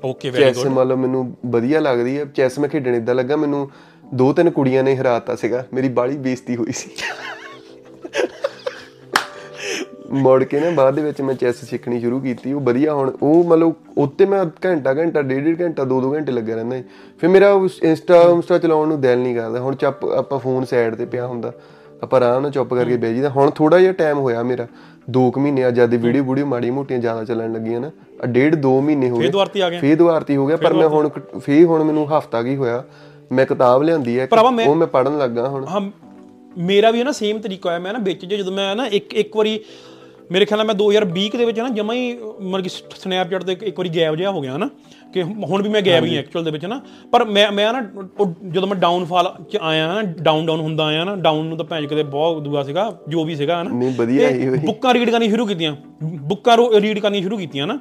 [0.05, 3.69] ਓਕੇ ਵੈਰੀ ਚੈਸ ਮਤਲਬ ਮੈਨੂੰ ਵਧੀਆ ਲੱਗਦੀ ਹੈ ਚੈਸ ਮੈਂ ਖੇਡਣ ਇਦਾਂ ਲੱਗਾ ਮੈਨੂੰ
[4.13, 6.89] ਦੋ ਤਿੰਨ ਕੁੜੀਆਂ ਨੇ ਹਰਾਤਾ ਸੀਗਾ ਮੇਰੀ ਬਾਲੀ ਬੇਇੱਜ਼ਤੀ ਹੋਈ ਸੀ।
[10.13, 13.43] ਮੁੜ ਕੇ ਨਾ ਬਾਅਦ ਦੇ ਵਿੱਚ ਮੈਂ ਚੈਸ ਸਿੱਖਣੀ ਸ਼ੁਰੂ ਕੀਤੀ ਉਹ ਵਧੀਆ ਹੁਣ ਉਹ
[13.43, 16.83] ਮਤਲਬ ਉੱਤੇ ਮੈਂ ਘੰਟਾ ਘੰਟਾ ਡੇਢ ਡੇਢ ਘੰਟਾ ਦੋ ਦੋ ਘੰਟੇ ਲੱਗਾ ਰਹਿੰਦਾ ਸੀ।
[17.19, 17.49] ਫਿਰ ਮੇਰਾ
[17.83, 21.51] ਇੰਸਟਾ ਇੰਸਟਾ ਚਲਾਉਣ ਨੂੰ ਦਿਲ ਨਹੀਂ ਕਰਦਾ ਹੁਣ ਚੱਪ ਆਪਾਂ ਫੋਨ ਸਾਈਡ ਤੇ ਪਿਆ ਹੁੰਦਾ
[22.03, 24.67] ਆਪਾਂ ਆਰਾਮ ਨਾਲ ਚੁੱਪ ਕਰਕੇ ਬਹਿ ਜੀਦਾ ਹੁਣ ਥੋੜਾ ਜਿਹਾ ਟਾਈਮ ਹੋਇਆ ਮੇਰਾ
[25.17, 27.91] 2 ਕੁ ਮਹੀਨੇ ਆ ਜਦ ਦੀ ਵੀਡੀਓ ਵੀਡੀਓ ਮਾੜੀ ਮੋਟੀਆਂ ਜ਼ਿਆਦਾ ਚੱਲਣ ਲੱਗੀਆਂ ਨਾ
[28.23, 30.73] ਆ ਡੇਢ 2 ਮਹੀਨੇ ਹੋ ਗਏ। ਫੇਰ ਦੁਆਰਤੀ ਆ ਗਏ ਫੇਰ ਦੁਆਰਤੀ ਹੋ ਗਿਆ ਪਰ
[30.73, 31.09] ਮੈਂ ਹੁਣ
[31.39, 32.83] ਫੇਰ ਹੁਣ ਮੈਨੂੰ ਹਫਤਾ ਕੀ ਹੋਇਆ।
[33.31, 34.27] ਮੈਂ ਕਿਤਾਬ ਲਿਆਂਦੀ ਹੈ
[34.67, 35.81] ਉਹ ਮੈਂ ਪੜਨ ਲੱਗਾ ਹੁਣ। ਹਾਂ
[36.57, 39.13] ਮੇਰਾ ਵੀ ਹੈ ਨਾ ਸੇਮ ਤਰੀਕਾ ਹੋਇਆ ਮੈਂ ਨਾ ਵਿੱਚ ਜੇ ਜਦੋਂ ਮੈਂ ਨਾ ਇੱਕ
[39.13, 39.59] ਇੱਕ ਵਾਰੀ
[40.31, 42.69] ਮੇਰੇ ਖਿਆਲ ਨਾਲ ਮੈਂ 2020 ਦੇ ਵਿੱਚ ਨਾ ਜਮਾ ਹੀ ਮਤਲਬ ਕਿ
[42.99, 44.69] ਸਨੈਪਚੈਟ ਤੇ ਇੱਕ ਵਾਰੀ ਗੈਪ ਜਿਹਾ ਹੋ ਗਿਆ ਨਾ
[45.13, 46.79] ਕਿ ਹੁਣ ਵੀ ਮੈਂ ਗੈਪ ਹੀ ਐਕਚੁਅਲ ਦੇ ਵਿੱਚ ਨਾ।
[47.11, 47.81] ਪਰ ਮੈਂ ਮੈਂ ਨਾ
[48.47, 51.87] ਜਦੋਂ ਮੈਂ ਡਾਊਨਫਾਲ ਚ ਆਇਆ ਨਾ ਡਾਊਨ ਡਾਊਨ ਹੁੰਦਾ ਆਇਆ ਨਾ ਡਾਊਨ ਨੂੰ ਤਾਂ ਭੈਣ
[51.87, 55.29] ਕਿਤੇ ਬਹੁਤ ਦੂਆ ਸੀਗਾ ਜੋ ਵੀ ਸੀਗਾ ਨਾ। ਨਹੀਂ ਵਧੀਆ ਹੀ ਹੋਈ। ਬੁੱਕਾਂ ਰੀਡ ਕਰਨੀ
[55.29, 57.79] ਸ਼ੁਰੂ ਕੀਤੀਆਂ ਬੁੱਕਾਂ ਰੀਡ ਕਰਨੀ ਸ਼ੁਰੂ ਕੀਤੀਆਂ ਨਾ।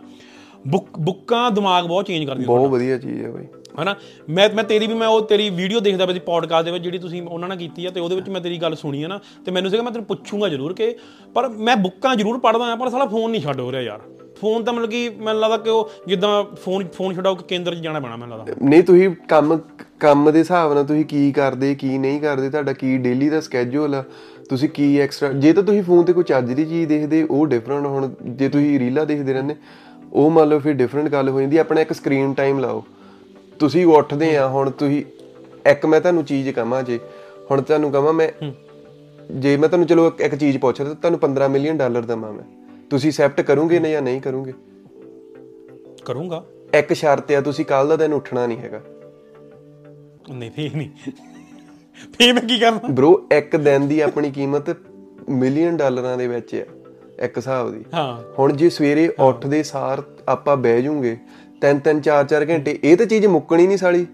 [0.69, 3.47] ਬੁੱਕ ਬੁੱਕਾਂ ਦਿਮਾਗ ਬਹੁਤ ਚੇਂਜ ਕਰਦੀਆਂ ਬਹੁਤ ਵਧੀਆ ਚੀਜ਼ ਹੈ ਬਈ।
[3.81, 3.95] ਹਨਾ?
[4.31, 6.99] ਮੈਂ ਮੈਂ ਤੇਰੀ ਵੀ ਮੈਂ ਉਹ ਤੇਰੀ ਵੀਡੀਓ ਦੇਖਦਾ ਪਿਆ ਸੀ ਪੋਡਕਾਸਟ ਦੇ ਵਿੱਚ ਜਿਹੜੀ
[6.99, 9.51] ਤੁਸੀਂ ਉਹਨਾਂ ਨਾਲ ਕੀਤੀ ਆ ਤੇ ਉਹਦੇ ਵਿੱਚ ਮੈਂ ਤੇਰੀ ਗੱਲ ਸੁਣੀ ਆ ਨਾ ਤੇ
[9.51, 10.97] ਮੈਨੂੰ ਸੀਗਾ, ਮੈਂ ਤੈਨੂੰ ਪੁੱਛੂੰਗਾ ਜ਼ਰੂਰ ਕਿ
[11.35, 14.01] ਪਰ ਮੈਂ ਬੁੱਕਾਂ ਜ਼ਰੂਰ ਪੜ੍ਹਦਾ ਆ, ਪਰ ਸਾਲਾ ਫੋਨ ਨਹੀਂ ਛੱਡ ਹੋ ਰਿਹਾ ਯਾਰ।
[14.41, 17.79] ਫੋਨ ਤਾਂ ਮਤਲਬ ਕਿ ਮੈਨੂੰ ਲੱਗਦਾ ਕਿ ਉਹ ਜਿੱਦਾਂ ਫੋਨ ਫੋਨ ਛਡਾਓ ਕਿ ਕੇਂਦਰ 'ਚ
[17.79, 19.59] ਜਾਣਾ ਪੈਣਾ ਮੈਨੂੰ ਲੱਗਦਾ। ਨਹੀਂ, ਤੁਸੀਂ ਕੰਮ
[20.01, 23.95] ਕੰਮ ਦੇ ਹਿਸਾਬ ਨਾਲ ਤੁਸੀਂ ਕੀ ਕਰਦੇ, ਕੀ ਨਹੀਂ ਕਰਦੇ, ਤੁਹਾਡਾ ਕੀ ਡੇਲੀ ਦਾ ਸਕੇਜੂਲ
[23.95, 24.05] ਆ?
[24.49, 27.87] ਤੁਸੀਂ ਕੀ ਐਕਸਟਰਾ ਜੇ ਤਾਂ ਤੁਸੀਂ ਫੋਨ ਤੇ ਕੋਈ ਚੱਜ ਦੀ ਚੀਜ਼ ਦੇਖਦੇ, ਉਹ ਡਿਫਰੈਂਟ
[27.87, 29.57] ਹੁਣ ਜੇ ਤੁਸੀਂ ਰੀਲਾਂ ਦੇਖਦੇ ਰਹਿੰਦੇ,
[30.13, 32.85] ਉਹ ਮੰਨ ਲਓ ਫਿਰ ਡਿਫਰੈਂਟ ਗੱਲ ਹੋ ਜਾਂਦੀ, ਆਪਣਾ ਇੱਕ ਸਕਰੀਨ ਟਾਈਮ ਲਾਓ।
[33.63, 35.05] ਤੁਸੀਂ ਉੱਠਦੇ ਆ ਹੁਣ ਤੁਸੀਂ
[35.71, 37.01] ਇੱਕ ਮੈਂ ਤੁਹਾਨੂੰ ਚੀਜ਼ ਕਹਾਂ ਜੇ
[37.51, 38.51] ਹੁਣ ਤੁਹਾਨੂੰ ਕਹਾਂ ਮੈਂ
[39.31, 42.45] ਜੇ ਮੈਂ ਤੁਹਾਨੂੰ ਚਲੋ ਇੱਕ- ਚੀਜ਼ ਪੁੱਛਦਾ ਤਾਂ ਤੁਹਾਨੂੰ 15 ਮਿਲੀਅਨ ਡਾਲਰ ਦਵਾਂ ਮੈਂ।
[42.91, 44.53] ਤੁਸੀਂ ਐਕਸੈਪਟ ਕਰੋਗੇ ਨਾ ਜਾਂ ਨਹੀਂ ਕਰੋਗੇ?
[46.05, 46.45] ਕਰੂੰਗਾ।
[46.75, 48.81] ਇੱਕ ਸ਼ਰਤ ਆ ਤੁਸੀਂ ਕੱਲ ਦਾ ਦਿਨ ਉੱਠਣਾ ਨਹੀਂ ਹੈਗਾ।
[50.31, 50.91] ਨਹੀਂ ਫੇਰ ਨਹੀਂ।
[52.19, 54.77] ਫੇਰ ਮੈਂ ਕੀ ਕਰਨਾ ਬ్రో ਇੱਕ ਦਿਨ ਦੀ ਆਪਣੀ ਕੀਮਤ
[55.29, 56.65] ਮਿਲੀਅਨ ਡਾਲਰਾਂ ਦੇ ਵਿੱਚ ਆ
[57.25, 61.17] ਇੱਕ ਹਿਸਾਬ ਦੀ। ਹਾਂ। ਹੁਣ ਜੇ ਸਵੇਰੇ ਉੱਠਦੇ ਸਾਰ ਆਪਾਂ ਬਹਿ ਜੂਗੇ
[61.63, 64.07] ਤਿੰਨ ਤਿੰਨ ਚਾਰ ਚਾਰ ਘੰਟੇ ਇਹ ਤਾਂ ਚੀਜ਼ ਮੁੱਕਣੀ ਨਹੀਂ ਸਾਲੀ।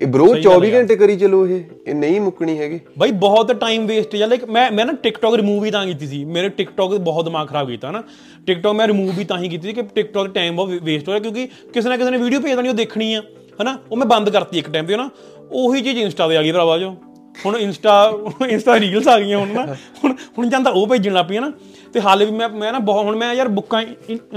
[0.00, 4.16] ਇਹ ਬ్రో 24 ਘੰਟੇ ਕਰੀ ਚਲੋ ਇਹ ਇਹ ਨਹੀਂ ਮੁੱਕਣੀ ਹੈਗੀ। ਬਾਈ ਬਹੁਤ ਟਾਈਮ ਵੇਸਟ
[4.16, 7.48] ਜਾਂ ਲਾਈਕ ਮੈਂ ਮੈਂ ਨਾ ਟਿਕਟੌਕ ਰਿਮੂਵ ਹੀ ਤਾਂ ਕੀਤੀ ਸੀ। ਮੇਰੇ ਟਿਕਟੌਕ ਬਹੁਤ ਦਿਮਾਗ
[7.48, 8.02] ਖਰਾਬ ਕੀਤਾ ਨਾ।
[8.46, 11.22] ਟਿਕਟੌਕ ਮੈਂ ਰਿਮੂਵ ਵੀ ਤਾਂ ਹੀ ਕੀਤੀ ਸੀ ਕਿ ਟਿਕਟੌਕ ਟਾਈਮ ਬਹੁਤ ਵੇਸਟ ਹੋ ਰਿਹਾ
[11.22, 13.22] ਕਿਉਂਕਿ ਕਿਸੇ ਨਾ ਕਿਸੇ ਨੇ ਵੀਡੀਓ ਭੇਜ ਦੇਣੀ ਉਹ ਦੇਖਣੀ ਆ
[13.62, 13.78] ਹਨਾ?
[13.92, 15.10] ਉਹ ਮੈਂ ਬੰਦ ਕਰਤੀ ਇੱਕ ਟਾਈਮ ਤੇ ਨਾ
[15.52, 16.96] ਉਹੀ ਚੀਜ਼ ਇੰਸਟਾ ਤੇ ਆ ਗਈ ਭਰਾਵਾ ਜੋ।
[17.46, 18.12] ਹੁਣ ਇੰਸਟਾ
[18.48, 19.64] ਇੰਸਟਾ ਰੀਲਸ ਆ ਗਈਆਂ ਹੁਣ ਨਾ।
[20.04, 21.52] ਹੁਣ ਹੁਣ ਜਾਂਦਾ ਉਹ ਭੇਜਣ ਲੱਗ ਪਈਆਂ ਨਾ।
[21.92, 23.82] ਤੇ ਹਾਲੇ ਵੀ ਮੈਂ ਮੈਂ ਨਾ ਬਹੁਤ ਹੁਣ ਮੈਂ ਯਾਰ ਬੁੱਕਾਂ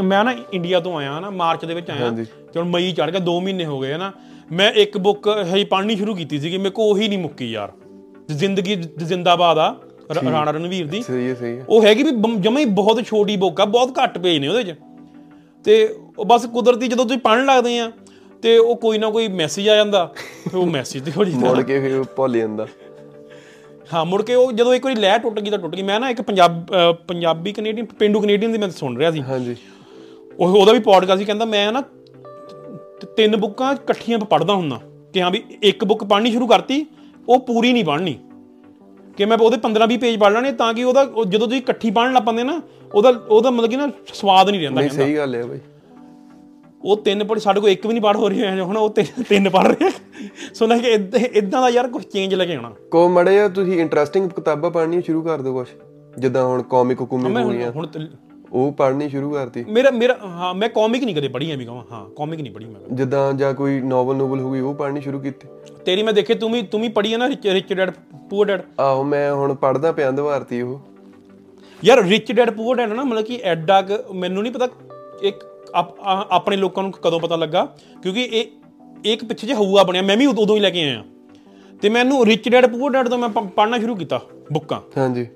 [0.03, 3.21] ਮੈਂ ਨਾ ਇੰਡੀਆ ਤੋਂ ਆਇਆ ਨਾ ਮਾਰਚ ਦੇ ਵਿੱਚ ਆਇਆ। ਤੇ ਹੁਣ ਮਈ ਚੜ ਗਿਆ
[3.25, 4.11] 2 ਮਹੀਨੇ ਹੋ ਗਏ ਨਾ।
[4.51, 7.71] ਮੈਂ ਇੱਕ ਬੁੱਕ ਹੈ ਪੜ੍ਹਨੀ ਸ਼ੁਰੂ ਕੀਤੀ ਸੀਗੀ ਮੇਰੇ ਕੋ ਉਹੀ ਨਹੀਂ ਮੁੱਕੀ ਯਾਰ।
[8.31, 9.75] ਜ਼ਿੰਦਗੀ ਜ਼ਿੰਦਾਬਾਦ ਆ
[10.15, 13.61] ਰਾਣਾ ਰਣਵੀਰ ਦੀ। ਸਹੀ ਹੈ ਸਹੀ ਹੈ। ਉਹ ਹੈਗੀ ਵੀ ਜਮਾ ਹੀ ਬਹੁਤ ਛੋਟੀ ਬੁੱਕ
[13.61, 14.75] ਆ ਬਹੁਤ ਘੱਟ ਪੇਜ ਨੇ ਉਹਦੇ 'ਚ।
[15.65, 17.91] ਤੇ ਉਹ ਬਸ ਕੁਦਰਤੀ ਜਦੋਂ ਤੁਸੀਂ ਪੜ੍ਹਨ ਲੱਗਦੇ ਆ
[18.43, 20.11] ਤੇ ਉਹ ਕੋਈ ਨਾ ਕੋਈ ਮੈਸੇਜ ਆ ਜਾਂਦਾ।
[20.53, 22.67] ਉਹ ਮੈਸੇਜ ਤੇ ਹੋ ਜਾਂਦਾ। ਮੁੜ ਕੇ ਫਿਰ ਭੁੱਲ ਜਾਂਦਾ।
[23.93, 26.09] ਹਾਂ ਮੁੜ ਕੇ ਉਹ ਜਦੋਂ ਇੱਕ ਵਾਰੀ ਲੈ ਟੁੱਟ ਗਈ ਤਾਂ ਟੁੱਟ ਗਈ। ਮੈਂ ਨਾ
[26.09, 26.65] ਇੱਕ ਪੰਜਾਬ
[27.07, 29.55] ਪੰਜਾਬੀ ਕੈਨੇਡੀਅਨ ਪਿੰਡੂ ਕੈਨੇਡੀਅਨ ਦੀ ਮੈਂ ਸੁਣ ਰਿਹਾ ਸੀ। ਹਾਂਜੀ।
[30.39, 31.81] ਉਹ ਉਹਦਾ ਵੀ ਪੋਡਕਾਸਟ ਸੀ ਕਹਿੰਦਾ ਮੈਂ ਨਾ
[33.17, 34.79] ਤਿੰਨ ਬੁੱਕਾਂ ਇਕੱਠੀਆਂ ਪੜ੍ਹਦਾ ਹੁੰਦਾ।
[35.13, 36.85] ਕਿ ਹਾਂ ਵੀ ਇੱਕ ਬੁੱਕ ਪੜ੍ਹਨੀ ਸ਼ੁਰੂ ਕਰਤੀ
[37.29, 38.17] ਉਹ ਪੂਰੀ ਨਹੀਂ ਪੜ੍ਹਨੀ।
[39.17, 41.91] ਕਿ ਮੈਂ ਉਹਦੇ 15 20 ਪੇਜ ਪੜ੍ਹ ਲੈਣੇ ਤਾਂ ਕਿ ਉਹਦਾ ਉਹ ਜਦੋਂ ਤੁਸੀਂ ਇਕੱਠੀ
[41.91, 42.61] ਪੜ੍ਹਨ ਲੱਗ ਪੈਂਦੇ ਨਾ
[42.93, 45.59] ਉਹਦਾ ਉਹਦਾ ਮਤਲਬ ਕਿ ਨਾ ਸਵਾਦ ਨਹੀਂ ਰਹਿੰਦਾ ਕਹਿੰਦਾ। ਸਹੀ ਗੱਲ ਹੈ ਬਈ।
[46.83, 49.23] ਉਹ ਤਿੰਨ ਪੜ੍ਹ ਸਾਡੇ ਕੋਲ ਇੱਕ ਵੀ ਨਹੀਂ ਪੜ੍ਹ ਹੋ ਰਹੀ ਹੈ ਹੁਣ ਉਹ ਤਿੰਨ-
[49.29, 49.89] ਤਿੰਨ ਪੜ੍ਹ ਰਹੇ।
[50.53, 50.91] ਸੋ ਨਾ ਕਿ
[51.33, 55.01] ਇਦਾਂ ਦਾ ਯਾਰ ਕੁਝ ਚੇਂਜ ਲੈ ਕੇ ਆਉਣਾ। ਕੋ ਮੜੇ ਆ ਤੁਸੀਂ ਇੰਟਰਸਟਿੰਗ ਕਿਤਾਬਾਂ ਪੜ੍ਹਨੀਆਂ
[55.01, 55.67] ਸ਼ੁਰੂ ਕਰ ਦਿਓ ਕੁਛ।
[56.19, 58.07] ਜਿੱਦਾਂ ਹੁਣ ਕਾਮਿਕ ਹੁਕੂਮੀ ਮੈਂ ਹੋ ਹੁਣ ਹੁਣ
[58.51, 61.83] ਉਹ ਪੜ੍ਹਨੀ ਸ਼ੁਰੂ ਕਰਤੀ। ਮੇਰਾ ਮੇਰਾ ਹਾਂ ਮੈਂ ਕਾਮਿਕ ਨਹੀਂ ਕਦੇ ਪੜ੍ਹੀ ਐ ਵੀ ਕਹਾਂ।
[61.91, 65.19] ਹਾਂ ਕਾਮਿਕ ਨਹੀਂ ਪੜ੍ਹੀ ਮੈਂ ਜਿੱਦਾਂ ਜਾਂ ਕੋਈ ਨੋਵਲ ਨੋਵਲ ਹੋ ਗਈ ਉਹ ਪੜ੍ਹਨੀ ਸ਼ੁਰੂ
[65.19, 65.47] ਕੀਤੀ।
[65.85, 67.91] ਤੇਰੀ ਮੈਂ ਦੇਖੇ ਤੂੰ ਵੀ ਤੂੰ ਵੀ ਪੜ੍ਹੀ ਹੈ ਨਾ ਰਿਚ ਡੈਡ
[68.29, 70.79] ਪੂਅਰ ਡੈਡ ਆਹੋ ਮੈਂ ਹੁਣ ਪੜ੍ਹਦਾ ਪਿਆ ਦਵਾਰਤੀ ਉਹ।
[71.85, 73.83] ਯਾਰ ਰਿਚ ਡੈਡ ਪੂਅਰ ਡੈਡ ਨਾ ਮਤਲਬ ਕਿ ਐਡਾ
[74.15, 74.67] ਮੈਨੂੰ ਨਹੀਂ ਪਤਾ
[75.21, 75.43] ਇੱਕ
[76.31, 77.75] ਆਪਣੇ ਲੋਕਾਂ ਨੂੰ ਕਦੋਂ ਪਤਾ ਲੱਗਾ?
[78.01, 78.45] ਕਿਉਂਕਿ ਇਹ
[79.05, 81.03] ਇੱਕ ਪਿੱਛੇ ਜੇ ਹਊਆ ਬਣਿਆ। ਮੈਂ ਵੀ ਉਦੋਂ ਹੀ ਲੈ ਕੇ ਆਇਆ।
[81.81, 84.21] ਤੇ ਮੈਨੂੰ ਰਿਚ ਡੈਡ ਪੂਅਰ ਡੈਡ ਤੋਂ ਮੈਂ ਪ- ਪੜ੍ਹਨਾ ਸ਼ੁਰੂ ਕੀਤਾ
[84.53, 85.27] ਬੁੱਕਾਂ। ਹਾਂਜੀ।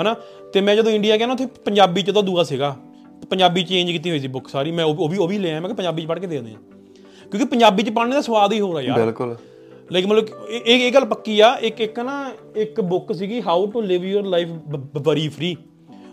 [0.00, 0.16] ਹਨਾ?
[0.52, 2.76] ਤੇ ਮੈਂ ਜਦੋਂ ਇੰਡੀਆ ਗਿਆ ਨਾ ਉੱਥੇ ਪੰਜਾਬੀ ਚ ਤਾਂ ਦੂਆ ਸੀਗਾ।
[3.30, 5.68] ਪੰਜਾਬੀ ਚੇਂਜ ਕੀਤੀ ਹੋਈ ਸੀ ਬੁੱਕ ਸਾਰੀ। ਮੈਂ ਉਹ ਵੀ ਉਹ ਵੀ ਲੈ ਆਇਆ। ਮੈਂ
[5.68, 6.56] ਕਿ ਪੰਜਾਬੀ ਚ ਪੜ੍ਹ ਕੇ ਦੇ ਦਿੰਦੇ ਆ
[7.30, 9.36] ਕਿਉਂਕਿ ਪੰਜਾਬੀ ਚ ਪੜ੍ਹਨੇ ਦਾ ਸਵਾਦ ਹੀ ਹੋਰ ਆ ਯਾਰ। ਬਿਲਕੁਲ।
[9.92, 13.80] ਲਾਈਕ ਮਤਲਬ ਇਹ ਇਹ ਗੱਲ ਪੱਕੀ ਆ। ਇੱਕ ਇੱਕ ਨਾ ਇੱਕ ਬੁੱਕ ਸੀਗੀ how to
[13.80, 14.48] live your life
[14.94, 15.56] worry free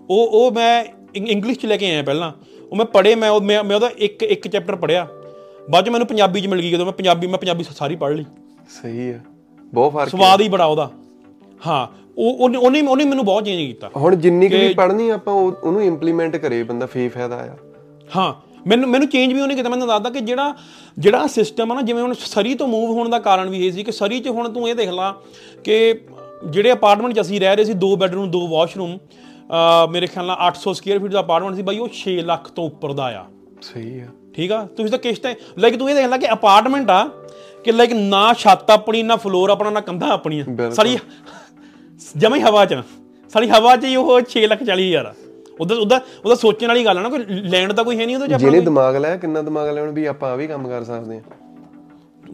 [0.10, 2.32] ਉਹ ਉਹ ਮੈਂ ਇੰਗਲਿਸ਼ ਚ ਲੈ ਕੇ ਆਇਆ ਪਹਿਲਾਂ।
[2.72, 5.08] ਉਹ ਮੈਂ ਪੜ੍ਹੇ ਮੈਂ ਉਹ ਮੈਂ ਉਹਦਾ ਇੱਕ ਇੱਕ ਚੈਪਟਰ ਪੜ੍ਹਿਆ।
[5.70, 8.26] ਬਾਅਦ ਚ ਮੈਨੂੰ ਪੰਜਾਬੀ ਚ ਮਿਲ ਗਈ ਜਦੋਂ ਮੈਂ ਪੰਜਾਬੀ ਮੈਂ ਪੰਜਾਬੀ ਸਾਰੀ ਪੜ੍ਹ ਲਈ।
[8.82, 9.20] ਸਹੀ ਆ।
[9.74, 10.92] ਬਹੁਤ ਫ਼ਰਕ ਸਵਾਦ ਹੀ ਬੜਾ ਉਹਦਾ।
[11.68, 15.54] ਹਾਂ ਉਹ ਉਹਨੇ ਉਹਨੇ ਮੈਨੂੰ ਬਹੁਤ ਚੇਂਜ ਕੀਤਾ। ਹੁਣ ਜਿੰਨੀ ਕੁ ਵੀ ਪੜ੍ਹਨੀ ਆਪਾਂ ਉਹ-
[15.64, 17.56] ਉਹਨੂੰ ਇੰਪਲੀਮੈਂਟ ਕਰੇ ਬੰਦਾ ਫੇ ਫਾਇਦਾ ਆ।
[18.16, 18.34] ਹਾਂ
[18.68, 20.56] ਮੈਨੂੰ ਮੈਨੂੰ ਚੇਂਜ ਵੀ ਉਹਨੇ ਕੀਤਾ। ਮੈਨੂੰ ਦੱਸਦਾ ਕਿ ਜਿਹੜਾ
[21.00, 23.84] ਜਿਹੜਾ ਸਿਸਟਮ ਆ ਨਾ ਜਿਵੇਂ ਹੁਣ ਸਰੀ ਤੋਂ ਮੂਵ ਹੋਣ ਦਾ ਕਾਰਨ ਵੀ ਇਹ ਸੀ
[23.84, 25.22] ਕਿ ਸਰੀ 'ਚ ਹੁਣ ਤੂੰ ਇਹ ਦੇਖ ਲਾ
[25.64, 26.02] ਕਿ
[26.50, 28.98] ਜਿਹੜੇ ਅਪਾਰਟਮੈਂਟ 'ਚ ਅਸੀਂ ਰਹਿ ਰਹੇ ਸੀ ਦੋ ਬੈਡਰੂਮ ਦੋ ਵਾਸ਼ਰੂਮ
[29.90, 32.94] ਮੇਰੇ ਖਿਆਲ ਨਾਲ 800 ਸਕੁਅਰ ਫੀਟ ਦਾ ਅਪਾਰਟਮੈਂਟ ਸੀ ਬਾਈ ਉਹ 6 ਲੱਖ ਤੋਂ ਉੱਪਰ
[32.94, 33.24] ਦਾ ਆ।
[33.62, 34.64] ਸਹੀ ਆ। ਠੀਕ ਆ?
[34.78, 37.04] ਤੁਸੀਂ ਤਾਂ ਕਿਸ਼ਤਾਂ ਲਾਈਕ ਤੂੰ ਇਹ ਦੇਖ ਲੈ ਕਿ ਅਪਾਰਟਮੈਂਟ ਆ
[37.64, 40.98] ਕਿ ਲਾਈਕ ਨਾ ਛੱਤ ਆਪਣੀ ਨਾ ਫਲੋਰ ਆਪਣਾ ਨਾ ਕੰਧਾਂ ਆਪਣੀਆਂ। ਸਾਰੀ
[42.18, 42.82] ਜਮਾ ਹਵਾ 'ਚ।
[43.34, 45.14] ਸਾਰੀ ਹਵਾ 'ਚ ਹੀ ਉਹ 6 ਲੱਖ 40 ਹਜ਼ਾਰ ਆ।
[45.60, 47.24] ਉਹਦਾ ਉਹਦਾ ਉਹਦਾ ਸੋਚਣ ਵਾਲੀ ਗੱਲ ਆ ਨਾ ਕੋਈ
[47.54, 50.06] ਲੈਂਡ ਦਾ ਕੋਈ ਹੈ ਨਹੀਂ ਉਹਦੇ 'ਚ ਆਪਣਾ ਜਿਹਨੇ ਦਿਮਾਗ ਲਾਇਆ ਕਿੰਨਾ ਦਿਮਾਗ ਲਾਉਣ ਵੀ
[50.06, 51.22] ਆਪਾਂ ਆ ਵੀ ਕੰਮ ਕਰ ਸਕਦੇ ਆ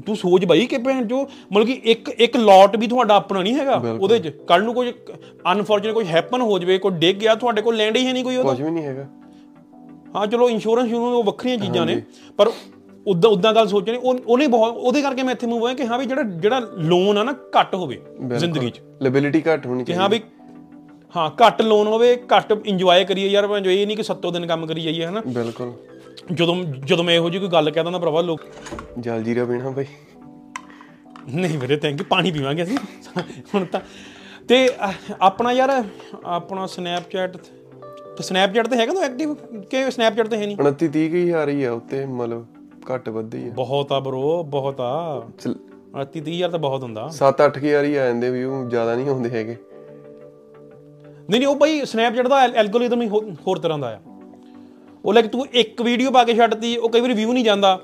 [0.05, 1.21] ਤੂੰ ਸੋਚ ਬਾਈ ਕਿ ਭੈਣ ਜੋ
[1.53, 4.93] ਮਤਲਬ ਕਿ ਇੱਕ ਇੱਕ ਲੋਟ ਵੀ ਤੁਹਾਡਾ ਆਪਣਾ ਨਹੀਂ ਹੈਗਾ ਉਹਦੇ 'ਚ। ਕੱਲ ਨੂੰ ਕੋਈ
[5.51, 8.49] ਅਨਫੋਰਚੂਨੇਟ ਕੋਈ ਹੈਪਨ ਹੋ ਜਾਵੇ ਕੋਈ ਡਿੱਗ ਗਿਆ ਤੁਹਾਡੇ ਕੋਲ ਲੈਂਡ ਹੀ ਨਹੀਂ ਕੋਈ ਉਹਦਾ।
[8.49, 9.07] ਕੁਝ ਵੀ ਨਹੀਂ ਹੈਗਾ।
[10.15, 12.01] ਹਾਂ ਚਲੋ ਇੰਸ਼ੋਰੈਂਸ ਸ਼ੁਰੂ ਉਹ ਵੱਖਰੀਆਂ ਚੀਜ਼ਾਂ ਨੇ।
[12.37, 12.51] ਪਰ
[13.07, 15.99] ਉਦਾਂ ਉਦਾਂ ਗੱਲ ਸੋਚਣੀ ਉਹ ਉਹਨੇ ਬਹੁਤ ਉਹਦੇ ਕਰਕੇ ਮੈਂ ਇੱਥੇ ਮੂਵ ਹੋਇਆ ਕਿ ਹਾਂ
[15.99, 17.99] ਵੀ ਜਿਹੜਾ ਜਿਹੜਾ ਲੋਨ ਆ ਨਾ ਘੱਟ ਹੋਵੇ
[18.37, 20.19] ਜ਼ਿੰਦਗੀ 'ਚ। ਲਿਬਿਲਿਟੀ ਘੱਟ ਹੋਣੀ ਚਾਹੀਦੀ ਹਾਂ ਵੀ
[21.15, 24.65] ਹਾਂ ਘੱਟ ਲੋਨ ਹੋਵੇ ਘੱਟ ਇੰਜੋਏ ਕਰੀਏ ਯਾਰ ਜੋ ਇਹ ਨਹੀਂ ਕਿ ਸੱਤੋ ਦਿਨ ਕੰਮ
[24.65, 25.73] ਕਰੀ ਜਾਈਏ ਹਨਾ। ਬਿਲਕੁਲ।
[26.33, 28.41] ਜਦੋਂ ਜਦੋਂ ਮੈਂ ਇਹੋ ਜਿਹੀ ਕੋਈ ਗੱਲ ਕਹਿ ਦਿੰਦਾ ਭਰਾਵਾ ਲੋਕ
[28.99, 29.85] ਜਲ ਜੀਰਾ ਪੀਣਾ ਬਈ।
[31.35, 32.77] ਨਹੀਂ ਵੀਰੇ ਥੈਂਕ ਯੂ ਪਾਣੀ ਪੀਵਾਂਗੇ ਅਸੀਂ।
[33.55, 33.81] ਹੁਣ ਤਾਂ
[34.47, 34.69] ਤੇ
[35.21, 35.83] ਆਪਣਾ ਯਾਰ
[36.25, 37.37] ਆਪਣਾ ਸਨੈਪਚੈਟ
[38.17, 39.33] ਤੇ ਸਨੈਪਚੈਟ ਤੇ ਹੈਗਾ ਤੂੰ ਐਕਟਿਵ
[39.69, 40.57] ਕਿ ਸਨੈਪਚੈਟ ਤੇ ਹੈ ਨਹੀਂ?
[40.57, 42.45] 29 30 ਕੁ ਹਜ਼ਾਰ ਹੀ ਆ ਉੱਤੇ ਮਤਲਬ
[42.93, 45.23] ਘੱਟ ਵੱਧ ਹੀ ਆ। ਬਹੁਤ ਆ ਬ్రో ਬਹੁਤ ਆ।
[46.01, 49.29] 30 30000 ਤਾਂ ਬਹੁਤ ਹੁੰਦਾ। 7 8 ਹਜ਼ਾਰ ਹੀ ਆ ਜਾਂਦੇ ਵਿਊ ਜ਼ਿਆਦਾ ਨਹੀਂ ਹੁੰਦੇ
[49.29, 49.57] ਹੈਗੇ।
[51.29, 53.99] ਨਹੀਂ ਨਹੀਂ ਉਹ ਭਾਈ ਸਨੈਪਚੈਟ ਦਾ ਐਲਗੋਰਿਦਮ ਹੋ- ਹੋਰ ਤਰ੍ਹਾਂ ਦਾ ਆ।
[55.05, 57.79] ਉਹ ਲਾਈਕ ਤੂੰ ਇੱਕ ਵੀਡੀਓ ਪਾ ਕੇ ਛੱਡਤੀ ਉਹ ਕਈ ਵਾਰੀ ਵਿਊ ਨਹੀਂ ਜਾਂਦਾ।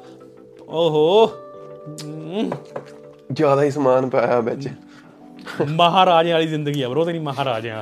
[0.70, 1.32] ਓਹੋ।
[3.34, 4.68] ਜ਼ਿਆਦਾ ਹੀ ਸਮਾਨ ਪਾਇਆ ਵਿੱਚ।
[5.70, 7.82] ਮਹਾਰਾਜਿਆਂ ਵਾਲੀ ਜ਼ਿੰਦਗੀ ਆ ਬਰੋ ਤੇ ਨਹੀਂ ਮਹਾਰਾਜਿਆਂ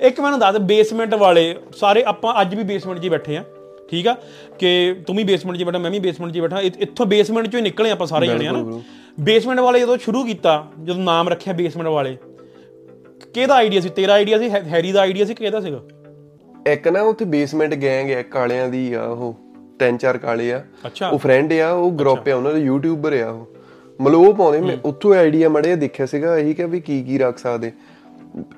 [0.00, 3.44] ਇੱਕ ਮੈਨੂੰ ਦੱਸ ਬੇਸਮੈਂਟ ਵਾਲੇ ਸਾਰੇ ਆਪਾਂ ਅੱਜ ਵੀ ਬੇਸਮੈਂਟ 'ਚ ਹੀ ਬੈਠੇ ਆ
[3.90, 4.14] ਠੀਕ ਆ?
[4.58, 7.62] ਕਿ ਤੂੰ ਵੀ ਬੇਸਮੈਂਟ 'ਚ ਬੈਠਾ ਮੈਂ ਵੀ ਬੇਸਮੈਂਟ 'ਚ ਬੈਠਾ ਇੱਥ- ਬੇਸਮੈਂਟ 'ਚੋਂ ਹੀ
[7.64, 8.80] ਨਿਕਲੇ ਆਪਾਂ ਸਾਰੇ ਜਣੇ ਹਨਾ?
[9.20, 12.16] ਬੇਸਮੈਂਟ ਵਾਲੇ ਜਦੋਂ ਸ਼ੁਰੂ ਕੀਤਾ ਜਦੋਂ ਨਾਮ ਰੱਖਿਆ ਬੇਸਮੈਂਟ ਵਾਲੇ
[13.34, 13.88] ਕਿਹਦਾ ਆਈਡੀਆ ਸੀ?
[13.88, 15.80] ਤੇਰਾ ਆਈਡੀਆ ਸੀ ਹੈਰੀ ਦਾ ਆਈਡੀਆ ਸੀ ਕਿਹਦਾ ਸੀਗਾ?
[16.66, 19.34] ਇੱਕ ਨਾ ਉੱਥੇ ਬੇਸਮੈਂਟ ਗੈਂਗ ਹੈ ਕਾਲਿਆਂ ਦੀ ਆ ਉਹ
[19.78, 20.64] ਤਿੰਨ ਚਾਰ ਕਾਲੇ ਆ।
[21.12, 23.46] ਉਹ ਫਰੈਂਡ ਆ ਉਹ ਗਰੁੱਪ ਆ ਉਹਨਾਂ ਦਾ ਯੂਟਿਊਬਰ ਆ ਉਹ।
[24.00, 27.38] ਮਤਲਬ ਉਹ ਪਾਉਂਦੇ ਮੈਂ ਉੱਥੋਂ ਆਈਡੀਆ ਮੜੇ ਦੇਖਿਆ ਸੀਗਾ ਇਹੀ ਕਿ ਵੀ ਕੀ ਕੀ ਰੱਖ
[27.38, 27.72] ਸਕਦੇ।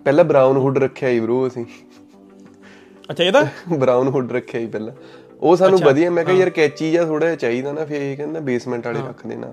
[0.04, 1.64] ਪਹਿਲਾਂ ਬਰਾਊਨ ਹੁੱਡ ਰੱਖਿਆ ਹੀ ਬ్రో ਅਸੀਂ।
[3.10, 3.46] ਅੱਛਾ ਇਹਦਾ?
[3.78, 4.92] ਬਰਾਊਨ ਹੁੱਡ ਰੱਖਿਆ ਹੀ ਪਹਿਲਾਂ।
[5.40, 8.40] ਉਹ ਸਾਨੂੰ ਵਧੀਆ ਮੈਂ ਕਿਹਾ ਯਾਰ ਕੈਚੀ ਜਿਹਾ ਥੋੜਾ ਜਿਹਾ ਚਾਹੀਦਾ ਨਾ ਫਿਰ ਇਹ ਕਹਿੰਦਾ
[8.40, 9.52] ਬੇਸਮੈਂਟ ਵਾਲੇ ਰੱਖ ਦੇਣਾ।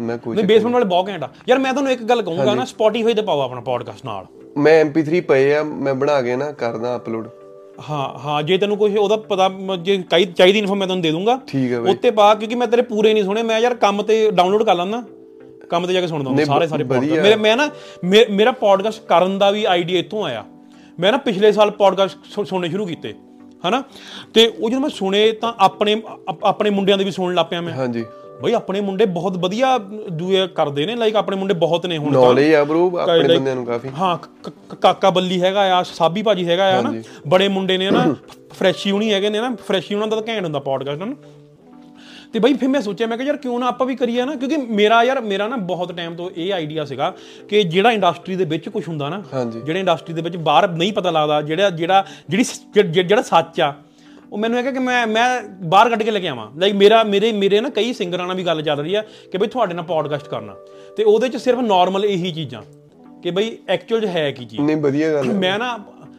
[0.00, 3.14] ਮੈਂ ਕੁਝ ਨਹੀਂ ਬੇਸਮੈਂਟ ਵਾਲੇ ਬਹੁਤ ਘੈਂਟ ਯਾਰ ਮੈਂ ਤੁਹਾਨੂੰ ਇੱਕ ਗੱਲ ਕਹੂੰਗਾ ਨਾ ਸਪੋਟੀਫਾਈ
[3.14, 4.26] ਤੇ ਪਾਓ ਆਪਣਾ ਪੋਡਕਾਸਟ ਨਾਲ।
[4.56, 7.28] ਮੈਂ MP3 ਪਏ ਆ ਮੈਂ ਬਣਾ ਕੇ ਨਾ ਕਰਦਾ ਅਪਲੋਡ
[7.90, 11.10] ਹਾਂ ਹਾਂ ਜੇ ਤੈਨੂੰ ਕੁਝ ਉਹਦਾ ਪਤਾ ਮ- ਜੇ ਚਾਹੀ- ਚਾਹੀਦੀ ਇਨਫੋ ਮੈਂ ਤੈਨੂੰ ਦੇ
[11.10, 14.02] ਦੂੰਗਾ। ਠੀਕ ਹੈ ਬਈ। ਉੱਤੇ ਪਾ ਕਿਉਂਕਿ ਮੈਂ ਤੇਰੇ ਪੂਰੇ ਨਹੀਂ ਸੁਣੇ ਮੈਂ ਯਾਰ ਕੰਮ
[14.02, 15.04] ਤੇ ਡਾਊਨਲੋਡ ਕਰ ਲੈਂਦਾ।
[15.70, 17.70] ਕੰਮ ਤੇ ਜਾ ਕੇ ਸੁਣਦਾ ਹੁੰਦਾ ਸਾਰੇ ਸਾਰੇ podcast ਮੇਰੇ ਮੈਂ ਨਾ
[18.04, 20.44] ਮੇ- ਮੇਰਾ ਪੋਡਕਾਸਟ ਕਰਨ ਦਾ ਵੀ ਆਈਡੀਆ ਇੱਥੋਂ ਆਇਆ।
[21.00, 23.14] ਮੈਂ ਨਾ ਪਿਛਲੇ ਸਾਲ ਪੋਡਕਾਸਟ ਸੁਣਨੇ ਸ਼ੁਰੂ ਕੀਤੇ
[23.68, 23.82] ਹਨਾ?
[24.34, 27.60] ਤੇ ਉਹ ਜਦੋਂ ਮੈਂ ਸੁਣੇ ਤਾਂ ਆਪਣੇ ਆਪ- ਆਪਣੇ ਮੁੰਡਿਆਂ ਦੇ ਵੀ ਸੁਣਨ ਲੱਗ ਪਿਆ
[27.60, 28.04] ਮੈਂ। ਹਾਂਜੀ।
[28.42, 29.76] ਬਈ ਆਪਣੇ ਮੁੰਡੇ ਬਹੁਤ ਵਧੀਆ
[30.12, 33.54] ਦੂਏ ਕਰਦੇ ਨੇ ਲਾਈਕ ਆਪਣੇ ਮੁੰਡੇ ਬਹੁਤ ਨੇ ਹੁਣ ਤਾਂ। ਨੌਲੇਜ ਆ ਬ్రో ਆਪਣੇ ਬੰਦਿਆਂ
[33.56, 36.92] ਨੂੰ ਕਾਫੀ। ਹਾਂ ਕ- ਕ- ਕਾਕਾ ਬੱਲੀ ਹੈਗਾ ਆ ਸਾਬੀ ਭਾਜੀ ਹੈਗਾ ਆ ਨਾ
[37.28, 38.14] ਬੜੇ ਮੁੰਡੇ ਨੇ ਨਾ
[38.52, 41.14] ਫਰੈਸ਼ੀ ਹੁਣੀ ਹੈਗੇ ਨੇ ਨਾ ਫਰੈਸ਼ੀ ਉਹਨਾਂ ਦਾ ਤਾਂ ਘੈਂਟ ਹੁੰਦਾ ਪੋਡਕਾਸਟ ਨਾ
[42.32, 44.56] ਤੇ ਬਈ ਫਿਰ ਮੈਂ ਸੋਚਿਆ ਮੈਂ ਕਿਹਾ ਯਾਰ ਕਿਉਂ ਨਾ ਆਪਾਂ ਵੀ ਕਰੀਏ ਨਾ ਕਿਉਂਕਿ
[44.56, 47.12] ਮੇਰਾ ਯਾਰ ਮੇਰਾ ਨਾ ਬਹੁਤ ਟਾਈਮ ਤੋਂ ਇਹ ਆਈਡੀਆ ਸੀਗਾ
[47.48, 49.22] ਕਿ ਜਿਹੜਾ ਇੰਡਸਟਰੀ ਦੇ ਵਿੱਚ ਕੁਝ ਹੁੰਦਾ ਨਾ
[49.56, 53.72] ਜਿਹੜੇ ਇੰਡਸਟਰੀ ਦੇ ਵਿੱਚ ਬਾਹਰ ਨਹੀਂ ਪਤਾ ਲੱਗਦਾ ਜਿਹੜਾ ਜਿਹੜਾ ਜਿਹੜੀ ਜਿਹੜਾ ਸੱਚ ਆ
[54.36, 57.32] ਉਹ ਮੈਨੂੰ ਹੈਗਾ ਕਿ ਮੈਂ ਮੈਂ ਬਾਹਰ ਕੱਢ ਕੇ ਲੈ ਕੇ ਆਵਾਂ। ਲਾਈਕ ਮੇਰਾ ਮੇਰੇ
[57.32, 60.28] ਮੇਰੇ ਨਾ ਕਈ ਸਿੰਗਰਾਂ ਨਾਲ ਵੀ ਗੱਲ ਚੱਲ ਰਹੀ ਆ ਕਿ ਬਈ ਤੁਹਾਡੇ ਨਾਲ ਪੋਡਕਾਸਟ
[60.28, 60.54] ਕਰਨਾ।
[60.96, 62.62] ਤੇ ਉਹਦੇ ਚ ਸਿਰਫ ਨਾਰਮਲ ਇਹੀ ਚੀਜ਼ਾਂ।
[63.22, 65.78] ਕਿ ਬਈ ਐਕਚੁਅਲ ਚ ਹੈ ਕੀ ਚੀਜ਼। ਨਹੀਂ ਵਧੀਆ ਗੱਲ। ਮੈਂ ਨਾ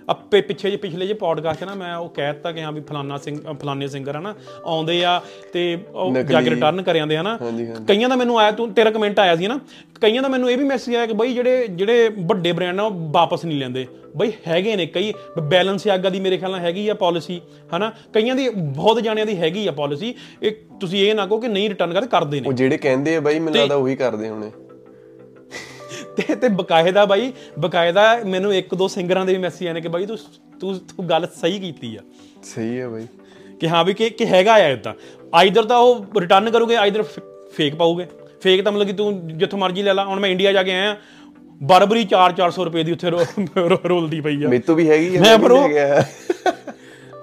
[0.10, 3.18] ਆਪੇ ਪਿੱਛੇ ਜੇ ਪਿਛਲੇ ਜੇ ਪੋਡਕਾਸਟ ਨਾ ਮੈਂ ਉਹ ਕਹਿ ਦਿੱਤਾ ਕਿ ਹਾਂ ਵੀ ਫਲਾਨਾ
[3.18, 4.34] ਸਿੰਘ ਫਲਾਨੇ ਸਿੰਗਰ ਆ ਨਾ
[4.66, 5.20] ਆਉਂਦੇ ਆ
[5.54, 8.74] ਤੇ ਉਹ ਜਾ ਕੇ। ਰਿਟਰਨ ਕਰ ਜਾਂਦੇ ਹਨਾ ਹਾਂਜੀ ਹਾਂਜੀ। ਕਈਆਂ ਦਾ ਮੈਨੂੰ ਆਇਆ ਤੂੰ
[8.74, 9.60] ਤੇਰਾ ਕਮੈਂਟ ਆਇਆ ਸੀ ਨਾ
[10.02, 12.92] ਕਈਆਂ ਦਾ ਮੈਨੂੰ ਇਹ ਵੀ ਮੈਸੇਜ ਆਇਆ ਕਿ ਬਈ ਜਿਹੜੇ ਜਿਹੜੇ ਵੱਡੇ ਬ੍ਰਾਂਡ ਆ ਉਹ
[13.12, 13.86] ਵਾਪਸ ਨਹੀਂ ਲੈਂਦੇ।
[14.18, 17.42] ਬਈ ਹੈਗੇ ਨੇ ਕਈ ਬੈਲੈਂਸ ਆਗਾ ਦੀ ਮੇਰੇ ਖਿਆਲ ਨਾਲ ਹੈਗੀ ਆ ਪਾਲਿਸੀ
[17.76, 17.92] ਹਨਾ?
[18.14, 21.70] ਕਈਆਂ ਦੀ ਬਹੁਤ ਜਾਣਿਆਂ ਦੀ ਹੈਗੀ ਆ ਪਾਲਿਸੀ ਇਹ ਤੁਸੀਂ ਇਹ ਨਾ ਕਹੋ ਕਿ ਨਹੀਂ
[21.70, 24.52] ਰਿਟਰਨ ਕਰਦੇ ਕਰਦੇ ਨੇ। ਉਹ ਜਿਹੜੇ ਕਹਿੰਦੇ ਆ ਬਾਈ ਮੈਨੂੰ ਲੱਗਦਾ ਉਹੀ ਕਰਦੇ ਹੋਣੇ।
[26.18, 29.88] ਤੇ ਤੇ ਬਕਾਇਦਾ ਬਾਈ ਬਕਾਇਦਾ ਮੈਨੂੰ ਇੱਕ ਦੋ ਸਿੰਗਰਾਂ ਦੇ ਵੀ ਮੈਸੇਜ ਆਏ ਨੇ ਕਿ
[29.88, 30.18] ਬਾਈ ਤੂੰ
[30.60, 32.00] ਤੂੰ ਤੂੰ ਗੱਲ ਸਹੀ ਕੀਤੀ ਆ।
[32.44, 33.08] ਸਹੀ ਹੈ ਬਾਈ।
[33.60, 34.94] ਕਿ ਹਾਂ ਵੀ ਕਿ ਕਿ ਹੈਗਾ ਆ ਇਦਾਂ
[35.36, 37.04] ਆਈਦਰ ਤਾਂ ਉਹ ਰਿਟਰਨ ਕਰੋਗੇ ਆਈਦਰ
[37.54, 38.06] ਫੇਕ ਪਾਓਗੇ
[38.42, 40.96] ਫੇਕ ਤਾਂ ਮਤਲਬ ਕਿ ਤੂੰ ਜਿੱਥੋਂ ਮਰਜ਼ੀ ਲੈ ਲਾ। ਹੁਣ ਮੈਂ ਇੰਡੀਆ ਜਾ ਕੇ ਆਇਆ
[41.64, 43.10] ਬਰਬਰੀ 4-400 ਰੁਪਏ ਦੀ ਉੱਥੇ
[43.86, 45.38] ਰੋਲਦੀ ਪਈ ਆ। ਮੇਰੇ ਤੋਂ ਵੀ ਹੈਗੀ ਹੈ ਮੈਂ
[45.70, 46.04] ਗਿਆ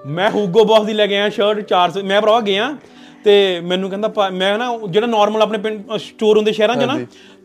[0.07, 2.75] ਮੈਂ ਹੂਗੋ ਬੌਸ ਦੀ ਲੈ ਕੇ ਆਇਆ ਸ਼ਰਟ 400 ਮੈਂ ਭਰਾਵਾ ਗਿਆ
[3.25, 6.97] ਤੇ ਮੈਨੂੰ ਕਹਿੰਦਾ ਮੈਂ ਨਾ ਜਿਹੜਾ ਨਾਰਮਲ ਆਪਣੇ ਪਿੰਡ ਸਟੋਰ ਹੁੰਦੇ ਸ਼ਹਿਰਾਂ 'ਚ ਨਾ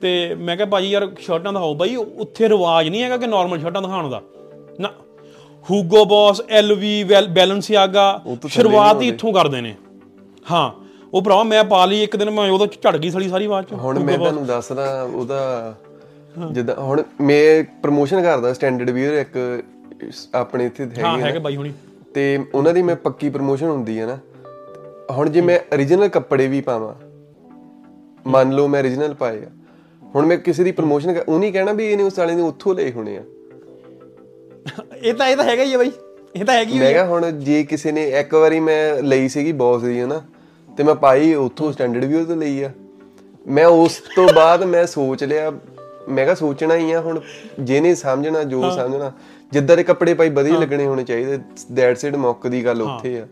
[0.02, 3.82] ਤੇ ਮੈਂ ਕਿਹਾ ਭਾਜੀ ਯਾਰ ਸ਼ਰਟਾਂ ਦਿਖਾਓ ਬਾਈ ਉੱਥੇ ਰਿਵਾਜ ਨਹੀਂ ਹੈਗਾ ਕਿ ਨਾਰਮਲ ਸ਼ਰਟਾਂ
[3.82, 4.20] ਦਿਖਾਉਣ ਦਾ।
[4.80, 4.90] ਨਾ।
[5.66, 8.04] ਹੂਗੋ ਬੌਸ ਐਲਵੀ ਬੈਲੈਂਸੀਆਗਾ
[8.48, 9.74] ਸ਼ੁਰੂਆਤ ਹੀ ਇੱਥੋਂ ਕਰਦੇ ਨੇ।
[10.46, 10.70] ਹਾਂ
[11.14, 13.72] ਉਹ ਭਰਾਵਾ ਮੈਂ ਪਾ ਲਈ ਇੱਕ ਦਿਨ ਮੈਂ ਉਹਦਾ ਝੜ ਗਈ ਸਲੀ ਸਾਰੀ ਬਾਅਦ ਚ
[13.74, 15.74] ਹੁਣ ਮੈਂ ਤੁਹਾਨੂੰ ਦੱਸਦਾ ਉਹਦਾ
[16.52, 17.42] ਜਿੱਦਾਂ ਹੁਣ ਮੈਂ
[17.82, 19.62] ਪ੍ਰਮੋਸ਼ਨ ਕਰਦਾ ਸਟੈਂਡਰਡ ਵੀਅਰ ਇੱਕ
[20.34, 21.72] ਆਪਣੇ ਇੱਥੇ ਹਾਂ ਹੈਗੇ ਹੈਗੇ ਬਾਈ ਹੁਣੀ।
[22.14, 22.22] ਤੇ
[22.54, 24.18] ਉਹਨਾਂ ਦੀ ਮੈਂ ਪੱਕੀ ਪ੍ਰਮੋਸ਼ਨ ਹੁੰਦੀ ਹੈ ਨਾ।
[25.10, 26.94] ਹੁਣ ਜੇ ਮੈਂ origignal ਕੱਪੜੇ ਵੀ ਪਾਵਾਂ
[28.26, 29.50] ਮੰਨ ਲਓ ਮੈਂ origignal ਪਾਏ ਆ
[30.14, 32.92] ਹੁਣ ਮੈਂ ਕਿਸੇ ਦੀ ਪ੍ਰਮੋਸ਼ਨ ਉਹ ਨਹੀਂ ਕਹਿਣਾ ਵੀ ਇਹਨੇ ਉਸ ਵਾਲੇ ਨੇ ਉੱਥੋਂ ਲਏ
[32.92, 33.22] ਹੋਣੇ ਆ।
[35.02, 35.90] ਇਹ ਤਾਂ ਇਹ ਤਾਂ ਹੈਗਾ ਹੀ ਆ ਬਾਈ।
[36.36, 39.82] ਇਹ ਤਾਂ ਹੈਗੀ ਮੈਂ ਕਿਹਾ ਹੁਣ ਜੇ ਕਿਸੇ ਨੇ ਇੱਕ ਵਾਰੀ ਮੈਂ ਲਈ ਸੀਗੀ ਬੌਸ
[39.82, 40.20] ਦੀ ਹਨਾ
[40.68, 42.70] ਤੇ ਮੈਂ ਪਾਈ ਉੱਥੋਂ ਸਟੈਂਡਰਡ ਵੀ ਤੋਂ ਲਈ ਆ।
[43.46, 45.50] ਮੈਂ ਉਸ ਤੋਂ ਬਾਅਦ ਮੈਂ ਸੋਚ ਲਿਆ
[46.08, 47.20] ਮੈਂ ਕਿਹਾ ਸੋਚਣਾ ਹੀ ਆ ਹੁਣ
[47.60, 49.12] ਜਿਹਨੇ ਸਮਝਣਾ ਜੋ ਸਮਝਣਾ
[49.52, 51.38] ਜਿੱਦਾਂ ਦੇ ਕੱਪੜੇ ਪਾਈ ਵਧੀਆ ਲੱਗਣੇ ਹੋਣੇ ਚਾਹੀਦੇ
[51.72, 53.26] ਦੈਟਸ ਇਟ ਮੁੱਕ ਦੀ ਗੱਲ ਉੱਥੇ ਆ।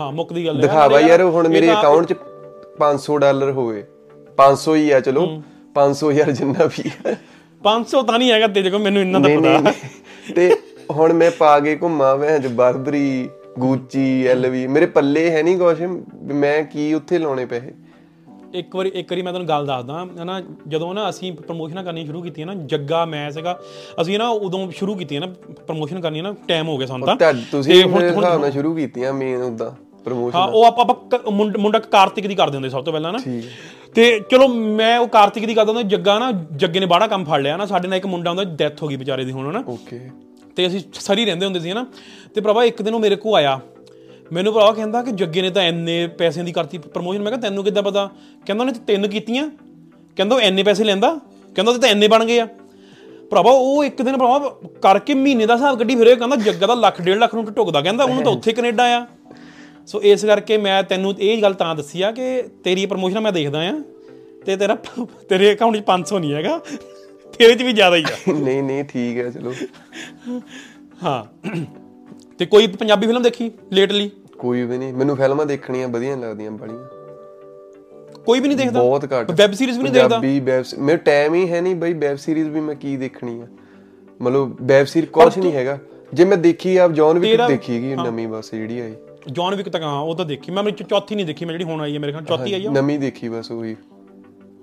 [0.00, 2.14] ਹਾਂ ਮੁੱਕਦੀ ਗੱਲ ਹੈ। ਦਿਖਾਵਾ ਯਾਰ ਹੁਣ ਮੇਰੇ ਅਕਾਊਂਟ 'ਚ
[2.78, 3.84] 500 ਡਾਲਰ ਹੋਵੇ।
[4.38, 5.26] 500 ਹੀ ਆ ਚਲੋ।
[5.74, 7.14] 500 ਯਾਰ ਜਿੰਨਾ ਵੀ ਆ।
[7.64, 9.72] 500 ਤਾਂ ਨਹੀਂ ਹੈਗਾ ਤੇਰੇ ਕੋਲ ਮੈਨੂੰ ਇੰਨਾ ਤਾਂ ਪਤਾ।
[10.34, 10.50] ਤੇ
[10.90, 13.28] ਹੁਣ ਮੈਂ ਪਾ ਕੇ ਘੁੰਮਾਂ ਮੈਂ ਜ ਬਰਬਰੀ
[13.58, 15.80] ਗੂਚੀ ਐਲਵੀ। ਮੇਰੇ ਪੱਲੇ ਹੈ ਨਹੀਂ ਕੁਛ
[16.34, 17.72] ਮੈਂ ਕੀ ਉੱਥੇ ਲਾਉਣੇ ਪੈਸੇ?
[18.54, 22.22] ਇੱਕ ਵਾਰੀ ਇੱਕ ਵਾਰੀ ਮੈਂ ਤੁਹਾਨੂੰ ਗੱਲ ਦੱਸਦਾ ਹਨਾ ਜਦੋਂ ਨਾ ਅਸੀਂ ਪ੍ਰਮੋਸ਼ਨਾਂ ਕਰਨੀਆਂ ਸ਼ੁਰੂ
[22.22, 23.58] ਕੀਤੀਆਂ ਨਾ ਜੱਗਾ ਮੈਂ ਸੀਗਾ
[24.00, 25.26] ਅਸੀਂ ਨਾ ਉਦੋਂ ਸ਼ੁਰੂ ਕੀਤੀਆਂ ਨਾ
[25.66, 29.70] ਪ੍ਰਮੋਸ਼ਨ ਕਰਨੀਆਂ ਨਾ ਟਾਈਮ ਹੋ ਗਿਆ ਸਾਨੂੰ ਤਾਂ। ਤੁਸੀਂ ਹਿਸਾਬ ਨਾਲ ਸ਼ੁਰੂ ਕੀਤੀਆਂ ਮੇਨ ਉਦਾਂ।
[30.04, 33.18] ਪ੍ਰਮੋਸ਼ਨ ਹਾਂ ਉਹ ਆਪਾਂ ਆਪਾਂ ਮੁੰਡ- ਮੁੰਡਾ ਕਾਰਤਿਕ ਦੀ ਕਰਦੇ ਹੁੰਦੇ ਸਭ ਤੋਂ ਪਹਿਲਾਂ ਨਾ।
[33.94, 37.40] ਤੇ ਚਲੋ ਮੈਂ ਉਹ ਕਾਰਤਿਕ ਦੀ ਕਰਦਾ ਹੁੰਦਾ ਜੱਗਾ ਨਾ ਜੱਗੇ ਨੇ ਬਾੜਾ ਕੰਮ ਫੜ
[37.40, 40.00] ਲਿਆ ਨਾ ਸਾਡੇ ਨਾਲ ਇੱਕ ਮੁੰਡਾ ਹੁੰਦਾ ਡੈਥ ਹੋ ਗਈ ਵਿਚਾਰੇ ਦੀ ਹੁਣ ਨਾ ਓਕੇ।
[40.56, 41.86] ਤੇ ਅਸੀਂ ਸਰੀ ਰਹਿੰਦੇ ਹੁੰਦੇ ਸੀ ਨਾ
[42.34, 43.60] ਤੇ ਭਰਾਵਾ ਇੱਕ ਦਿਨ ਉਹ ਮੇਰੇ ਕੋ ਆਇਆ।
[44.32, 47.64] ਮੈਨੂੰ ਭਰਾਵਾ ਕਹਿੰਦਾ ਕਿ ਜੱਗੇ ਨੇ ਤਾਂ ਇੰਨੇ ਪੈਸਿਆਂ ਦੀ ਕਰਤੀ ਪ੍ਰਮੋਸ਼ਨ ਮੈਂ ਕਿਹਾ ਤੈਨੂੰ
[47.64, 48.10] ਕਿੱਦਾਂ ਪਤਾ?
[48.46, 49.50] ਕਹਿੰਦਾ ਉਹਨੇ ਤਾਂ ਤਿੰਨ ਕੀਤੀਆਂ।
[50.16, 51.18] ਕਹਿੰਦਾ ਉਹ ਇੰਨੇ ਪੈਸੇ ਲੈਂਦਾ?
[51.56, 52.46] ਕਹਿੰਦਾ ਉਹਦੇ ਤਾਂ ਇੰਨੇ ਬਣ ਗਏ ਆ।
[53.30, 57.00] ਭਰਾਵਾ ਉਹ ਇੱਕ ਦਿਨ ਭਰਾਵਾ ਕਰਕੇ ਮਹੀਨੇ ਦਾ ਹਿਸਾਬ ਕੱਢੀ ਫਿਰੇ ਕਹਿੰਦਾ ਜੱਗਾ ਦਾ ਲੱਖ
[57.02, 59.06] ਡੇਢ ਲੱਖ ਨੂੰ ਢੁਕਦਾ ਕਹਿੰਦਾ ਉਹਨੂੰ ਤਾਂ ਉੱਥੇ ਕੈਨੇਡਾ ਆ।
[59.90, 63.60] ਸੋ ਇਸ ਕਰਕੇ ਮੈਂ ਤੈਨੂੰ ਇਹ ਗੱਲ ਤਾਂ ਦੱਸੀ ਆ ਕਿ ਤੇਰੀ ਪ੍ਰਮੋਸ਼ਨ ਮੈਂ ਦੇਖਦਾ
[63.60, 63.72] ਆ
[64.46, 64.76] ਤੇ ਤੇਰਾ
[65.28, 66.60] ਤੇਰੇ ਅਕਾਊਂਟ 'ਚ 500 ਨਹੀਂ ਹੈਗਾ।
[67.38, 69.52] ਤੇਰੇ 'ਚ ਵੀ ਜ਼ਿਆਦਾ ਹੀ ਆ। ਨਹੀਂ ਨਹੀਂ ਠੀਕ ਹੈ ਚਲੋ।
[71.04, 71.24] ਹਾਂ।
[72.38, 76.78] ਤੇ ਕੋਈ ਪੰਜਾਬੀ ਫਿਲਮ ਦੇਖੀ ਲੇਟਲੀ ਕੋਈ ਵੀ ਨਹੀਂ। ਮੈਨੂੰ ਫਿਲਮਾਂ ਦੇਖਣੀਆਂ ਵਧੀਆ ਲੱਗਦੀਆਂ ਬੜੀਆਂ।
[78.24, 78.80] ਕੋਈ ਵੀ ਨਹੀਂ ਦੇਖਦਾ?
[78.80, 80.08] ਬਹੁਤ ਘੱਟ। ਵੈਬ ਸੀਰੀਜ਼ ਵੀ ਨਹੀਂ ਦੇਖਦਾ?
[80.08, 83.46] ਪੰਜਾਬੀ ਵੈਬ ਮੇਰੇ ਟਾਈਮ ਹੀ ਹੈ ਨਹੀਂ ਬਈ ਵੈਬ ਸੀਰੀਜ਼ ਵੀ ਮੈਂ ਕੀ ਦੇਖਣੀ ਆ।
[84.22, 85.78] ਮਤਲਬ ਵੈਬ ਸੀਰੀਜ਼ ਕੁਛ ਨਹੀਂ ਹੈਗਾ।
[86.14, 88.94] ਜੇ ਮੈਂ ਦੇਖੀ ਆ ਜੌਨ ਵੀ ਤੇਰਾ- ਦੇਖੀ ਹੈਗੀ ਨਵੀਂ ਬਸ ਜਿਹੜੀ ਆਈ।
[89.26, 91.80] ਜੌਨ ਵਿਕ ਤੱਕ ਹਾਂ ਉਹ ਤਾਂ ਦੇਖੀ। ਮੈਂ ਮੇਰੀ ਚੌਥੀ ਨਹੀਂ ਦੇਖੀ ਮੈਂ ਜਿਹੜੀ ਹੁਣ
[91.80, 93.76] ਆਈ ਹੈ ਮੇਰੇ ਖਿਆਲ ਚੌਥੀ ਆਈ ਹੈ ਨਵੀਂ ਦੇਖੀ ਬਸ ਉਹੀ।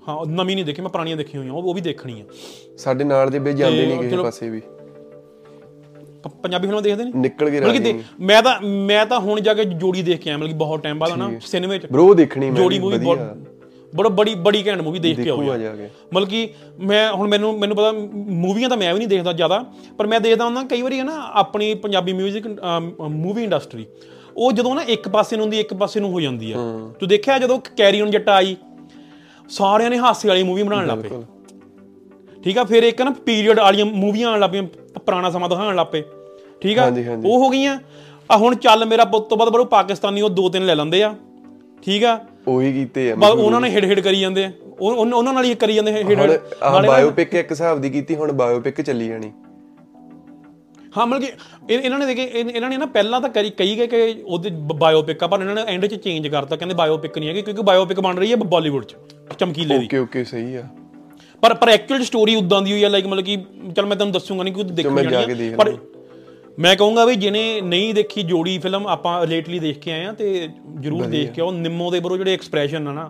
[0.08, 2.24] ਹਾਂ ਨਵੀਂ ਨਹੀਂ ਦੇਖੀ ਮੈਂ ਪੁਰਾਣੀਆਂ ਦੇਖੀ ਹੋਈਆਂ ਉਹ ਵੀ ਦੇਖਣੀ ਆ।
[2.78, 4.62] ਸਾਡੇ ਨਾਲ ਦੇ ਬਈ ਜਾਂਦੇ ਨਹੀਂ ਕਿਸੇ ਪਾਸੇ ਵੀ।
[6.42, 7.14] ਪੰਜਾਬੀ ਫਿਲਮਾਂ ਦੇਖਦੇ ਨਹੀਂ?
[7.14, 10.50] ਨਿਕਲ ਕੇ ਰਹਿੰਦੇ ਮੈਂ ਤਾਂ ਮੈਂ ਤਾਂ ਹੁਣ ਜਾ ਕੇ ਜੋੜੀ ਦੇਖ ਕੇ ਆਇਆ ਮਤਲਬ
[10.50, 12.98] ਕਿ ਬਹੁਤ ਟਾਈਮ ਬਾਅਦ ਨਾ ਸਿਨੇਮੇ ਚ। ਬ్రో ਦੇਖਣੀ ਮੈਂ ਜੋੜੀ ਮੂਵੀ
[13.94, 16.48] ਬੜਾ ਬੜੀ ਬੜੀ ਘੈਂਟ ਮੂਵੀ ਦੇਖ ਕੇ ਆਇਆ ਮਤਲਬ ਕਿ
[16.80, 19.64] ਮੈਂ ਹੁਣ ਮੈਨੂੰ ਮੈਨੂੰ ਪਤਾ ਮੂਵੀਆਂ ਤਾਂ ਮੈਂ ਵੀ ਨਹੀਂ ਦੇਖਦਾ ਜ਼ਿਆਦਾ
[19.98, 22.48] ਪਰ ਮੈਂ ਦੇਖਦਾ ਹੁੰਦਾ ਕਈ ਵਾਰੀ ਹੈ ਨਾ ਆਪਣੀ ਪੰਜਾਬੀ 뮤직
[23.08, 23.86] ਮੂਵੀ ਇੰਡਸਟਰੀ
[24.38, 26.56] ਉਹ ਜਦੋਂ ਨਾ ਇੱਕ ਪਾਸੇ ਨੂੰ ਹੁੰਦੀ ਇੱਕ ਪਾਸੇ ਨੂੰ ਹੋ ਜਾਂਦੀ ਆ।
[27.00, 28.56] ਤੂੰ ਦੇਖਿਆ ਜਦੋਂ ਕੈਰੀ ਔਨ ਜੱਟਾ ਆਈ
[29.48, 31.08] ਸਾਰਿਆਂ ਨੇ ਹਾਸੇ ਵਾਲੀ ਮੂਵੀ ਬਣਾਉਣ ਲੱਗ ਪਏ।
[32.44, 34.62] ਠੀਕ ਆ ਫਿਰ ਇੱਕ ਨਾ ਪੀਰੀਅਡ ਵਾਲੀਆਂ ਮੂਵੀਆਂ ਆਉਣ ਲੱਗ ਪਈਆਂ
[34.98, 36.02] ਪੁਰਾਣਾ ਸਮਾਂ ਦਿਖਾਉਣ ਲੱਗ ਪਏ।
[36.60, 36.92] ਠੀਕ ਆ।
[37.24, 37.78] ਉਹ ਹੋ ਗਈਆਂ।
[38.32, 41.14] ਆ ਹੁਣ ਚੱਲ ਮੇਰਾ ਪੁੱਤ ਤੋਂ ਬਾਅਦ ਬਰੋ ਪਾਕਿਸਤਾਨੀ ਉਹ ਦੋ ਤਿੰਨ ਲੈ ਲੈਂਦੇ ਆ।
[41.82, 42.20] ਠੀਕ ਆ?
[42.48, 45.54] ਉਹੀ ਕੀਤੇ ਆ ਬਸ ਉਹਨਾਂ ਨੇ ਹਿੱਡ ਹਿੱਡ ਕਰੀ ਜਾਂਦੇ ਆ। ਉਹ- ਉਹਨਾਂ ਨਾਲ ਹੀ
[45.54, 49.32] ਕਰੀ ਜਾਂਦੇ ਹਿੱਡ ਆਹ ਬਾਇਓਪਿਕ ਇੱਕ ਹਿਸਾਬ ਦੀ ਕੀਤੀ ਹੁਣ ਬਾਇਓਪਿਕ ਚੱਲੀ ਜਾਣੀ।
[50.96, 51.32] ਹਾਂ ਮਤਲਬ ਕਿ
[51.70, 54.50] ਇਹ- ਇਹਨਾਂ ਨੇ ਦੇਖੇ ਇਹ- ਇਹਨਾਂ ਨੇ ਨਾ ਪਹਿਲਾਂ ਤਾਂ ਕਰੀ ਕਈ ਗਏ ਕਿ ਉਹਦੇ
[54.74, 58.00] ਬਾਇਓਪਿਕ ਆ ਪਰ ਇਹਨਾਂ ਨੇ ਐਂਡ 'ਚ ਚੇਂਜ ਕਰਤਾ ਕਹਿੰਦੇ ਬਾਇਓਪਿਕ ਨਹੀਂ ਹੈਗੀ ਕਿਉਂਕਿ ਬਾਇਓਪਿਕ
[58.00, 58.96] ਬਣ ਰਹੀ ਹੈ ਬਾਲੀਵੁੱਡ 'ਚ
[59.38, 60.62] ਚਮਕੀਲੇ ਦੀ। ਓਕੇ ਓਕੇ ਸਹੀ ਆ।
[61.42, 63.36] ਪਰ ਪਰ ਐਕਚੁਅਲ ਸਟੋਰੀ ਉਦਾਂ ਦੀ ਹੋਈ ਹੈ ਲਾਈਕ ਮਤਲਬ ਕਿ
[63.76, 65.76] ਚਲ ਮੈਂ ਤੁਹਾਨੂੰ ਦੱਸੂਗਾ ਨਹੀਂ ਕਿ ਉਹ ਦੇਖਣ ਜਾਣੀ ਆ, ਪਰ
[66.58, 70.48] ਮੈਂ ਕਹੂੰਗਾ ਵੀ ਜਿਹਨੇ ਨਹੀਂ ਦੇਖੀ ਜੋੜੀ ਫਿਲਮ ਆਪਾਂ ਲੇਟਲੀ ਦੇਖ ਕੇ ਆਏ ਆ ਤੇ
[70.80, 73.08] ਜਰੂਰ ਦੇਖ ਕੇ ਆਓ। ਨਿੰਮੋ ਦੇ ਬਰੋ ਜਿਹੜੇ ਐਕਸਪ੍ਰੈਸ਼ਨ ਆ ਨਾ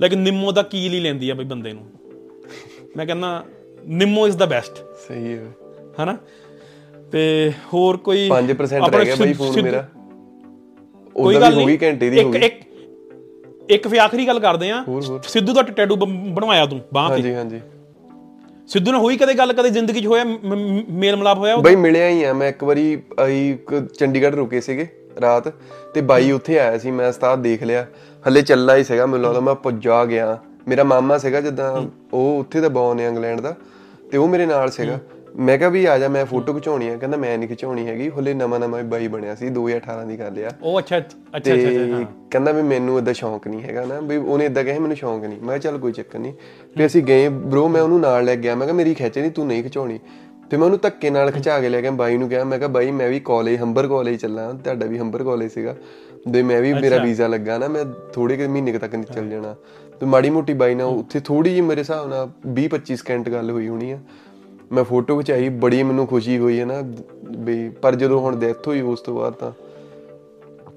[0.00, 1.82] ਲਾਈਕ ਨਿੰਮੋ ਦਾ ਕੀ ਲਈ ਲੈਂਦੀ ਆ ਬਈ ਬੰਦੇ ਨੂੰ?
[2.96, 3.44] ਮੈਂ ਕਹਿੰਦਾ
[3.86, 5.50] ਨਿੰਮੋ ਇਜ਼ ਦਾ ਬੈਸਟ ਸਹੀ ਹੈ
[6.02, 6.16] ਹਨਾ?
[7.12, 7.22] ਤੇ
[7.72, 9.84] ਹੋਰ ਕੋਈ 5% ਆਪਣਾ ਰਹਿ ਗਿਆ ਬਈ ਫੋਨ ਮੇਰਾ।
[11.16, 12.60] ਕੋਈ ਗੱਲ ਨਹੀਂ। ਘੰਟੇ ਦੀ ਹੋ ਗਈ। ਇੱਕ
[13.70, 14.84] ਇੱਕ ਫਿਰ ਆਖਰੀ ਗੱਲ ਕਰਦੇ ਆ
[15.26, 17.60] ਸਿੱਧੂ ਦਾ ਟੈਟੂ ਬਣਵਾਇਆ ਤੂੰ ਬਾਹ ਤੇ। ਹਾਂਜੀ ਹਾਂਜੀ।
[18.70, 22.22] ਸਿੱਧੂ ਨਾਲ ਹੋਈ ਕਦੇ ਗੱਲ ਕਦੇ ਜ਼ਿੰਦਗੀ 'ਚ ਹੋਇਆ ਮੇਲ ਮਲਾਪ ਹੋਇਆ ਬਈ ਮਿਲਿਆ ਹੀ
[22.24, 23.56] ਆ ਮੈਂ ਇੱਕ ਵਾਰੀ ਅਸੀਂ
[23.98, 24.86] ਚੰਡੀਗੜ੍ਹ ਰੁਕੇ ਸੀਗੇ
[25.20, 25.48] ਰਾਤ
[25.94, 27.86] ਤੇ ਬਾਈ ਉੱਥੇ ਆਇਆ ਸੀ ਮੈਂ ਉਸਤਾਦ ਦੇਖ ਲਿਆ।
[28.24, 30.38] ਹੱਲੇ ਚੱਲਾ ਹੀ ਸੀਗਾ ਮੈਨੂੰ ਲੱਗਦਾ ਮੈਂ ਪੁੱਜਾ ਗਿਆ।
[30.68, 31.70] ਮੇਰਾ ਮਾਮਾ ਸੀਗਾ ਜਿੱਦਾਂ
[32.12, 33.54] ਉਹ ਉੱਥੇ ਦਾ ਬੌਨ ਹੈ ਇੰਗਲੈਂਡ ਦਾ
[34.12, 34.98] ਤੇ ਉਹ ਮੇਰੇ ਨਾਲ ਸੀਗਾ।
[35.36, 38.34] ਮੈਂ ਕਿਹਾ ਵੀ ਆ ਜਾ ਮੈਂ ਫੋਟੋ ਖਿਚਾਉਣੀ ਆ। ਕਹਿੰਦਾ ਮੈਂ ਨਹੀਂ ਖਿਚਾਉਣੀ ਹੈਗੀ। ਹੱਲੇ
[38.34, 42.04] ਨਵਾਂ ਨਵਾਂ ਬਾਈ ਬਣਿਆ ਸੀ 2018 ਦੀ ਗੱਲ ਆ। ਉਹ ਅੱਛਾ ਅੱਛਾ ਤੇ ਅੱਛਾ ਹਾਂ।
[42.30, 45.40] ਕਹਿੰਦਾ ਵੀ ਮੈਨੂੰ ਇਦਾਂ ਸ਼ੌਂਕ ਨਹੀਂ ਹੈਗਾ ਨਾ। ਵੀ ਉਹਨੇ ਇਦਾਂ ਕਿਹਾ ਮੈਨੂੰ ਸ਼ੌਂਕ ਨਹੀਂ
[45.40, 46.32] ਮੈਂ ਚੱਲ ਕੋਈ ਚੱਕਰ ਨਹੀਂ
[46.74, 49.46] ਫਿਰ ਅਸੀਂ ਗਏ ਬ్రో ਮੈਂ ਉਹਨੂੰ ਨਾਲ ਲੈ ਗਿਆ। ਮੈਂ ਕਿਹਾ ਮੇਰੀ ਖਿੱਚ ਨਹੀਂ ਤੂੰ
[49.46, 49.98] ਨਹੀਂ ਖਿਚਾਉਣੀ।
[50.50, 52.90] ਤੇ ਮੈਂ ਉਹਨੂੰ ਧੱਕੇ ਨਾਲ ਖਿਚਾ ਕੇ ਲੈ ਗਿਆ। ਬਾਈ ਨੂੰ ਕਿਹਾ ਮੈਂ ਕਿਹਾ ਬਾਈ
[52.90, 55.76] ਮੈਂ ਵੀ ਕਾਲਜ ਹੰਬਰ ਕਾਲਜ ਚੱਲਾਂ। ਤੁਹਾਡਾ ਵੀ ਹੰਬਰ ਕਾਲਜ ਸੀਗਾ।
[56.34, 59.54] ਤੇ ਮੈਂ ਵੀ ਮੇਰਾ ਵੀਜ਼ਾ ਲੱਗਾ ਨਾ। ਮੈਂ ਥੋੜੇ ਕਿ ਮਹੀਨੇ ਤੱਕ ਨਹੀਂ ਚੱਲ ਜਾਣਾ।
[60.00, 63.50] ਤੇ ਮਾੜੀ ਮੋਟੀ ਬਾਈ ਨਾਲ ਉੱਥੇ ਥੋੜੀ ਜਿਹੀ ਮੇਰੇ ਹਿਸਾਬ ਨਾਲ 20 25 ਸਕਿੰਟ ਗੱਲ
[63.50, 63.98] ਹੋਈ ਹੋਣੀ ਆ।
[64.72, 66.74] ਮੈਂ ਫੋਟੋ ਖਿਚਾਈ ਬੜੀ ਮੈਨੂੰ ਖੁਸ਼ੀ ਹੋਈ ਹੈ ਨਾ
[67.38, 69.52] ਵੀ ਪਰ ਜਦੋਂ ਹੁਣ ਡੈਥ ਹੋਈ ਉਸ ਤੋਂ ਬਾਅਦ ਤਾਂ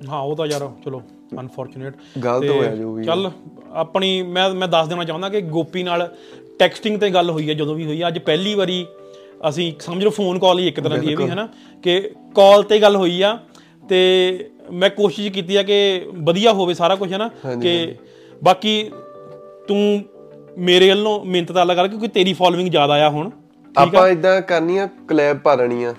[0.10, 1.02] ਹਾਂ ਉਹ ਤਾਂ ਯਾਰ ਚਲੋ
[1.40, 1.94] ਅਨਫੋਰਚੂਨੇਟ
[2.24, 3.32] ਗਲਤ ਹੋਇਆ ਜੋ ਵੀ ਚੱਲ
[3.74, 6.10] ਆਪਣੀ ਮੈਂ ਮੈਂ ਦੱਸ ਦੇਣਾ ਚਾਹੁੰਦਾ ਕਿ ਗੋਪੀ ਨਾਲ
[6.60, 8.86] ਟੈਕਸਟਿੰਗ ਤੇ ਗੱਲ ਹੋਈ ਹੈ ਜਦੋਂ ਵੀ ਹੋਈ ਹੈ। ਅੱਜ ਪਹਿਲੀ ਵਾਰੀ
[9.50, 11.48] ਅਸੀਂ ਸਮਝ ਲਓ ਫੋਨ ਕਾਲ ਹੀ ਇੱਕ ਤਰ੍ਹਾਂ ਦੀ ਇਹ ਵੀ ਹੈ ਨਾ
[11.84, 13.38] ਕਿ ਕਾਲ ਤੇ ਗੱਲ ਹੋਈ ਆ
[13.90, 14.00] ਤੇ
[14.72, 17.30] ਮੈਂ ਕੋਸ਼ਿਸ਼ ਕੀਤੀ ਆ ਕਿ ਵਧੀਆ ਹੋਵੇ ਸਾਰਾ ਕੁਝ ਹੈ ਨਾ
[17.62, 17.96] ਕਿ
[18.44, 18.92] ਬਾਕੀ
[19.68, 20.04] ਤੂੰ
[20.58, 23.30] ਮੇਰੇ ਵੱਲੋਂ ਮਿਹਨਤ ਤਾਂ ਲਗਾ ਕਿਉਂਕਿ ਤੇਰੀ ਫੋਲੋਇੰਗ ਜ਼ਿਆਦਾ ਆ ਹੁਣ।
[23.78, 25.94] ਆਪਾਂ ਇਦਾਂ ਕਰਨੀ ਆ ਕਲੈਬ ਪਾ ਲੈਣੀ ਆ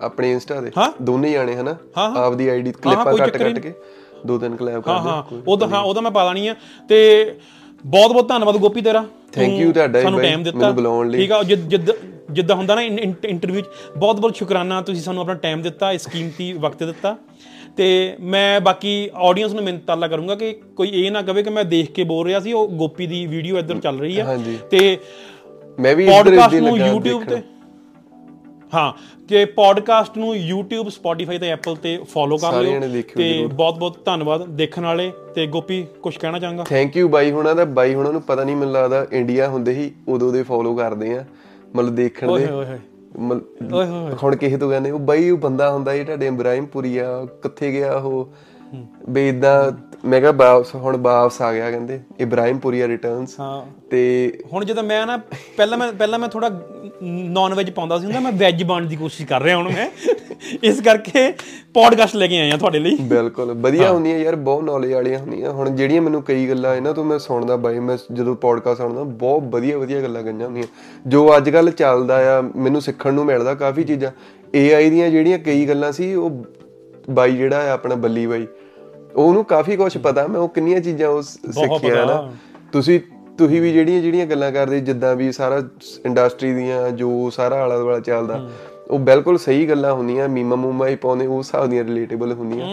[0.00, 1.76] ਆਪਣੇ ਇੰਸਟਾ ਹਾਂ। ਦੋਨੇ ਜਾਣੇ ਹਨਾ?
[1.96, 3.72] ਆਪਦੀ ਆਈਡੀ ਕਲਿੱਪਾਂ ਕੱਟ ਕੱਟ ਕੇ
[4.26, 6.54] ਦੋ ਤਿੰਨ ਕਲੈਬ ਕਰ ਹਾਂ। ਹਾਂ ਉਹਦਾ ਹਾਂ ਉਹਦਾ ਮੈਂ ਪਾ ਲੈਣੀ ਆ।
[6.88, 6.98] ਤੇ
[7.86, 11.32] ਬਹੁਤ ਬਹੁਤ ਧੰਨਵਾਦ ਗੋਪੀ ਤੇਰਾ। ਤੂੰ you ਤੁਹਾਡਾ ਸਾਨੂੰ ਟਾਈਮ ਦਿੱਤਾ। ਮੈਨੂੰ ਬੁਲਾਉਣ ਲਈ। ਠੀਕ
[11.32, 11.90] ਆ ਜਿੱਦ ਜਿੱਦ
[12.30, 16.52] ਜਿੱਦਾਂ ਹੁੰਦਾ ਨਾ ਇੰਟਰਵਿਊ 'ਚ ਬਹੁਤ ਬਹੁਤ ਸ਼ੁਕਰਾਨਾ ਤੁਸੀਂ ਸਾਨੂੰ ਆਪਣਾ ਟਾਈਮ ਦਿੱਤਾ ਇਸ ਕੀਮਤੀ
[16.52, 17.16] ਵਕਤ ਦਿੱਤਾ।
[17.76, 21.64] ਤੇ ਮੈਂ ਬਾਕੀ ਆਡੀਅנס ਨੂੰ ਮਿਹਨਤ ਤਾਲਾ ਕਰੂੰਗਾ ਕਿ ਕੋਈ ਇਹ ਨਾ ਕਵੇ ਕਿ ਮੈਂ
[21.64, 24.38] ਦੇਖ ਕੇ ਬੋਲ ਰਿਹਾ ਸੀ ਉਹ ਗੋਪੀ ਦੀ ਵੀਡੀਓ ਇੱਧਰ ਚੱਲ ਰਹੀ ਆ।
[24.70, 24.98] ਤੇ
[25.80, 27.42] ਮੈਂ ਵੀ ਪੋਡਕਾਸਟ ਨੂੰ YouTube ਤੇ।
[28.74, 28.92] ਹਾਂ
[29.26, 34.46] ਕਿ ਪੋਡਕਾਸਟ ਨੂੰ YouTube Spotify ਤੇ Apple ਤੇ ਫੋਲੋ ਕਰ ਲਿਓ ਤੇ ਬਹੁਤ ਬਹੁਤ ਧੰਨਵਾਦ
[34.46, 36.64] ਦੇਖਣ ਵਾਲੇ ਤੇ ਗੋਪੀ ਕੁਝ ਕਹਿਣਾ ਚਾਹਾਂਗਾ?
[36.64, 39.92] ਥੈਂਕ ਯੂ ਬਾਈ ਹੁਣਾਂ ਦਾ। ਬਾਈ ਹੁਣਾਂ ਨੂੰ ਪਤਾ ਨਹੀਂ ਮੈਨੂੰ ਲੱਗਦਾ ਇੰਡੀਆ ਹੁੰਦੇ ਹੀ
[40.08, 41.24] ਉਦੋਂ ਦੇ ਫੋਲੋ ਕਰਦੇ ਆ।
[41.74, 42.46] ਮਤਲਬ ਦੇਖਣ ਦੇ।
[44.22, 47.92] ਹੁਣ ਕਿਸੇ ਤੋਂ ਕਹਿੰਦੇ ਉਹ ਬਾਈ ਉਹ ਬੰਦਾ ਹੁੰਦਾ ਇਹ ਤੁਹਾਡੇ ਇਬਰਾਹਿਮਪੁਰੀ ਆ ਕਿੱਥੇ ਗਿਆ
[47.92, 48.32] ਉਹ?
[49.08, 49.72] ਬਈ ਇਦਾਂ
[50.06, 55.06] ਮੈਂ ਕਿਹਾ ਵਾਪਸ ਹੁਣ ਵਾਪਸ ਆ ਗਿਆ ਕਹਿੰਦੇ ਇਬਰਾਹਿਮਪੁਰੀਆ ਰਿਟਰਨਸ ਹਾਂ। ਤੇ ਹੁਣ ਜਦੋਂ ਮੈਂ
[55.06, 55.16] ਨਾ
[55.56, 56.50] ਪਹਿਲਾਂ ਮੈਂ ਪਹਿਲਾਂ ਮੈਂ ਥੋੜਾ
[57.02, 59.90] ਨਾਨ ਵੈਜ ਪਾਉਂਦਾ ਸੀ ਹੁੰਦਾ ਮੈਂ ਵੈਜ ਬਣਨ ਦੀ ਕੋਸ਼ਿਸ਼ ਕਰ ਰਿਹਾ ਹੁਣ ਮੈਂ।
[60.62, 61.32] ਇਸ ਕਰਕੇ
[61.74, 65.50] ਪੋਡਕਾਸਟ ਲੈ ਕੇ ਆਏ ਆ ਤੁਹਾਡੇ ਲਈ। ਬਿਲਕੁਲ ਵਧੀਆ ਹੁੰਦੀਆਂ ਯਾਰ ਬਹੁਤ ਨੌਲੇਜ ਵਾਲੀਆਂ ਹੁੰਦੀਆਂ।
[65.50, 69.42] ਹੁਣ ਜਿਹੜੀਆਂ ਮੈਨੂੰ ਕਈ ਗੱਲਾਂ ਇਹਨਾਂ ਤੋਂ ਮੈਂ ਸੁਣਦਾ ਬਾਈ ਮੈਂ ਜਦੋਂ ਪੋਡਕਾਸਟ ਸੁਣਦਾ ਬਹੁਤ
[69.42, 70.66] ਵਧੀਆ ਵਧੀਆ ਗੱਲਾਂ ਗਈਆਂ ਹੁੰਦੀਆਂ।
[71.06, 74.10] ਜੋ ਅੱਜ ਕੱਲ ਚੱਲਦਾ ਆ ਮੈਨੂੰ ਸਿੱਖਣ ਨੂੰ ਮਿਲਦਾ ਕਾਫੀ ਚੀਜ਼ਾਂ।
[74.56, 76.44] AI ਦੀਆਂ ਜਿਹੜੀਆਂ ਕਈ ਗੱਲਾਂ ਸੀ ਉਹ
[77.10, 78.46] ਬਾਈ ਜਿਹੜਾ ਆ ਆਪਣਾ ਬੱਲੀ ਬਾਈ
[79.16, 82.32] ਉਹਨੂੰ ਕਾਫੀ ਕੁਝ ਪਤਾ ਮੈਂ ਉਹ ਕਿੰਨੀਆਂ ਚੀਜ਼ਾਂ ਉਹ ਸ- ਸਿੱਖਿਆ ਨਾ
[82.72, 83.00] ਤੁਸੀਂ
[83.38, 85.62] ਤੁਸੀਂ ਵੀ ਜਿਹੜੀਆਂ ਜਿਹੜੀਆਂ ਗੱਲਾਂ ਕਰਦੇ ਜਿੱਦਾਂ ਵੀ ਸਾਰਾ
[86.06, 88.48] ਇੰਡਸਟਰੀ ਦੀਆਂ ਜੋ ਸਾਰਾ ਆਲਾ ਦੁਆਲਾ ਚੱਲਦਾ
[88.90, 92.66] ਉਹ ਬਿਲਕੁਲ ਸਹੀ ਗੱਲਾਂ ਹੁੰਦੀਆਂ ਮੀਮਾ ਮੂਮਾ ਹੀ ਪਾਉਂਦੇ ਉਸ ਹਿਸਾਬ ਦੀਆਂ ਰਿਲੇਟੇਬਲ ਹੁੰਦੀਆਂ।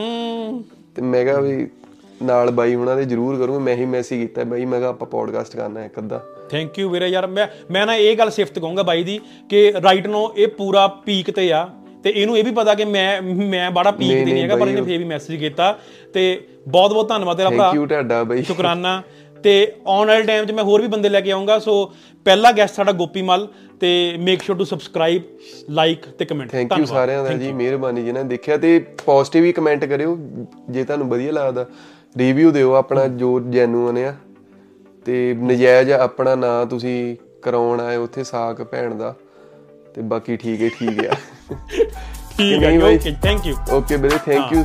[0.96, 1.68] ਤੇ ਮੈਂ ਕਿਹਾ ਵੀ
[2.24, 5.56] ਨਾਲ ਬਾਈ ਹੁਣਾਂ ਦੇ ਜ਼ਰੂਰ ਕਰੂੰ ਮੈਂ ਹੀ ਮੈਸੇਜ ਕੀਤਾ ਬਾਈ ਮੈਂ ਕਿਹਾ ਆਪਾਂ ਪੋਡਕਾਸਟ
[5.56, 9.04] ਕਰਨਾ ਇੱਕ ਅੱਧਾ। ਥੈਂਕ ਯੂ ਵੀਰੇ ਯਾਰ ਮੈਂ ਮੈਂ ਨਾ ਇਹ ਗੱਲ ਸਿਫਤ ਕਹੂੰਗਾ ਬਾਈ
[9.04, 9.20] ਦੀ
[9.50, 11.68] ਕਿ ਰਾਈਟ ਨੂੰ ਇਹ ਪੂਰਾ ਪੀਕ ਤੇ ਆ
[12.04, 14.82] ਤੇ ਇਹਨੂੰ ਇਹ ਵੀ ਪਤਾ ਕਿ ਮੈਂ ਮੈਂ ਬੜਾ ਪੀਕ ਤੇ ਨਹੀਂ ਹੈਗਾ ਪਰ ਇਹਨੇ
[14.82, 15.78] ਫੇਰ ਵੀ ਮੈਸੇਜ ਕੀਤਾ।
[16.14, 19.02] ਤੇ ਬਹੁਤ ਬਹੁਤ ਧੰਨਵਾਦ ਤੇਰਾ ਭਰਾ। ਥੈਂਕ ਯੂ ਤੁਹਾਡਾ ਬਾਈ। ਸ਼ੁਕਰਾਨਾ।
[19.44, 21.74] ਤੇ ਆਉਣ ਵਾਲੇ ਟਾਈਮ 'ਚ ਮੈਂ ਹੋਰ ਵੀ ਬੰਦੇ ਲੈ ਕੇ ਆਉਂਗਾ ਸੋ
[22.26, 23.48] ਪਹਿਲਾ ਗੈਸਟ ਸਾਡਾ ਗੋਪੀ ਮਲ
[23.80, 23.90] ਤੇ
[24.20, 25.22] make sure to subscribe
[25.70, 29.52] like ਤੇ ਕਮੈਂਟ ਥੈਂਕ ਯੂ ਸਾਰਿਆਂ ਦਾ ਜੀ ਮਿਹਰਬਾਨੀ ਜਿਨ੍ਹਾਂ ਨੇ ਦੇਖਿਆ ਤੇ ਪੋਜ਼ਿਟਿਵ ਹੀ
[29.52, 30.18] ਕਮੈਂਟ ਕਰਿਓ
[30.70, 31.66] ਜੇ ਤੁਹਾਨੂੰ ਵਧੀਆ ਲੱਗਦਾ
[32.18, 34.14] ਰਿਵਿਊ ਦਿਓ ਆਪਣਾ ਜੋ ਜੈਨੂਅਨ ਆ।
[35.06, 39.16] ਤੇ ਨਜਾਇਜ਼ ਆਪਣਾ ਨਾਂ ਤੁਸੀਂ ਕਰਾਉਣ ਆਏ ਉੱਥੇ ਸਾਕ ਭੈਣ ਦਾ।
[39.96, 41.16] ਤੇ ਬਾਕੀ ਠੀਕ ਹੈ ਠੀਕ ਆ
[42.38, 42.78] ਠੀਕ ਹੈ?
[42.86, 44.64] ਓਕੇ ਥੈਂਕ ਯੂ ਓਕੇ ਵੀਰੇ ਥੈਂਕ ਯੂ